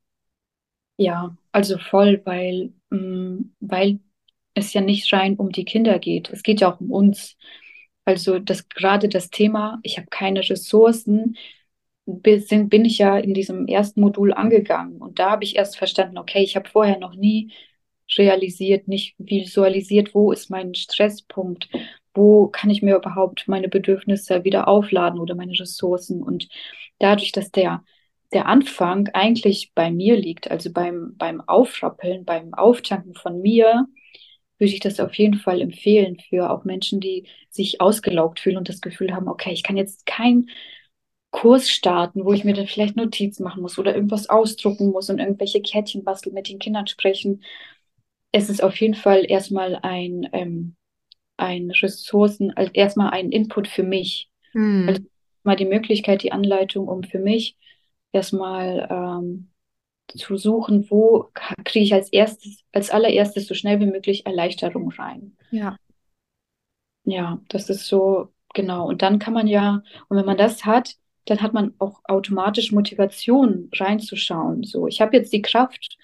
Ja, 0.97 1.37
also 1.51 1.77
voll, 1.77 2.23
weil, 2.25 2.73
mh, 2.89 2.97
mm, 2.97 3.53
weil 3.59 3.99
es 4.55 4.73
ja 4.73 4.81
nicht 4.81 5.13
rein 5.13 5.35
um 5.35 5.51
die 5.51 5.65
Kinder 5.65 5.99
geht. 5.99 6.31
Es 6.31 6.41
geht 6.41 6.61
ja 6.61 6.73
auch 6.73 6.79
um 6.79 6.89
uns. 6.89 7.37
Also 8.03 8.39
das 8.39 8.67
gerade 8.67 9.09
das 9.09 9.29
Thema, 9.29 9.79
ich 9.83 9.97
habe 9.97 10.07
keine 10.09 10.39
Ressourcen, 10.39 11.37
bin, 12.05 12.85
ich 12.85 12.97
ja 12.97 13.17
in 13.17 13.33
diesem 13.33 13.67
ersten 13.67 14.01
Modul 14.01 14.33
angegangen. 14.33 14.97
Und 15.01 15.19
da 15.19 15.31
habe 15.31 15.43
ich 15.43 15.55
erst 15.55 15.77
verstanden, 15.77 16.17
okay, 16.17 16.43
ich 16.43 16.55
habe 16.55 16.69
vorher 16.69 16.99
noch 16.99 17.15
nie 17.15 17.53
realisiert, 18.17 18.87
nicht 18.87 19.15
visualisiert, 19.17 20.13
wo 20.13 20.31
ist 20.31 20.49
mein 20.49 20.75
Stresspunkt, 20.75 21.69
wo 22.13 22.47
kann 22.47 22.69
ich 22.69 22.81
mir 22.81 22.95
überhaupt 22.97 23.47
meine 23.47 23.69
Bedürfnisse 23.69 24.43
wieder 24.43 24.67
aufladen 24.67 25.19
oder 25.19 25.35
meine 25.35 25.57
Ressourcen. 25.59 26.21
Und 26.21 26.49
dadurch, 26.99 27.31
dass 27.31 27.51
der 27.51 27.83
der 28.33 28.47
Anfang 28.47 29.09
eigentlich 29.13 29.71
bei 29.75 29.91
mir 29.91 30.17
liegt, 30.17 30.49
also 30.49 30.71
beim, 30.71 31.15
beim 31.17 31.41
Aufrappeln, 31.41 32.25
beim 32.25 32.53
Auftanken 32.53 33.13
von 33.13 33.41
mir, 33.41 33.85
würde 34.57 34.73
ich 34.73 34.79
das 34.79 34.99
auf 34.99 35.13
jeden 35.15 35.35
Fall 35.37 35.61
empfehlen 35.61 36.17
für 36.29 36.49
auch 36.49 36.63
Menschen, 36.63 36.99
die 36.99 37.27
sich 37.49 37.81
ausgelaugt 37.81 38.39
fühlen 38.39 38.57
und 38.57 38.69
das 38.69 38.81
Gefühl 38.81 39.13
haben, 39.13 39.27
okay, 39.27 39.51
ich 39.51 39.63
kann 39.63 39.77
jetzt 39.77 40.05
keinen 40.05 40.49
Kurs 41.33 41.67
starten, 41.67 42.25
wo 42.25 42.31
ich 42.31 42.43
mir 42.43 42.53
dann 42.53 42.67
vielleicht 42.67 42.95
Notizen 42.95 43.43
machen 43.43 43.63
muss 43.63 43.79
oder 43.79 43.95
irgendwas 43.95 44.29
ausdrucken 44.29 44.91
muss 44.91 45.09
und 45.09 45.17
irgendwelche 45.17 45.63
Kärtchen 45.63 46.03
basteln, 46.03 46.35
mit 46.35 46.47
den 46.47 46.59
Kindern 46.59 46.85
sprechen. 46.85 47.43
Es 48.31 48.49
ist 48.49 48.63
auf 48.63 48.79
jeden 48.79 48.93
Fall 48.93 49.25
erstmal 49.27 49.79
ein, 49.81 50.29
ähm, 50.31 50.75
ein 51.35 51.71
Ressourcen, 51.71 52.55
also 52.55 52.71
erstmal 52.73 53.09
ein 53.09 53.31
Input 53.31 53.67
für 53.67 53.81
mich. 53.81 54.29
Hm. 54.51 54.85
Also 54.87 55.01
mal 55.41 55.55
die 55.55 55.65
Möglichkeit, 55.65 56.21
die 56.21 56.31
Anleitung, 56.31 56.87
um 56.87 57.03
für 57.03 57.19
mich 57.19 57.57
erstmal 58.11 58.87
ähm, 58.91 59.49
zu 60.15 60.37
suchen, 60.37 60.87
wo 60.91 61.31
kriege 61.65 61.83
ich 61.83 61.95
als 61.95 62.13
erstes, 62.13 62.59
als 62.71 62.91
allererstes 62.91 63.47
so 63.47 63.55
schnell 63.55 63.79
wie 63.79 63.87
möglich 63.87 64.27
Erleichterung 64.27 64.91
rein. 64.91 65.35
Ja. 65.49 65.77
Ja, 67.05 67.41
das 67.49 67.71
ist 67.71 67.87
so, 67.87 68.29
genau. 68.53 68.87
Und 68.87 69.01
dann 69.01 69.17
kann 69.17 69.33
man 69.33 69.47
ja, 69.47 69.81
und 70.09 70.17
wenn 70.17 70.25
man 70.25 70.37
das 70.37 70.63
hat, 70.63 70.95
dann 71.25 71.41
hat 71.41 71.53
man 71.53 71.73
auch 71.79 72.01
automatisch 72.05 72.71
Motivation 72.71 73.69
reinzuschauen. 73.73 74.63
So, 74.63 74.87
ich 74.87 75.01
habe 75.01 75.15
jetzt 75.15 75.33
die 75.33 75.41
Kraft, 75.41 75.97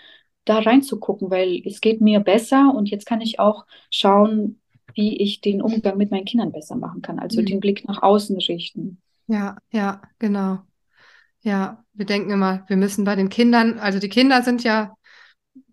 da 0.46 0.60
reinzugucken, 0.60 1.30
weil 1.30 1.62
es 1.66 1.80
geht 1.80 2.02
mir 2.02 2.20
besser 2.20 2.74
und 2.76 2.90
jetzt 2.90 3.06
kann 3.06 3.22
ich 3.22 3.40
auch 3.40 3.66
schauen, 3.92 4.60
wie 4.96 5.22
ich 5.22 5.42
den 5.42 5.62
Umgang 5.62 5.98
mit 5.98 6.12
meinen 6.12 6.26
Kindern 6.26 6.52
besser 6.52 6.76
machen 6.76 7.02
kann. 7.02 7.20
Also 7.20 7.42
mhm. 7.42 7.46
den 7.46 7.60
Blick 7.60 7.88
nach 7.88 8.02
außen 8.02 8.38
richten. 8.38 9.00
Ja, 9.28 9.58
ja, 9.72 10.02
genau. 10.18 10.60
Ja, 11.42 11.84
wir 11.94 12.06
denken 12.06 12.32
immer, 12.32 12.66
wir 12.68 12.78
müssen 12.78 13.06
bei 13.06 13.16
den 13.16 13.30
Kindern, 13.30 13.80
also 13.80 14.00
die 14.00 14.10
Kinder 14.10 14.42
sind 14.42 14.64
ja, 14.64 14.96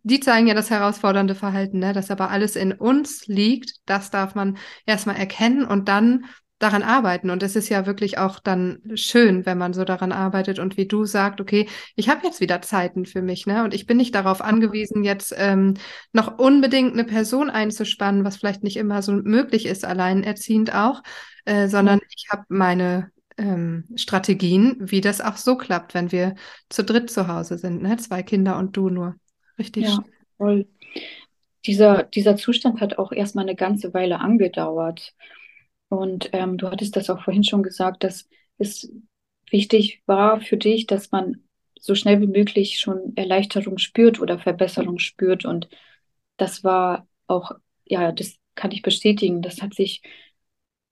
die 0.03 0.20
zeigen 0.20 0.47
ja 0.47 0.55
das 0.55 0.70
herausfordernde 0.70 1.35
Verhalten, 1.35 1.79
ne? 1.79 1.93
dass 1.93 2.11
aber 2.11 2.31
alles 2.31 2.55
in 2.55 2.73
uns 2.73 3.27
liegt. 3.27 3.81
Das 3.87 4.11
darf 4.11 4.35
man 4.35 4.59
erstmal 4.85 5.16
erkennen 5.16 5.64
und 5.64 5.89
dann 5.89 6.27
daran 6.59 6.83
arbeiten. 6.83 7.31
Und 7.31 7.43
es 7.43 7.55
ist 7.55 7.69
ja 7.69 7.87
wirklich 7.87 8.19
auch 8.19 8.39
dann 8.39 8.81
schön, 8.95 9.45
wenn 9.45 9.59
man 9.59 9.75
so 9.75 9.85
daran 9.85 10.13
arbeitet 10.13 10.59
und 10.59 10.77
wie 10.77 10.87
du 10.87 11.05
sagst, 11.05 11.41
okay, 11.41 11.69
ich 11.97 12.09
habe 12.09 12.27
jetzt 12.27 12.41
wieder 12.41 12.63
Zeiten 12.63 13.05
für 13.05 13.21
mich, 13.21 13.47
ne? 13.47 13.63
Und 13.63 13.75
ich 13.75 13.87
bin 13.87 13.99
nicht 13.99 14.15
darauf 14.15 14.41
angewiesen, 14.41 15.05
jetzt 15.05 15.35
ähm, 15.37 15.75
noch 16.13 16.39
unbedingt 16.39 16.95
eine 16.95 17.05
Person 17.05 17.51
einzuspannen, 17.51 18.25
was 18.25 18.37
vielleicht 18.37 18.65
nicht 18.65 18.79
immer 18.79 19.03
so 19.03 19.13
möglich 19.13 19.67
ist, 19.67 19.85
alleinerziehend 19.85 20.75
auch, 20.75 21.03
äh, 21.45 21.69
sondern 21.69 22.01
ich 22.17 22.29
habe 22.31 22.45
meine 22.49 23.11
ähm, 23.37 23.85
Strategien, 23.97 24.77
wie 24.81 25.03
das 25.03 25.21
auch 25.21 25.37
so 25.37 25.57
klappt, 25.57 25.93
wenn 25.93 26.11
wir 26.11 26.37
zu 26.71 26.83
dritt 26.85 27.11
zu 27.11 27.29
Hause 27.29 27.59
sind, 27.59 27.83
ne? 27.83 27.99
Zwei 27.99 28.23
Kinder 28.23 28.57
und 28.57 28.77
du 28.77 28.89
nur. 28.89 29.17
Richtig. 29.59 29.85
Ja, 29.85 29.99
voll. 30.39 30.67
Dieser, 31.67 32.05
dieser 32.05 32.37
Zustand 32.37 32.81
hat 32.81 32.97
auch 32.97 33.13
erstmal 33.13 33.45
eine 33.45 33.57
ganze 33.57 33.93
Weile 33.93 34.21
angedauert. 34.21 35.15
Und 35.89 36.30
ähm, 36.32 36.59
du 36.59 36.70
hattest 36.70 36.97
das 36.97 37.11
auch 37.11 37.22
vorhin 37.22 37.45
schon 37.45 37.62
gesagt, 37.62 38.05
dass 38.05 38.28
es 38.59 38.91
wichtig 39.51 40.03
war 40.07 40.41
für 40.41 40.57
dich, 40.57 40.87
dass 40.87 41.12
man 41.12 41.45
so 41.80 41.95
schnell 41.95 42.20
wie 42.20 42.26
möglich 42.26 42.80
schon 42.80 43.12
Erleichterung 43.16 43.78
spürt 43.78 44.20
oder 44.20 44.39
Verbesserung 44.39 44.99
spürt. 44.99 45.45
Und 45.45 45.68
das 46.37 46.64
war 46.64 47.07
auch, 47.26 47.53
ja, 47.84 48.12
das 48.12 48.37
kann 48.55 48.72
ich 48.72 48.82
bestätigen. 48.82 49.43
Das 49.43 49.62
hat 49.62 49.74
sich, 49.74 50.03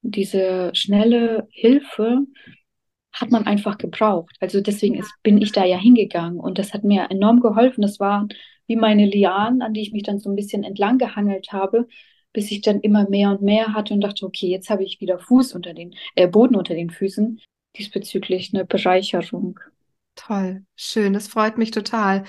diese 0.03 0.71
schnelle 0.75 1.49
Hilfe 1.51 2.21
hat 3.13 3.31
man 3.31 3.47
einfach 3.47 3.79
gebraucht. 3.79 4.37
Also 4.41 4.61
deswegen 4.61 4.97
ist, 4.97 5.13
bin 5.23 5.41
ich 5.41 5.53
da 5.53 5.65
ja 5.65 5.79
hingegangen 5.79 6.41
und 6.41 6.59
das 6.59 6.75
hat 6.75 6.85
mir 6.85 7.11
enorm 7.11 7.41
geholfen. 7.41 7.83
Das 7.83 8.01
waren 8.01 8.29
wie 8.67 8.77
meine 8.77 9.07
Lianen, 9.07 9.63
an 9.63 9.73
die 9.75 9.83
ich 9.83 9.93
mich 9.93 10.03
dann 10.03 10.19
so 10.19 10.31
ein 10.31 10.37
bisschen 10.37 10.65
entlang 10.65 10.99
gehangelt 10.99 11.53
habe, 11.53 11.87
bis 12.35 12.51
ich 12.51 12.61
dann 12.61 12.81
immer 12.81 13.09
mehr 13.09 13.31
und 13.31 13.41
mehr 13.41 13.73
hatte 13.73 13.95
und 13.95 14.03
dachte, 14.03 14.27
okay, 14.27 14.49
jetzt 14.49 14.69
habe 14.69 14.85
ich 14.85 15.01
wieder 15.01 15.19
Fuß 15.19 15.55
unter 15.55 15.73
den, 15.73 15.95
äh, 16.17 16.29
Boden 16.29 16.57
unter 16.57 16.75
den 16.75 16.91
Füßen. 16.91 17.41
Diesbezüglich 17.79 18.53
eine 18.53 18.67
Bereicherung. 18.67 19.59
Toll, 20.17 20.65
schön, 20.77 21.15
das 21.15 21.29
freut 21.29 21.57
mich 21.57 21.71
total. 21.71 22.25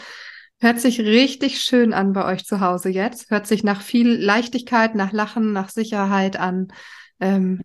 Hört 0.60 0.80
sich 0.80 1.02
richtig 1.02 1.62
schön 1.62 1.94
an 1.94 2.14
bei 2.14 2.26
euch 2.26 2.46
zu 2.46 2.62
Hause 2.62 2.90
jetzt. 2.90 3.30
Hört 3.30 3.46
sich 3.46 3.64
nach 3.64 3.82
viel 3.82 4.08
Leichtigkeit, 4.10 4.96
nach 4.96 5.12
Lachen, 5.12 5.52
nach 5.52 5.70
Sicherheit 5.70 6.38
an. 6.38 6.70
Ähm, 7.20 7.62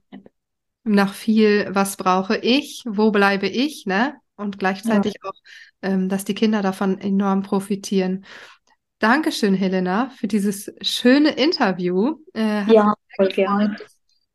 nach 0.82 1.14
viel, 1.14 1.68
was 1.70 1.97
brauche 1.97 2.36
ich, 2.38 2.82
wo 2.86 3.11
bleibe 3.11 3.47
ich, 3.47 3.86
ne? 3.86 4.14
Und 4.36 4.59
gleichzeitig 4.59 5.14
ja. 5.22 5.28
auch, 5.28 5.38
ähm, 5.82 6.09
dass 6.09 6.24
die 6.24 6.34
Kinder 6.34 6.62
davon 6.62 6.99
enorm 6.99 7.43
profitieren. 7.43 8.24
Dankeschön, 9.01 9.55
Helena, 9.55 10.11
für 10.11 10.28
dieses 10.28 10.70
schöne 10.82 11.30
Interview. 11.30 12.18
Äh, 12.34 12.70
ja, 12.70 12.94
voll 13.16 13.28
gerne. 13.28 13.76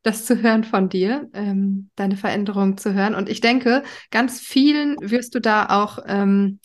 Das 0.02 0.26
zu 0.26 0.42
hören 0.42 0.64
von 0.64 0.88
dir, 0.88 1.28
ähm, 1.34 1.90
deine 1.94 2.16
Veränderung 2.16 2.76
zu 2.76 2.92
hören. 2.92 3.14
Und 3.14 3.28
ich 3.28 3.40
denke, 3.40 3.84
ganz 4.10 4.40
vielen 4.40 4.96
wirst 5.00 5.36
du 5.36 5.40
da 5.40 5.66
auch, 5.66 6.00
ähm, 6.06 6.58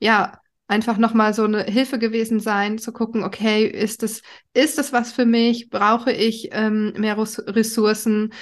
ja, 0.00 0.38
einfach 0.66 0.96
nochmal 0.96 1.32
so 1.32 1.44
eine 1.44 1.62
Hilfe 1.62 2.00
gewesen 2.00 2.40
sein, 2.40 2.78
zu 2.78 2.92
gucken, 2.92 3.22
okay, 3.22 3.66
ist 3.66 4.02
es, 4.02 4.22
ist 4.52 4.78
es 4.78 4.92
was 4.92 5.12
für 5.12 5.26
mich? 5.26 5.70
Brauche 5.70 6.10
ich 6.10 6.48
ähm, 6.52 6.92
mehr 6.96 7.16
Ressourcen? 7.18 8.32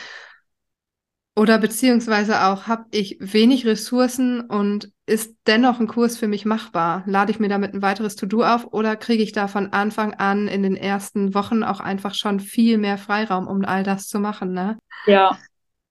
Oder 1.36 1.58
beziehungsweise 1.58 2.44
auch, 2.44 2.66
habe 2.66 2.86
ich 2.92 3.16
wenig 3.20 3.66
Ressourcen 3.66 4.40
und 4.40 4.91
ist 5.07 5.34
dennoch 5.46 5.80
ein 5.80 5.88
Kurs 5.88 6.16
für 6.16 6.28
mich 6.28 6.44
machbar? 6.44 7.03
Lade 7.07 7.32
ich 7.32 7.40
mir 7.40 7.48
damit 7.48 7.74
ein 7.74 7.82
weiteres 7.82 8.14
To-Do 8.16 8.44
auf 8.44 8.72
oder 8.72 8.96
kriege 8.96 9.22
ich 9.22 9.32
da 9.32 9.48
von 9.48 9.72
Anfang 9.72 10.14
an 10.14 10.48
in 10.48 10.62
den 10.62 10.76
ersten 10.76 11.34
Wochen 11.34 11.64
auch 11.64 11.80
einfach 11.80 12.14
schon 12.14 12.40
viel 12.40 12.78
mehr 12.78 12.98
Freiraum, 12.98 13.48
um 13.48 13.64
all 13.64 13.82
das 13.82 14.07
zu 14.07 14.20
machen? 14.20 14.53
Ne? 14.53 14.78
Ja, 15.07 15.36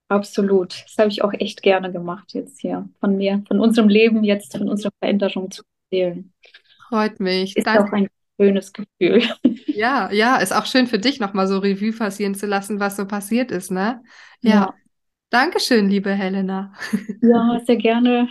absolut. 0.08 0.84
Das 0.86 0.98
habe 0.98 1.10
ich 1.10 1.24
auch 1.24 1.34
echt 1.34 1.62
gerne 1.62 1.92
gemacht 1.92 2.34
jetzt 2.34 2.60
hier 2.62 2.88
von 3.00 3.18
mir, 3.18 3.44
von 3.48 3.60
unserem 3.60 3.90
Leben 3.90 4.24
jetzt, 4.24 4.58
von 4.58 4.70
unserer 4.70 4.92
Veränderung 5.00 5.52
zu 5.52 5.64
erzählen. 5.90 6.32
Freut 6.88 7.20
mich. 7.20 7.56
Ist 7.58 7.68
Danke. 7.68 7.84
auch 7.84 7.94
ein 7.94 8.08
schönes 8.40 8.72
Gefühl. 8.74 9.24
Ja, 9.74 10.12
ja, 10.12 10.36
ist 10.36 10.54
auch 10.54 10.66
schön 10.66 10.86
für 10.86 11.00
dich 11.00 11.22
nochmal 11.22 11.48
so 11.48 11.58
Revue 11.58 11.94
passieren 11.94 12.36
zu 12.36 12.46
lassen, 12.46 12.82
was 12.82 12.98
so 12.98 13.08
passiert 13.08 13.52
ist, 13.52 13.72
ne? 13.72 14.04
ja. 14.42 14.52
ja. 14.52 14.74
Dankeschön, 15.32 15.88
liebe 15.88 16.12
Helena. 16.12 16.74
Ja, 17.22 17.62
sehr 17.66 17.78
gerne. 17.78 18.28